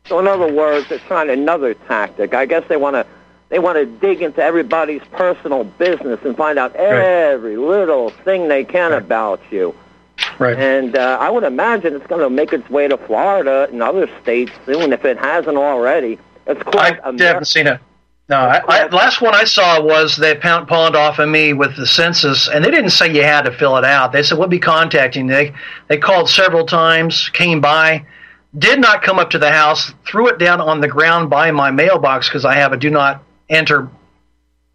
So 0.05 0.19
in 0.19 0.27
other 0.27 0.45
words, 0.53 0.87
they're 0.89 0.99
trying 0.99 1.31
another 1.31 1.73
tactic. 1.73 2.35
I 2.35 2.45
guess 2.45 2.63
they 2.69 2.77
want 2.77 2.93
to 2.97 3.07
they 3.49 3.57
want 3.57 3.77
to 3.79 3.87
dig 3.87 4.21
into 4.21 4.43
everybody's 4.43 5.01
personal 5.11 5.63
business 5.63 6.19
and 6.23 6.37
find 6.37 6.59
out 6.59 6.75
every 6.75 7.57
little 7.57 8.11
thing 8.11 8.47
they 8.47 8.63
can 8.63 8.93
about 8.93 9.41
you. 9.49 9.73
Right. 10.37 10.55
And 10.55 10.95
uh, 10.95 11.17
I 11.19 11.31
would 11.31 11.43
imagine 11.43 11.95
it's 11.95 12.05
going 12.05 12.21
to 12.21 12.29
make 12.29 12.53
its 12.53 12.69
way 12.69 12.87
to 12.87 12.97
Florida 12.97 13.67
and 13.71 13.81
other 13.81 14.07
states 14.21 14.51
soon 14.67 14.93
if 14.93 15.03
it 15.03 15.17
hasn't 15.17 15.57
already. 15.57 16.19
It's 16.45 16.61
called 16.61 16.75
I 16.77 16.99
Amer- 17.09 17.23
haven't 17.23 17.45
seen 17.45 17.65
it. 17.65 17.79
No, 18.29 18.37
I, 18.37 18.61
I, 18.67 18.87
last 18.89 19.21
one 19.21 19.33
I 19.33 19.43
saw 19.43 19.81
was 19.81 20.15
they 20.15 20.35
pound, 20.35 20.67
pawned 20.67 20.95
off 20.95 21.17
of 21.17 21.27
me 21.27 21.53
with 21.53 21.75
the 21.75 21.87
census, 21.87 22.47
and 22.47 22.63
they 22.63 22.69
didn't 22.69 22.91
say 22.91 23.11
you 23.11 23.23
had 23.23 23.45
to 23.45 23.51
fill 23.51 23.75
it 23.77 23.83
out. 23.83 24.11
They 24.11 24.21
said 24.21 24.37
we'll 24.37 24.47
be 24.47 24.59
contacting. 24.59 25.27
you." 25.27 25.33
They 25.33 25.53
they 25.87 25.97
called 25.97 26.29
several 26.29 26.65
times, 26.67 27.29
came 27.29 27.59
by, 27.59 28.05
did 28.55 28.79
not 28.79 29.01
come 29.01 29.17
up 29.17 29.31
to 29.31 29.39
the 29.39 29.51
house, 29.51 29.91
threw 30.07 30.27
it 30.27 30.37
down 30.37 30.61
on 30.61 30.79
the 30.79 30.87
ground 30.87 31.31
by 31.31 31.49
my 31.49 31.71
mailbox 31.71 32.29
because 32.29 32.45
I 32.45 32.53
have 32.53 32.71
a 32.71 32.77
do 32.77 32.91
not 32.91 33.23
enter, 33.49 33.89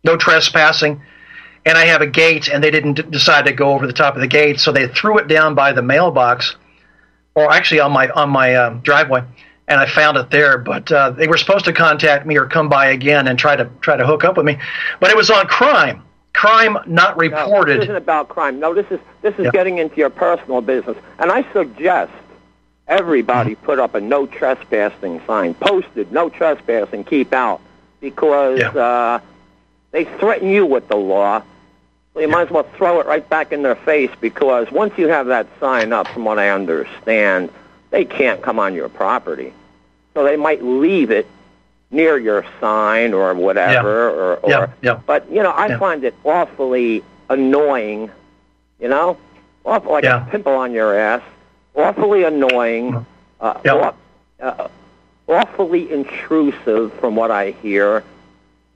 no 0.03 0.17
trespassing, 0.17 1.01
and 1.65 1.79
I 1.79 1.85
have 1.85 2.01
a 2.01 2.09
gate, 2.09 2.49
and 2.49 2.63
they 2.63 2.73
didn't 2.73 2.95
d- 2.95 3.03
decide 3.03 3.47
to 3.47 3.53
go 3.53 3.73
over 3.73 3.87
the 3.87 3.93
top 3.93 4.17
of 4.17 4.21
the 4.21 4.27
gate, 4.27 4.59
so 4.59 4.73
they 4.73 4.89
threw 4.89 5.19
it 5.19 5.29
down 5.29 5.55
by 5.55 5.73
the 5.73 5.83
mailbox, 5.83 6.57
or 7.37 7.53
actually 7.53 7.79
on 7.79 7.93
my 7.93 8.09
on 8.09 8.31
my 8.31 8.57
um, 8.57 8.81
driveway 8.81 9.23
and 9.69 9.81
I 9.81 9.87
found 9.87 10.17
it 10.17 10.31
there. 10.31 10.59
But 10.59 10.91
uh, 10.93 11.11
they 11.11 11.27
were 11.27 11.37
supposed 11.39 11.65
to 11.67 11.73
contact 11.73 12.27
me 12.27 12.37
or 12.39 12.47
come 12.47 12.69
by 12.69 12.87
again 12.87 13.29
and 13.29 13.39
try 13.39 13.57
to 13.57 13.69
try 13.81 13.97
to 13.97 14.07
hook 14.07 14.25
up 14.25 14.37
with 14.37 14.47
me, 14.47 14.59
but 15.01 15.11
it 15.11 15.17
was 15.17 15.31
on 15.31 15.47
crime. 15.47 16.03
Crime 16.33 16.77
not 16.87 17.17
No, 17.17 17.65
this 17.65 17.85
isn't 17.85 17.95
about 17.95 18.29
crime. 18.29 18.59
No, 18.59 18.75
this 18.75 18.87
is 18.91 18.99
this 19.23 19.35
is 19.39 19.45
Yeah. 19.47 19.51
getting 19.53 19.79
into 19.79 19.97
your 19.97 20.11
personal 20.11 20.61
business. 20.61 20.97
And 21.19 21.31
I 21.31 21.45
suggest 21.53 22.11
everybody 22.89 23.53
Mm-hmm. 23.55 23.65
put 23.65 23.79
up 23.79 23.95
a 23.95 24.01
no 24.01 24.27
trespassing 24.27 25.21
sign, 25.27 25.55
posted 25.55 26.13
no 26.13 26.29
trespassing, 26.29 27.05
keep 27.05 27.33
out, 27.33 27.61
because 28.01 28.59
Yeah. 28.59 28.69
uh, 28.71 29.19
they 29.93 30.05
threaten 30.05 30.49
you 30.51 30.67
with 30.67 30.89
the 30.89 30.97
law. 30.97 31.43
So 32.13 32.21
you 32.21 32.29
might 32.29 32.43
as 32.43 32.51
well 32.51 32.67
throw 32.77 33.01
it 33.01 33.07
right 33.07 33.27
back 33.29 33.53
in 33.53 33.63
their 33.63 33.75
face 33.77 34.11
because 34.21 34.71
once 34.71 34.93
you 34.99 35.09
have 35.09 35.27
that 35.27 35.47
sign 35.61 35.93
up, 35.93 36.07
from 36.09 36.25
what 36.25 36.39
I 36.39 36.51
understand, 36.51 37.51
they 37.95 38.05
can't 38.05 38.43
come 38.43 38.59
on 38.59 38.75
your 38.75 38.89
property. 38.89 39.53
So 40.15 40.25
they 40.25 40.37
might 40.37 40.65
leave 40.65 41.13
it 41.13 41.29
near 41.93 42.19
your 42.19 42.45
sign 42.61 43.15
or 43.15 43.33
whatever, 43.35 44.09
or, 44.11 44.35
or 44.39 44.51
Yeah, 44.51 44.67
yeah. 44.83 45.01
but 45.07 45.31
you 45.31 45.45
know, 45.45 45.51
I 45.53 45.69
Yeah. 45.69 45.79
find 45.79 46.03
it 46.03 46.13
awfully 46.25 47.05
annoying. 47.31 48.11
You 48.81 48.89
know, 48.89 49.17
awful 49.65 49.93
like 49.93 50.03
Yeah. 50.03 50.27
a 50.27 50.31
pimple 50.31 50.55
on 50.57 50.73
your 50.73 50.93
ass. 50.99 51.23
Awfully 51.77 52.25
annoying. 52.25 53.07
Uh, 53.41 53.55
Yeah. 53.65 53.75
aw- 53.75 53.93
uh, 54.43 54.69
awfully 55.29 55.93
intrusive, 55.93 56.93
from 56.95 57.15
what 57.15 57.31
I 57.31 57.53
hear. 57.63 58.03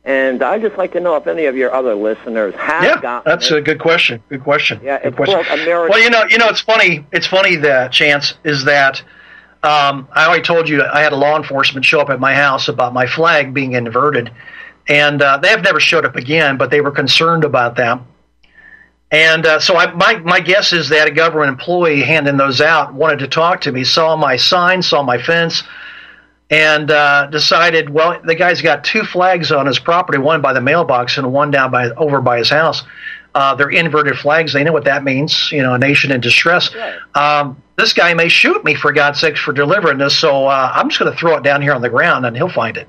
And 0.08 0.42
I'd 0.42 0.62
just 0.62 0.78
like 0.78 0.92
to 0.92 1.00
know 1.00 1.16
if 1.16 1.26
any 1.26 1.44
of 1.44 1.54
your 1.54 1.70
other 1.74 1.94
listeners 1.94 2.54
have 2.54 2.82
Yeah, 2.82 2.98
gotten 2.98 3.30
that's 3.30 3.50
it. 3.50 3.58
a 3.58 3.60
good 3.60 3.78
question. 3.78 4.22
Good 4.30 4.42
question. 4.42 4.80
Yeah, 4.82 4.96
good 4.96 5.08
it's 5.08 5.16
question. 5.16 5.44
called 5.44 5.60
American. 5.60 5.90
Well, 5.90 6.02
you 6.02 6.08
know, 6.08 6.24
you 6.30 6.38
know, 6.38 6.48
it's 6.48 6.62
funny. 6.62 7.04
It's 7.12 7.26
funny 7.26 7.56
that 7.56 7.92
chance 7.92 8.32
is 8.42 8.64
that 8.64 9.02
um, 9.62 10.08
I 10.12 10.26
already 10.26 10.42
told 10.44 10.66
you 10.66 10.82
I 10.82 11.02
had 11.02 11.12
a 11.12 11.16
law 11.16 11.36
enforcement 11.36 11.84
show 11.84 12.00
up 12.00 12.08
at 12.08 12.20
my 12.20 12.32
house 12.34 12.68
about 12.68 12.94
my 12.94 13.06
flag 13.06 13.52
being 13.52 13.72
inverted, 13.74 14.32
and 14.88 15.20
uh, 15.20 15.36
they 15.36 15.48
have 15.48 15.62
never 15.62 15.78
showed 15.78 16.06
up 16.06 16.16
again. 16.16 16.56
But 16.56 16.70
they 16.70 16.80
were 16.80 16.90
concerned 16.90 17.44
about 17.44 17.76
that, 17.76 18.00
and 19.10 19.44
uh, 19.44 19.60
so 19.60 19.76
I, 19.76 19.92
my 19.92 20.16
my 20.20 20.40
guess 20.40 20.72
is 20.72 20.88
that 20.88 21.06
a 21.06 21.10
government 21.10 21.50
employee 21.50 22.00
handing 22.00 22.38
those 22.38 22.62
out 22.62 22.94
wanted 22.94 23.18
to 23.18 23.28
talk 23.28 23.60
to 23.62 23.72
me, 23.72 23.84
saw 23.84 24.16
my 24.16 24.36
sign, 24.36 24.80
saw 24.80 25.02
my 25.02 25.20
fence. 25.20 25.64
And 26.50 26.90
uh, 26.90 27.26
decided, 27.26 27.90
well, 27.90 28.20
the 28.24 28.34
guy's 28.34 28.62
got 28.62 28.82
two 28.82 29.02
flags 29.02 29.52
on 29.52 29.66
his 29.66 29.78
property, 29.78 30.18
one 30.18 30.40
by 30.40 30.54
the 30.54 30.62
mailbox 30.62 31.18
and 31.18 31.30
one 31.32 31.50
down 31.50 31.70
by 31.70 31.90
over 31.90 32.22
by 32.22 32.38
his 32.38 32.48
house. 32.48 32.84
Uh, 33.34 33.54
they're 33.54 33.70
inverted 33.70 34.16
flags. 34.16 34.54
They 34.54 34.64
know 34.64 34.72
what 34.72 34.84
that 34.84 35.04
means. 35.04 35.52
You 35.52 35.62
know, 35.62 35.74
a 35.74 35.78
nation 35.78 36.10
in 36.10 36.20
distress. 36.20 36.70
Um, 37.14 37.62
this 37.76 37.92
guy 37.92 38.14
may 38.14 38.28
shoot 38.28 38.64
me 38.64 38.74
for 38.74 38.92
God's 38.92 39.20
sakes 39.20 39.40
for 39.40 39.52
delivering 39.52 39.98
this. 39.98 40.18
So 40.18 40.46
uh, 40.46 40.72
I'm 40.74 40.88
just 40.88 40.98
going 40.98 41.12
to 41.12 41.18
throw 41.18 41.36
it 41.36 41.42
down 41.42 41.60
here 41.60 41.74
on 41.74 41.82
the 41.82 41.90
ground, 41.90 42.24
and 42.24 42.34
he'll 42.34 42.48
find 42.48 42.76
it. 42.76 42.88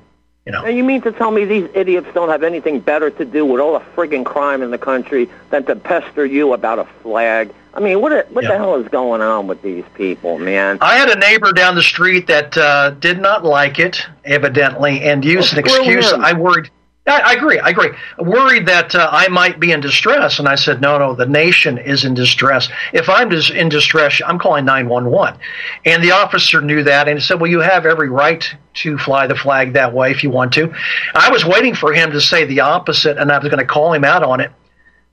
You 0.50 0.54
know. 0.54 0.66
And 0.66 0.76
you 0.76 0.84
mean 0.84 1.02
to 1.04 1.12
tell 1.12 1.30
me 1.30 1.46
these 1.46 1.70
idiots 1.76 2.08
don't 2.16 2.30
have 2.30 2.42
anything 2.42 2.80
better 2.80 3.12
to 3.12 3.24
do 3.24 3.46
with 3.46 3.62
all 3.62 3.74
the 3.74 3.86
friggin' 3.96 4.26
crime 4.26 4.64
in 4.64 4.72
the 4.72 4.80
country 4.80 5.30
than 5.52 5.64
to 5.66 5.76
pester 5.76 6.26
you 6.26 6.54
about 6.54 6.80
a 6.80 6.86
flag? 7.04 7.54
I 7.76 7.80
mean, 7.82 8.02
what 8.02 8.12
what 8.32 8.44
Yeah. 8.44 8.54
the 8.54 8.58
hell 8.58 8.76
is 8.82 8.88
going 8.88 9.22
on 9.22 9.46
with 9.46 9.62
these 9.62 9.84
people, 9.94 10.40
man? 10.40 10.80
I 10.82 10.96
had 10.96 11.08
a 11.10 11.20
neighbor 11.20 11.54
down 11.54 11.76
the 11.76 11.84
street 11.84 12.26
that 12.28 12.58
uh, 12.58 12.90
did 13.00 13.22
not 13.22 13.46
like 13.46 13.78
it, 13.78 14.04
evidently, 14.26 15.02
and 15.02 15.24
used 15.24 15.54
Well, 15.54 15.60
an 15.60 15.66
excuse. 15.66 16.12
him. 16.12 16.26
I 16.26 16.34
worried. 16.34 16.72
I, 17.10 17.32
I 17.32 17.34
agree. 17.34 17.60
I 17.60 17.70
agree. 17.70 17.90
Worried 18.20 18.66
that 18.68 18.94
uh, 18.96 19.10
I 19.12 19.28
might 19.28 19.60
be 19.60 19.72
in 19.72 19.82
distress, 19.82 20.40
and 20.40 20.48
I 20.48 20.56
said, 20.56 20.82
"No, 20.82 20.98
no. 20.98 21.16
The 21.16 21.26
nation 21.26 21.78
is 21.78 22.06
in 22.06 22.14
distress. 22.14 22.70
If 22.94 23.10
I'm 23.10 23.30
dis- 23.30 23.50
in 23.50 23.70
distress, 23.70 24.22
I'm 24.26 24.40
calling 24.40 24.66
911." 24.66 25.40
And 25.86 26.04
the 26.04 26.12
officer 26.12 26.62
knew 26.62 26.84
that, 26.84 27.08
and 27.08 27.18
he 27.20 27.24
said, 27.24 27.40
"Well, 27.42 27.50
you 27.50 27.60
have 27.60 27.86
every 27.86 28.10
right 28.10 28.48
to 28.76 28.98
fly 28.98 29.28
the 29.28 29.36
flag 29.36 29.74
that 29.74 29.94
way 29.94 30.12
if 30.12 30.24
you 30.24 30.30
want 30.30 30.54
to." 30.54 30.74
I 31.16 31.30
was 31.32 31.44
waiting 31.46 31.76
for 31.76 31.94
him 31.94 32.12
to 32.12 32.22
say 32.22 32.46
the 32.46 32.62
opposite, 32.62 33.18
and 33.18 33.32
I 33.32 33.40
was 33.40 33.50
going 33.50 33.60
to 33.60 33.66
call 33.66 33.92
him 33.94 34.04
out 34.04 34.24
on 34.24 34.40
it. 34.40 34.52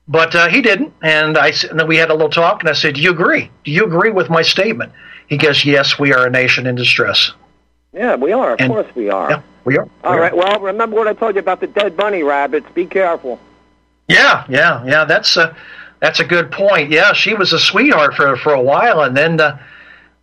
But 0.07 0.33
uh, 0.35 0.47
he 0.47 0.61
didn't, 0.61 0.93
and 1.01 1.37
I 1.37 1.51
and 1.69 1.79
then 1.79 1.87
we 1.87 1.97
had 1.97 2.09
a 2.09 2.13
little 2.13 2.29
talk, 2.29 2.61
and 2.61 2.69
I 2.69 2.73
said, 2.73 2.95
"Do 2.95 3.01
you 3.01 3.11
agree? 3.11 3.51
Do 3.65 3.71
you 3.71 3.83
agree 3.85 4.11
with 4.11 4.29
my 4.29 4.41
statement?" 4.41 4.93
He 5.27 5.37
goes, 5.37 5.65
"Yes, 5.65 5.99
we 5.99 6.13
are 6.13 6.25
a 6.25 6.29
nation 6.29 6.65
in 6.67 6.75
distress." 6.75 7.31
Yeah, 7.93 8.15
we 8.15 8.31
are. 8.31 8.53
Of 8.53 8.59
And- 8.61 8.71
course 8.71 8.87
we 8.95 9.09
are. 9.09 9.31
Yeah, 9.31 9.41
we 9.67 9.77
are. 9.77 9.87
All 10.05 10.13
We 10.13 10.17
are. 10.17 10.21
right. 10.21 10.35
Well, 10.35 10.59
remember 10.61 10.95
what 10.95 11.07
I 11.07 11.13
told 11.13 11.35
you 11.35 11.39
about 11.39 11.59
the 11.59 11.67
dead 11.67 11.97
bunny 11.97 12.23
rabbits. 12.23 12.65
Be 12.73 12.85
careful. 12.85 13.37
Yeah, 14.07 14.45
yeah, 14.47 14.83
yeah. 14.85 15.03
That's 15.03 15.35
a 15.35 15.55
that's 15.99 16.21
a 16.21 16.23
good 16.23 16.51
point. 16.51 16.89
Yeah, 16.89 17.11
she 17.11 17.33
was 17.33 17.51
a 17.51 17.59
sweetheart 17.59 18.13
for 18.15 18.37
for 18.37 18.53
a 18.53 18.61
while, 18.61 19.01
and 19.01 19.15
then 19.15 19.41
uh, 19.41 19.59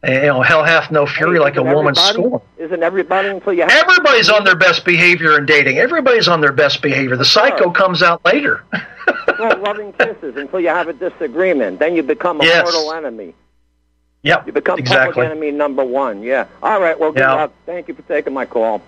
you 0.03 0.21
know, 0.23 0.41
hell 0.41 0.65
hath 0.65 0.91
no 0.91 1.05
fury 1.07 1.35
Hey, 1.37 1.41
like 1.41 1.57
a 1.57 1.63
woman's 1.63 2.01
scorn. 2.01 2.41
Isn't 2.57 2.83
everybody 2.83 3.29
until 3.29 3.53
you 3.53 3.63
have 3.63 3.71
Everybody's 3.71 4.31
on 4.31 4.45
their 4.45 4.57
best 4.57 4.87
behavior 4.87 5.37
in 5.39 5.45
dating. 5.45 5.77
Everybody's 5.77 6.27
on 6.29 6.41
their 6.41 6.53
best 6.53 6.81
behavior. 6.81 7.17
The 7.17 7.25
psycho 7.27 7.71
comes 7.71 8.03
out 8.03 8.25
later. 8.25 8.65
well, 9.39 9.59
loving 9.59 9.93
kisses 9.93 10.37
until 10.37 10.61
you 10.61 10.69
have 10.69 10.89
a 10.89 10.95
disagreement. 10.95 11.79
Then 11.79 11.95
you 11.95 12.03
become 12.03 12.41
a 12.41 12.45
Yes. 12.45 12.65
mortal 12.65 12.95
enemy. 12.95 13.35
Yep, 14.23 14.47
You 14.47 14.53
become 14.55 14.79
exactly. 14.79 15.13
public 15.13 15.31
enemy 15.31 15.51
number 15.51 15.85
one. 15.85 16.23
Yeah. 16.23 16.47
All 16.63 16.81
right. 16.81 16.99
Well, 16.99 17.13
good 17.13 17.21
Yeah. 17.21 17.35
luck. 17.35 17.53
Thank 17.67 17.89
you 17.89 17.95
for 17.95 18.01
taking 18.03 18.33
my 18.33 18.47
call. 18.47 18.81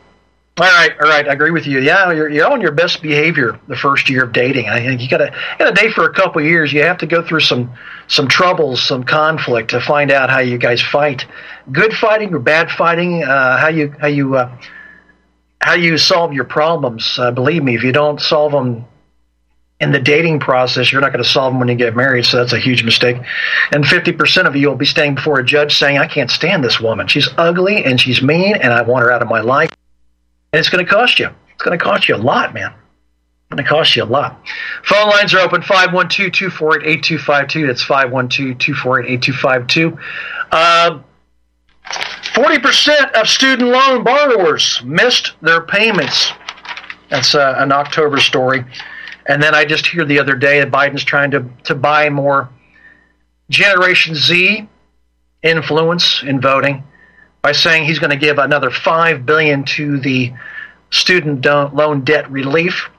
All 0.59 0.67
right, 0.67 0.93
all 0.99 1.09
right, 1.11 1.29
I 1.29 1.35
agree 1.35 1.51
with 1.51 1.67
you. 1.67 1.81
Yeah, 1.81 2.13
you're, 2.13 2.31
you're 2.31 2.51
on 2.51 2.63
your 2.63 2.73
best 2.73 3.03
behavior 3.03 3.61
the 3.69 3.77
first 3.77 4.09
year 4.09 4.25
of 4.25 4.33
dating. 4.33 4.71
I 4.71 4.81
think 4.81 5.03
you 5.03 5.09
got 5.09 5.19
to 5.19 5.31
got 5.59 5.67
to 5.67 5.73
date 5.73 5.93
for 5.93 6.05
a 6.07 6.15
couple 6.15 6.41
years. 6.41 6.73
You 6.73 6.83
have 6.83 6.97
to 6.99 7.07
go 7.07 7.23
through 7.23 7.41
some 7.41 7.75
some 8.09 8.27
troubles, 8.27 8.83
some 8.83 9.05
conflict 9.05 9.71
to 9.71 9.83
find 9.83 10.11
out 10.11 10.31
how 10.31 10.39
you 10.39 10.57
guys 10.57 10.81
fight. 10.81 11.27
Good 11.71 11.93
fighting 11.93 12.33
or 12.33 12.39
bad 12.39 12.71
fighting. 12.71 13.23
Uh, 13.23 13.59
how 13.59 13.69
you 13.69 13.95
how 14.01 14.07
you 14.07 14.35
uh, 14.37 14.59
how 15.61 15.75
you 15.75 15.99
solve 15.99 16.33
your 16.33 16.45
problems. 16.45 17.19
Uh, 17.19 17.33
believe 17.33 17.63
me, 17.63 17.75
if 17.75 17.83
you 17.83 17.93
don't 17.93 18.19
solve 18.19 18.53
them 18.53 18.87
in 19.79 19.93
the 19.93 20.01
dating 20.01 20.41
process, 20.41 20.91
you're 20.91 21.03
not 21.03 21.13
going 21.13 21.23
to 21.23 21.29
solve 21.29 21.53
them 21.53 21.59
when 21.59 21.69
you 21.69 21.75
get 21.75 21.95
married. 21.95 22.25
So 22.25 22.39
that's 22.39 22.55
a 22.55 22.59
huge 22.59 22.83
mistake. 22.83 23.19
And 23.73 23.85
50% 23.85 24.47
of 24.47 24.57
you 24.57 24.69
will 24.69 24.77
be 24.77 24.87
standing 24.87 25.17
before 25.17 25.39
a 25.39 25.45
judge 25.45 25.77
saying, 25.77 25.99
I 25.99 26.07
can't 26.07 26.31
stand 26.31 26.65
this 26.65 26.81
woman. 26.81 27.09
She's 27.09 27.29
ugly 27.37 27.85
and 27.85 28.01
she's 28.01 28.23
mean 28.23 28.55
and 28.55 28.73
I 28.73 28.81
want 28.83 29.05
her 29.05 29.13
out 29.13 29.21
of 29.21 29.29
my 29.29 29.41
life. 29.41 29.76
And 30.53 30.61
it's 30.61 30.69
going 30.69 30.85
to 30.85 30.91
cost 30.91 31.19
you. 31.19 31.29
It's 31.55 31.63
going 31.63 31.79
to 31.79 31.85
cost 31.85 32.09
you 32.09 32.15
a 32.15 32.19
lot, 32.19 32.55
man. 32.55 32.73
It's 32.73 33.51
going 33.51 33.63
to 33.63 33.69
cost 33.69 33.97
you 33.97 34.03
a 34.03 34.05
lot. 34.05 34.41
Phone 34.85 35.09
lines 35.09 35.35
are 35.35 35.41
open 35.41 35.63
512 35.63 36.33
248 36.33 36.87
8252. 36.87 37.67
That's 37.67 37.83
512 37.83 38.59
248 38.59 39.13
8252. 39.13 39.99
Uh, 40.53 41.01
40% 42.35 43.13
of 43.13 43.29
student 43.29 43.71
loan 43.71 44.05
borrowers 44.05 44.83
missed 44.85 45.35
their 45.41 45.63
payments. 45.63 46.33
That's 47.09 47.35
uh, 47.35 47.55
an 47.59 47.73
October 47.73 48.19
story. 48.19 48.65
And 49.27 49.43
then 49.43 49.55
I 49.55 49.65
just 49.65 49.87
hear 49.87 50.05
the 50.05 50.19
other 50.19 50.35
day 50.35 50.61
that 50.61 50.71
Biden's 50.71 51.05
trying 51.05 51.31
to, 51.33 51.49
to 51.65 51.75
buy 51.75 52.11
more 52.11 52.49
Generation 53.49 54.15
Z 54.15 54.69
influence 55.43 56.23
in 56.23 56.41
voting 56.41 56.83
by 57.47 57.53
saying 57.53 57.85
he's 57.85 58.01
going 58.01 58.11
to 58.11 58.17
give 58.17 58.39
another 58.39 58.73
five 58.73 59.25
billion 59.25 59.63
to 59.63 60.01
the 60.01 60.33
student 60.91 61.45
loan 61.45 62.03
debt 62.03 62.29
relief. 62.29 62.91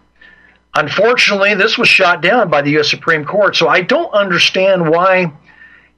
Unfortunately, 0.73 1.53
this 1.53 1.77
was 1.77 1.89
shot 1.89 2.21
down 2.21 2.49
by 2.49 2.61
the 2.61 2.69
U.S. 2.71 2.89
Supreme 2.89 3.25
Court, 3.25 3.57
so 3.57 3.67
I 3.67 3.81
don't 3.81 4.09
understand 4.13 4.89
why 4.89 5.33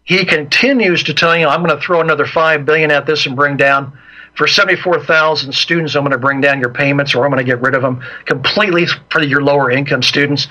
he 0.04 0.26
continues 0.26 1.04
to 1.04 1.14
tell 1.14 1.38
you, 1.38 1.46
I'm 1.46 1.64
going 1.64 1.78
to 1.78 1.86
throw 1.86 2.02
another 2.02 2.26
five 2.26 2.66
billion 2.66 2.90
at 2.90 3.06
this 3.06 3.28
and 3.28 3.36
bring 3.36 3.56
down 3.56 3.96
for 4.34 4.48
74,000 4.48 5.54
students, 5.54 5.96
I'm 5.96 6.02
going 6.02 6.14
to 6.14 6.18
bring 6.18 6.42
down 6.42 6.60
your 6.60 6.74
payments 6.74 7.14
or 7.14 7.26
I'm 7.26 7.30
going 7.30 7.46
to 7.46 7.52
get 7.52 7.62
rid 7.62 7.76
of 7.76 7.84
them 7.84 8.04
completely 8.26 8.88
for 9.12 9.22
your 9.22 9.44
lower 9.44 9.70
income 9.70 10.02
students. 10.02 10.48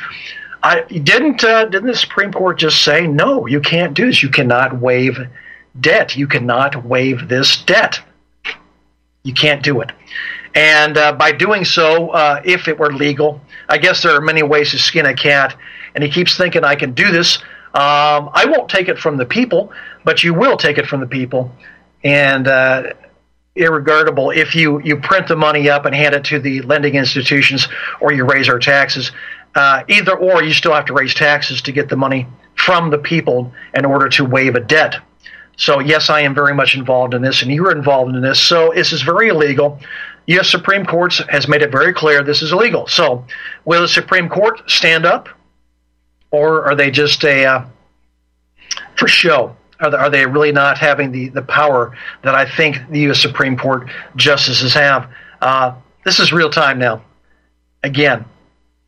I 0.62 0.82
didn't 0.82 1.42
uh, 1.42 1.64
didn't 1.64 1.88
the 1.88 1.96
Supreme 1.96 2.32
Court 2.32 2.58
just 2.58 2.84
say 2.84 3.08
no? 3.08 3.46
You 3.46 3.60
can't 3.60 3.94
do 3.94 4.06
this. 4.06 4.22
You 4.22 4.28
cannot 4.28 4.78
waive 4.80 5.18
debt. 5.80 6.16
You 6.16 6.26
cannot 6.26 6.84
waive 6.84 7.28
this 7.28 7.62
debt. 7.64 8.00
You 9.22 9.34
can't 9.34 9.62
do 9.62 9.80
it. 9.80 9.92
And 10.54 10.96
uh, 10.96 11.12
by 11.12 11.32
doing 11.32 11.64
so, 11.64 12.10
uh, 12.10 12.40
if 12.44 12.68
it 12.68 12.78
were 12.78 12.92
legal, 12.92 13.40
I 13.68 13.78
guess 13.78 14.02
there 14.02 14.12
are 14.12 14.20
many 14.20 14.42
ways 14.42 14.70
to 14.70 14.78
skin 14.78 15.06
a 15.06 15.14
cat. 15.14 15.56
And 15.94 16.02
he 16.02 16.10
keeps 16.10 16.36
thinking 16.36 16.64
I 16.64 16.74
can 16.74 16.92
do 16.92 17.10
this. 17.10 17.38
Um, 17.74 18.30
I 18.32 18.46
won't 18.48 18.70
take 18.70 18.88
it 18.88 18.98
from 18.98 19.18
the 19.18 19.26
people, 19.26 19.72
but 20.04 20.22
you 20.22 20.32
will 20.34 20.56
take 20.56 20.78
it 20.78 20.86
from 20.86 21.00
the 21.00 21.06
people. 21.06 21.52
And 22.02 22.48
uh, 22.48 22.94
irregardable 23.56 24.34
if 24.34 24.54
you, 24.54 24.80
you 24.80 24.96
print 24.98 25.28
the 25.28 25.36
money 25.36 25.68
up 25.68 25.84
and 25.84 25.94
hand 25.94 26.14
it 26.14 26.24
to 26.24 26.38
the 26.38 26.62
lending 26.62 26.94
institutions 26.94 27.68
or 28.00 28.12
you 28.12 28.24
raise 28.24 28.48
our 28.48 28.58
taxes. 28.58 29.12
Uh, 29.54 29.82
either 29.88 30.16
or, 30.16 30.42
you 30.42 30.52
still 30.52 30.72
have 30.72 30.86
to 30.86 30.92
raise 30.92 31.14
taxes 31.14 31.62
to 31.62 31.72
get 31.72 31.88
the 31.88 31.96
money 31.96 32.26
from 32.54 32.90
the 32.90 32.98
people 32.98 33.52
in 33.74 33.84
order 33.84 34.08
to 34.08 34.24
waive 34.24 34.54
a 34.54 34.60
debt. 34.60 34.96
So, 35.58 35.80
yes, 35.80 36.08
I 36.08 36.20
am 36.20 36.34
very 36.34 36.54
much 36.54 36.76
involved 36.76 37.14
in 37.14 37.22
this, 37.22 37.42
and 37.42 37.50
you're 37.50 37.72
involved 37.72 38.14
in 38.14 38.22
this. 38.22 38.40
So, 38.40 38.72
this 38.74 38.92
is 38.92 39.02
very 39.02 39.28
illegal. 39.28 39.80
U.S. 40.28 40.48
Supreme 40.48 40.86
Court 40.86 41.14
has 41.30 41.48
made 41.48 41.62
it 41.62 41.72
very 41.72 41.92
clear 41.92 42.22
this 42.22 42.42
is 42.42 42.52
illegal. 42.52 42.86
So, 42.86 43.24
will 43.64 43.82
the 43.82 43.88
Supreme 43.88 44.28
Court 44.28 44.62
stand 44.70 45.04
up, 45.04 45.28
or 46.30 46.64
are 46.64 46.76
they 46.76 46.92
just 46.92 47.24
a 47.24 47.44
uh, 47.44 47.64
for 48.96 49.08
show? 49.08 49.56
Are 49.80 49.90
they, 49.90 49.96
are 49.96 50.10
they 50.10 50.26
really 50.26 50.52
not 50.52 50.78
having 50.78 51.10
the, 51.10 51.28
the 51.28 51.42
power 51.42 51.96
that 52.22 52.36
I 52.36 52.48
think 52.56 52.78
the 52.90 53.00
U.S. 53.00 53.20
Supreme 53.20 53.56
Court 53.56 53.90
justices 54.14 54.72
have? 54.74 55.10
Uh, 55.40 55.74
this 56.04 56.20
is 56.20 56.32
real 56.32 56.50
time 56.50 56.78
now. 56.78 57.02
Again, 57.82 58.24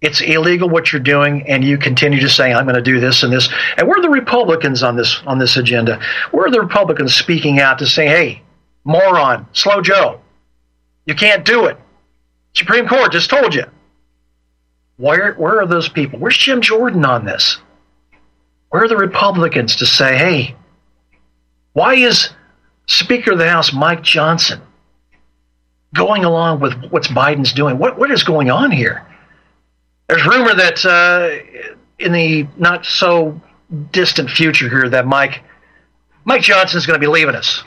it's 0.01 0.21
illegal 0.21 0.69
what 0.69 0.93
you're 0.93 1.01
doing, 1.01 1.45
and 1.47 1.63
you 1.63 1.77
continue 1.77 2.21
to 2.21 2.29
say, 2.29 2.53
"I'm 2.53 2.65
going 2.65 2.77
to 2.77 2.83
do 2.83 3.01
this 3.01 3.23
and 3.23 3.33
this." 3.33 3.49
And 3.77 3.87
where 3.87 3.99
are 3.99 4.03
the 4.03 4.09
Republicans 4.09 4.83
on 4.83 4.97
this 4.97 5.21
on 5.27 5.39
this 5.39 5.57
agenda? 5.57 6.01
Where 6.31 6.47
are 6.47 6.51
the 6.51 6.61
Republicans 6.61 7.15
speaking 7.15 7.61
out 7.61 7.79
to 7.79 7.87
say, 7.87 8.07
"Hey, 8.07 8.43
moron, 8.85 9.47
slow 9.53 9.81
Joe, 9.83 10.21
you 11.05 11.15
can't 11.15 11.45
do 11.45 11.67
it"? 11.67 11.77
Supreme 12.55 12.89
Court 12.89 13.13
just 13.13 13.31
told 13.31 13.55
you. 13.55 13.65
Where 14.97 15.35
where 15.35 15.61
are 15.61 15.67
those 15.67 15.89
people? 15.89 16.19
Where's 16.19 16.37
Jim 16.37 16.61
Jordan 16.61 17.05
on 17.05 17.25
this? 17.25 17.59
Where 18.71 18.85
are 18.85 18.89
the 18.89 18.97
Republicans 18.97 19.77
to 19.77 19.87
say, 19.87 20.17
"Hey, 20.17 20.57
why 21.73 21.95
is 21.95 22.31
Speaker 22.87 23.33
of 23.33 23.39
the 23.39 23.49
House 23.49 23.73
Mike 23.73 24.03
Johnson 24.03 24.61
going 25.95 26.25
along 26.25 26.61
with 26.61 26.75
what's 26.91 27.09
Biden's 27.09 27.53
doing? 27.53 27.79
What 27.79 27.99
what 27.99 28.11
is 28.11 28.23
going 28.23 28.51
on 28.51 28.71
here? 28.71 29.07
There's 30.11 30.27
rumor 30.27 30.55
that 30.55 30.85
uh, 30.85 31.77
in 32.01 32.11
the 32.11 32.49
not 32.57 32.85
so 32.85 33.41
distant 33.93 34.29
future 34.29 34.69
here 34.69 34.89
that 34.89 35.07
Mike 35.07 35.45
Mike 36.25 36.43
Johnson 36.43 36.79
is 36.79 36.85
going 36.85 36.99
to 36.99 37.01
be 37.01 37.07
leaving 37.07 37.37
us. 37.37 37.63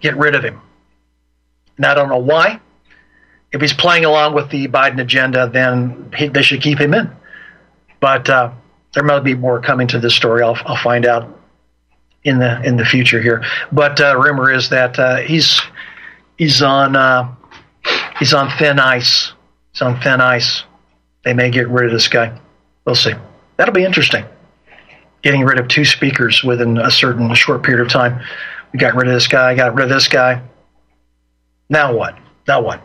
Get 0.00 0.16
rid 0.16 0.34
of 0.34 0.42
him. 0.42 0.62
And 1.76 1.84
I 1.84 1.92
don't 1.92 2.08
know 2.08 2.16
why. 2.16 2.58
If 3.52 3.60
he's 3.60 3.74
playing 3.74 4.06
along 4.06 4.34
with 4.34 4.48
the 4.48 4.66
Biden 4.68 4.98
agenda, 4.98 5.50
then 5.52 6.10
he, 6.16 6.28
they 6.28 6.40
should 6.40 6.62
keep 6.62 6.80
him 6.80 6.94
in. 6.94 7.14
But 8.00 8.30
uh, 8.30 8.52
there 8.94 9.04
might 9.04 9.20
be 9.20 9.34
more 9.34 9.60
coming 9.60 9.88
to 9.88 9.98
this 9.98 10.14
story. 10.14 10.42
I'll, 10.42 10.56
I'll 10.64 10.82
find 10.82 11.04
out 11.04 11.38
in 12.24 12.38
the 12.38 12.62
in 12.62 12.78
the 12.78 12.86
future 12.86 13.20
here. 13.20 13.44
But 13.70 14.00
uh, 14.00 14.16
rumor 14.18 14.50
is 14.50 14.70
that 14.70 14.98
uh, 14.98 15.16
he's 15.18 15.60
he's 16.38 16.62
on 16.62 16.96
uh, 16.96 17.34
he's 18.18 18.32
on 18.32 18.50
thin 18.56 18.78
ice. 18.78 19.34
He's 19.72 19.82
on 19.82 20.00
thin 20.00 20.22
ice. 20.22 20.64
They 21.28 21.34
may 21.34 21.50
get 21.50 21.68
rid 21.68 21.84
of 21.84 21.92
this 21.92 22.08
guy. 22.08 22.40
We'll 22.86 22.94
see. 22.94 23.12
That'll 23.58 23.74
be 23.74 23.84
interesting. 23.84 24.24
Getting 25.20 25.42
rid 25.44 25.60
of 25.60 25.68
two 25.68 25.84
speakers 25.84 26.42
within 26.42 26.78
a 26.78 26.90
certain 26.90 27.34
short 27.34 27.62
period 27.62 27.84
of 27.84 27.92
time. 27.92 28.22
We 28.72 28.78
got 28.78 28.94
rid 28.94 29.08
of 29.08 29.12
this 29.12 29.28
guy. 29.28 29.54
Got 29.54 29.74
rid 29.74 29.84
of 29.84 29.90
this 29.90 30.08
guy. 30.08 30.40
Now 31.68 31.94
what? 31.94 32.16
Now 32.46 32.62
what? 32.62 32.80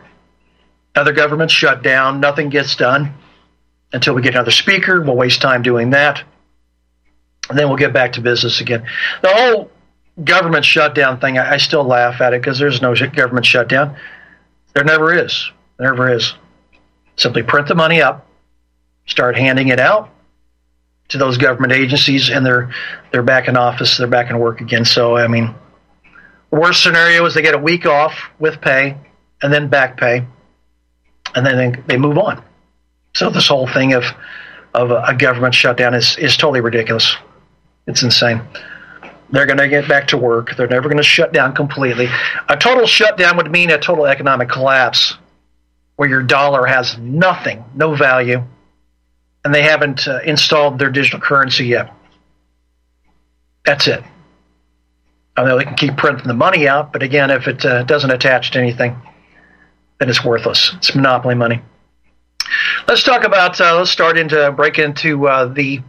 Other 0.94 1.14
governments 1.14 1.54
shut 1.54 1.82
down. 1.82 2.20
Nothing 2.20 2.50
gets 2.50 2.76
done 2.76 3.14
until 3.94 4.12
we 4.12 4.20
get 4.20 4.34
another 4.34 4.50
speaker. 4.50 5.00
We'll 5.00 5.16
waste 5.16 5.40
time 5.40 5.62
doing 5.62 5.88
that 5.90 6.22
and 7.48 7.58
then 7.58 7.68
we'll 7.68 7.78
get 7.78 7.94
back 7.94 8.12
to 8.12 8.20
business 8.20 8.60
again. 8.60 8.86
The 9.22 9.30
whole 9.30 9.70
government 10.22 10.66
shutdown 10.66 11.18
thing, 11.18 11.38
I, 11.38 11.52
I 11.52 11.56
still 11.56 11.84
laugh 11.84 12.20
at 12.20 12.34
it 12.34 12.42
because 12.42 12.58
there's 12.58 12.82
no 12.82 12.94
government 12.94 13.46
shutdown. 13.46 13.96
There 14.74 14.84
never 14.84 15.14
is. 15.14 15.50
There 15.78 15.90
never 15.90 16.12
is. 16.12 16.34
Simply 17.16 17.42
print 17.42 17.68
the 17.68 17.74
money 17.74 18.02
up, 18.02 18.23
start 19.06 19.36
handing 19.36 19.68
it 19.68 19.80
out 19.80 20.10
to 21.08 21.18
those 21.18 21.38
government 21.38 21.72
agencies, 21.72 22.30
and 22.30 22.44
they're 22.44 22.72
they're 23.12 23.22
back 23.22 23.48
in 23.48 23.56
office. 23.56 23.98
They're 23.98 24.06
back 24.06 24.30
in 24.30 24.38
work 24.38 24.60
again. 24.60 24.84
So 24.84 25.16
I 25.16 25.28
mean, 25.28 25.54
worst 26.50 26.82
scenario 26.82 27.24
is 27.26 27.34
they 27.34 27.42
get 27.42 27.54
a 27.54 27.58
week 27.58 27.86
off 27.86 28.30
with 28.38 28.60
pay, 28.60 28.96
and 29.42 29.52
then 29.52 29.68
back 29.68 29.98
pay, 29.98 30.26
and 31.34 31.46
then 31.46 31.84
they, 31.86 31.96
move 31.96 32.18
on. 32.18 32.42
So 33.14 33.30
this 33.30 33.48
whole 33.48 33.66
thing 33.66 33.92
of 33.92 34.04
of 34.72 34.90
a 34.90 35.14
government 35.14 35.54
shutdown 35.54 35.94
is 35.94 36.16
is 36.16 36.36
totally 36.36 36.60
ridiculous. 36.60 37.16
It's 37.86 38.02
insane. 38.02 38.40
They're 39.30 39.46
going 39.46 39.58
to 39.58 39.68
get 39.68 39.88
back 39.88 40.08
to 40.08 40.16
work. 40.16 40.54
They're 40.56 40.68
never 40.68 40.88
going 40.88 40.98
to 40.98 41.02
shut 41.02 41.32
down 41.32 41.54
completely. 41.54 42.08
A 42.48 42.56
total 42.56 42.86
shutdown 42.86 43.36
would 43.36 43.50
mean 43.50 43.70
a 43.70 43.78
total 43.78 44.06
economic 44.06 44.48
collapse 44.48 45.16
where 45.96 46.08
your 46.08 46.22
dollar 46.22 46.66
has 46.66 46.96
nothing, 46.98 47.64
no 47.74 47.94
value, 47.96 48.44
and 49.44 49.54
they 49.54 49.62
haven't 49.62 50.08
uh, 50.08 50.20
installed 50.24 50.78
their 50.78 50.90
digital 50.90 51.20
currency 51.20 51.66
yet. 51.66 51.92
That's 53.64 53.86
it. 53.86 54.02
I 55.36 55.44
know 55.44 55.58
they 55.58 55.64
can 55.64 55.74
keep 55.74 55.96
printing 55.96 56.28
the 56.28 56.34
money 56.34 56.68
out, 56.68 56.92
but 56.92 57.02
again, 57.02 57.30
if 57.30 57.48
it 57.48 57.64
uh, 57.64 57.82
doesn't 57.82 58.10
attach 58.10 58.52
to 58.52 58.58
anything, 58.58 58.96
then 59.98 60.08
it's 60.08 60.24
worthless. 60.24 60.72
It's 60.76 60.94
monopoly 60.94 61.34
money. 61.34 61.60
Let's 62.86 63.02
talk 63.02 63.24
about. 63.24 63.60
Uh, 63.60 63.78
let's 63.78 63.90
start 63.90 64.16
into 64.16 64.52
break 64.52 64.78
into 64.78 65.26
uh, 65.26 65.46
the 65.46 65.80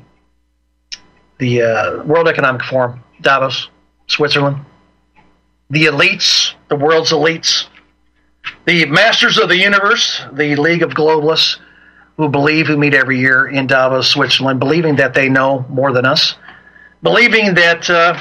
the 1.37 1.61
uh, 1.61 2.03
World 2.03 2.27
Economic 2.27 2.63
Forum, 2.63 3.03
Davos, 3.21 3.69
Switzerland. 4.07 4.65
The 5.69 5.85
elites, 5.85 6.53
the 6.69 6.75
world's 6.75 7.11
elites, 7.11 7.65
the 8.65 8.85
masters 8.85 9.37
of 9.37 9.49
the 9.49 9.57
universe, 9.57 10.23
the 10.31 10.55
League 10.55 10.83
of 10.83 10.91
Globalists, 10.91 11.59
who 12.17 12.29
believe, 12.29 12.67
who 12.67 12.77
meet 12.77 12.93
every 12.93 13.19
year 13.19 13.47
in 13.47 13.67
Davos, 13.67 14.09
Switzerland, 14.09 14.59
believing 14.59 14.95
that 14.97 15.13
they 15.13 15.29
know 15.29 15.65
more 15.69 15.91
than 15.91 16.05
us, 16.05 16.35
believing 17.03 17.53
that 17.55 17.89
uh, 17.89 18.17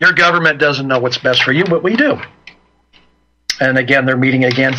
your 0.00 0.12
government 0.12 0.58
doesn't 0.58 0.86
know 0.86 0.98
what's 0.98 1.18
best 1.18 1.42
for 1.42 1.52
you, 1.52 1.64
but 1.64 1.82
we 1.82 1.96
do. 1.96 2.20
And 3.60 3.78
again, 3.78 4.04
they're 4.04 4.16
meeting 4.16 4.44
again, 4.44 4.74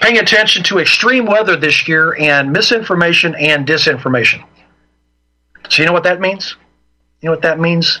paying 0.00 0.18
attention 0.18 0.62
to 0.64 0.78
extreme 0.78 1.26
weather 1.26 1.56
this 1.56 1.86
year 1.88 2.16
and 2.18 2.52
misinformation 2.52 3.34
and 3.34 3.66
disinformation. 3.66 4.44
So, 5.68 5.82
you 5.82 5.86
know 5.86 5.92
what 5.92 6.04
that 6.04 6.20
means? 6.20 6.56
You 7.20 7.26
know 7.26 7.32
what 7.32 7.42
that 7.42 7.60
means? 7.60 8.00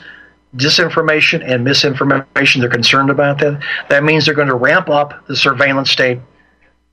Disinformation 0.56 1.42
and 1.46 1.62
misinformation. 1.62 2.60
They're 2.60 2.70
concerned 2.70 3.10
about 3.10 3.38
that. 3.40 3.62
That 3.88 4.04
means 4.04 4.24
they're 4.24 4.34
going 4.34 4.48
to 4.48 4.54
ramp 4.54 4.88
up 4.88 5.26
the 5.26 5.36
surveillance 5.36 5.90
state 5.90 6.20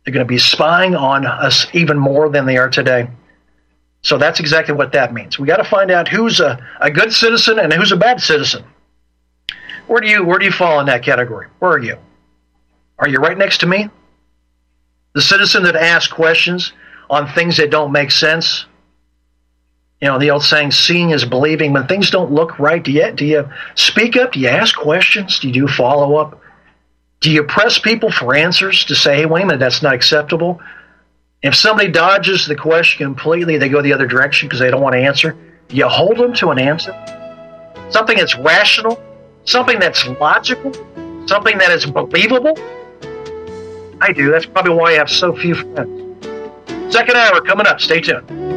They're 0.08 0.14
going 0.14 0.26
to 0.26 0.34
be 0.34 0.38
spying 0.38 0.96
on 0.96 1.26
us 1.26 1.68
even 1.74 2.00
more 2.00 2.30
than 2.30 2.46
they 2.46 2.56
are 2.56 2.70
today. 2.70 3.10
So 4.04 4.18
that's 4.18 4.40
exactly 4.40 4.74
what 4.74 4.94
that 4.94 5.14
means. 5.14 5.38
We 5.38 5.48
got 5.48 5.58
to 5.58 5.66
find 5.66 5.92
out 5.92 6.08
who's 6.08 6.40
a, 6.40 6.66
a 6.80 6.90
good 6.90 7.12
citizen 7.12 7.60
and 7.60 7.74
who's 7.74 7.92
a 7.92 7.98
bad 7.98 8.22
citizen. 8.22 8.64
Where 9.88 10.00
do 10.00 10.08
you 10.08 10.24
where 10.24 10.40
do 10.40 10.46
you 10.46 10.52
fall 10.54 10.80
in 10.80 10.86
that 10.86 11.04
category? 11.04 11.48
Where 11.60 11.72
are 11.72 11.80
you? 11.80 11.98
Are 12.98 13.10
you 13.10 13.18
right 13.18 13.38
next 13.38 13.58
to 13.58 13.66
me? 13.66 13.90
The 15.12 15.22
citizen 15.22 15.64
that 15.64 15.76
asks 15.76 16.14
questions 16.14 16.72
on 17.10 17.28
things 17.28 17.58
that 17.58 17.70
don't 17.70 17.92
make 17.92 18.12
sense. 18.12 18.66
You 20.00 20.08
know, 20.08 20.20
the 20.20 20.32
old 20.32 20.44
saying, 20.44 20.72
seeing 20.72 21.10
is 21.10 21.26
believing. 21.26 21.74
When 21.74 21.86
things 21.86 22.12
don't 22.12 22.32
look 22.32 22.58
right, 22.60 22.88
you, 22.88 23.12
do 23.12 23.26
you 23.26 23.50
speak 23.76 24.16
up? 24.16 24.32
Do 24.32 24.40
you 24.40 24.48
ask 24.48 24.74
questions? 24.74 25.40
Do 25.40 25.50
you 25.50 25.54
do 25.54 25.68
follow 25.68 26.16
up? 26.16 26.42
Do 27.20 27.32
you 27.32 27.44
press 27.44 27.80
people 27.80 28.12
for 28.12 28.36
answers 28.36 28.86
to 28.86 28.96
say, 28.96 29.18
hey, 29.18 29.26
wait 29.26 29.44
a 29.44 29.46
minute, 29.46 29.60
that's 29.60 29.82
not 29.82 29.94
acceptable? 29.94 30.62
If 31.42 31.56
somebody 31.56 31.92
dodges 31.92 32.46
the 32.46 32.56
question 32.56 33.06
completely, 33.06 33.58
they 33.58 33.70
go 33.70 33.82
the 33.82 33.94
other 33.94 34.08
direction 34.08 34.48
because 34.48 34.60
they 34.60 34.70
don't 34.70 34.82
want 34.82 34.94
to 34.94 35.02
answer. 35.02 35.36
You 35.70 35.88
hold 35.88 36.18
them 36.18 36.34
to 36.36 36.50
an 36.50 36.60
answer? 36.60 36.94
Something 37.90 38.18
that's 38.18 38.38
rational, 38.38 39.02
something 39.46 39.80
that's 39.80 40.06
logical, 40.08 40.74
something 41.28 41.58
that 41.58 41.72
is 41.72 41.86
believable? 41.86 42.58
I 44.00 44.14
do. 44.14 44.30
That's 44.32 44.46
probably 44.46 44.76
why 44.76 44.92
I 44.92 44.94
have 44.94 45.10
so 45.10 45.36
few 45.36 45.56
friends. 45.56 46.94
Second 46.94 47.16
hour 47.16 47.42
coming 47.42 47.68
up. 47.68 47.82
Stay 47.82 48.00
tuned. 48.00 48.57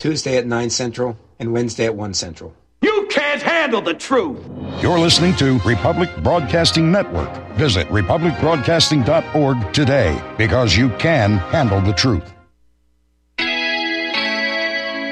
Tuesday 0.00 0.38
at 0.38 0.46
9 0.46 0.70
Central, 0.70 1.16
and 1.38 1.52
Wednesday 1.52 1.84
at 1.84 1.94
1 1.94 2.14
Central. 2.14 2.54
You 2.80 3.06
can't 3.10 3.42
handle 3.42 3.82
the 3.82 3.94
truth. 3.94 4.40
You're 4.80 4.98
listening 4.98 5.36
to 5.36 5.58
Republic 5.60 6.08
Broadcasting 6.22 6.90
Network. 6.90 7.30
Visit 7.52 7.86
republicbroadcasting.org 7.88 9.72
today 9.74 10.34
because 10.38 10.74
you 10.74 10.88
can 10.96 11.36
handle 11.36 11.82
the 11.82 11.92
truth. 11.92 12.32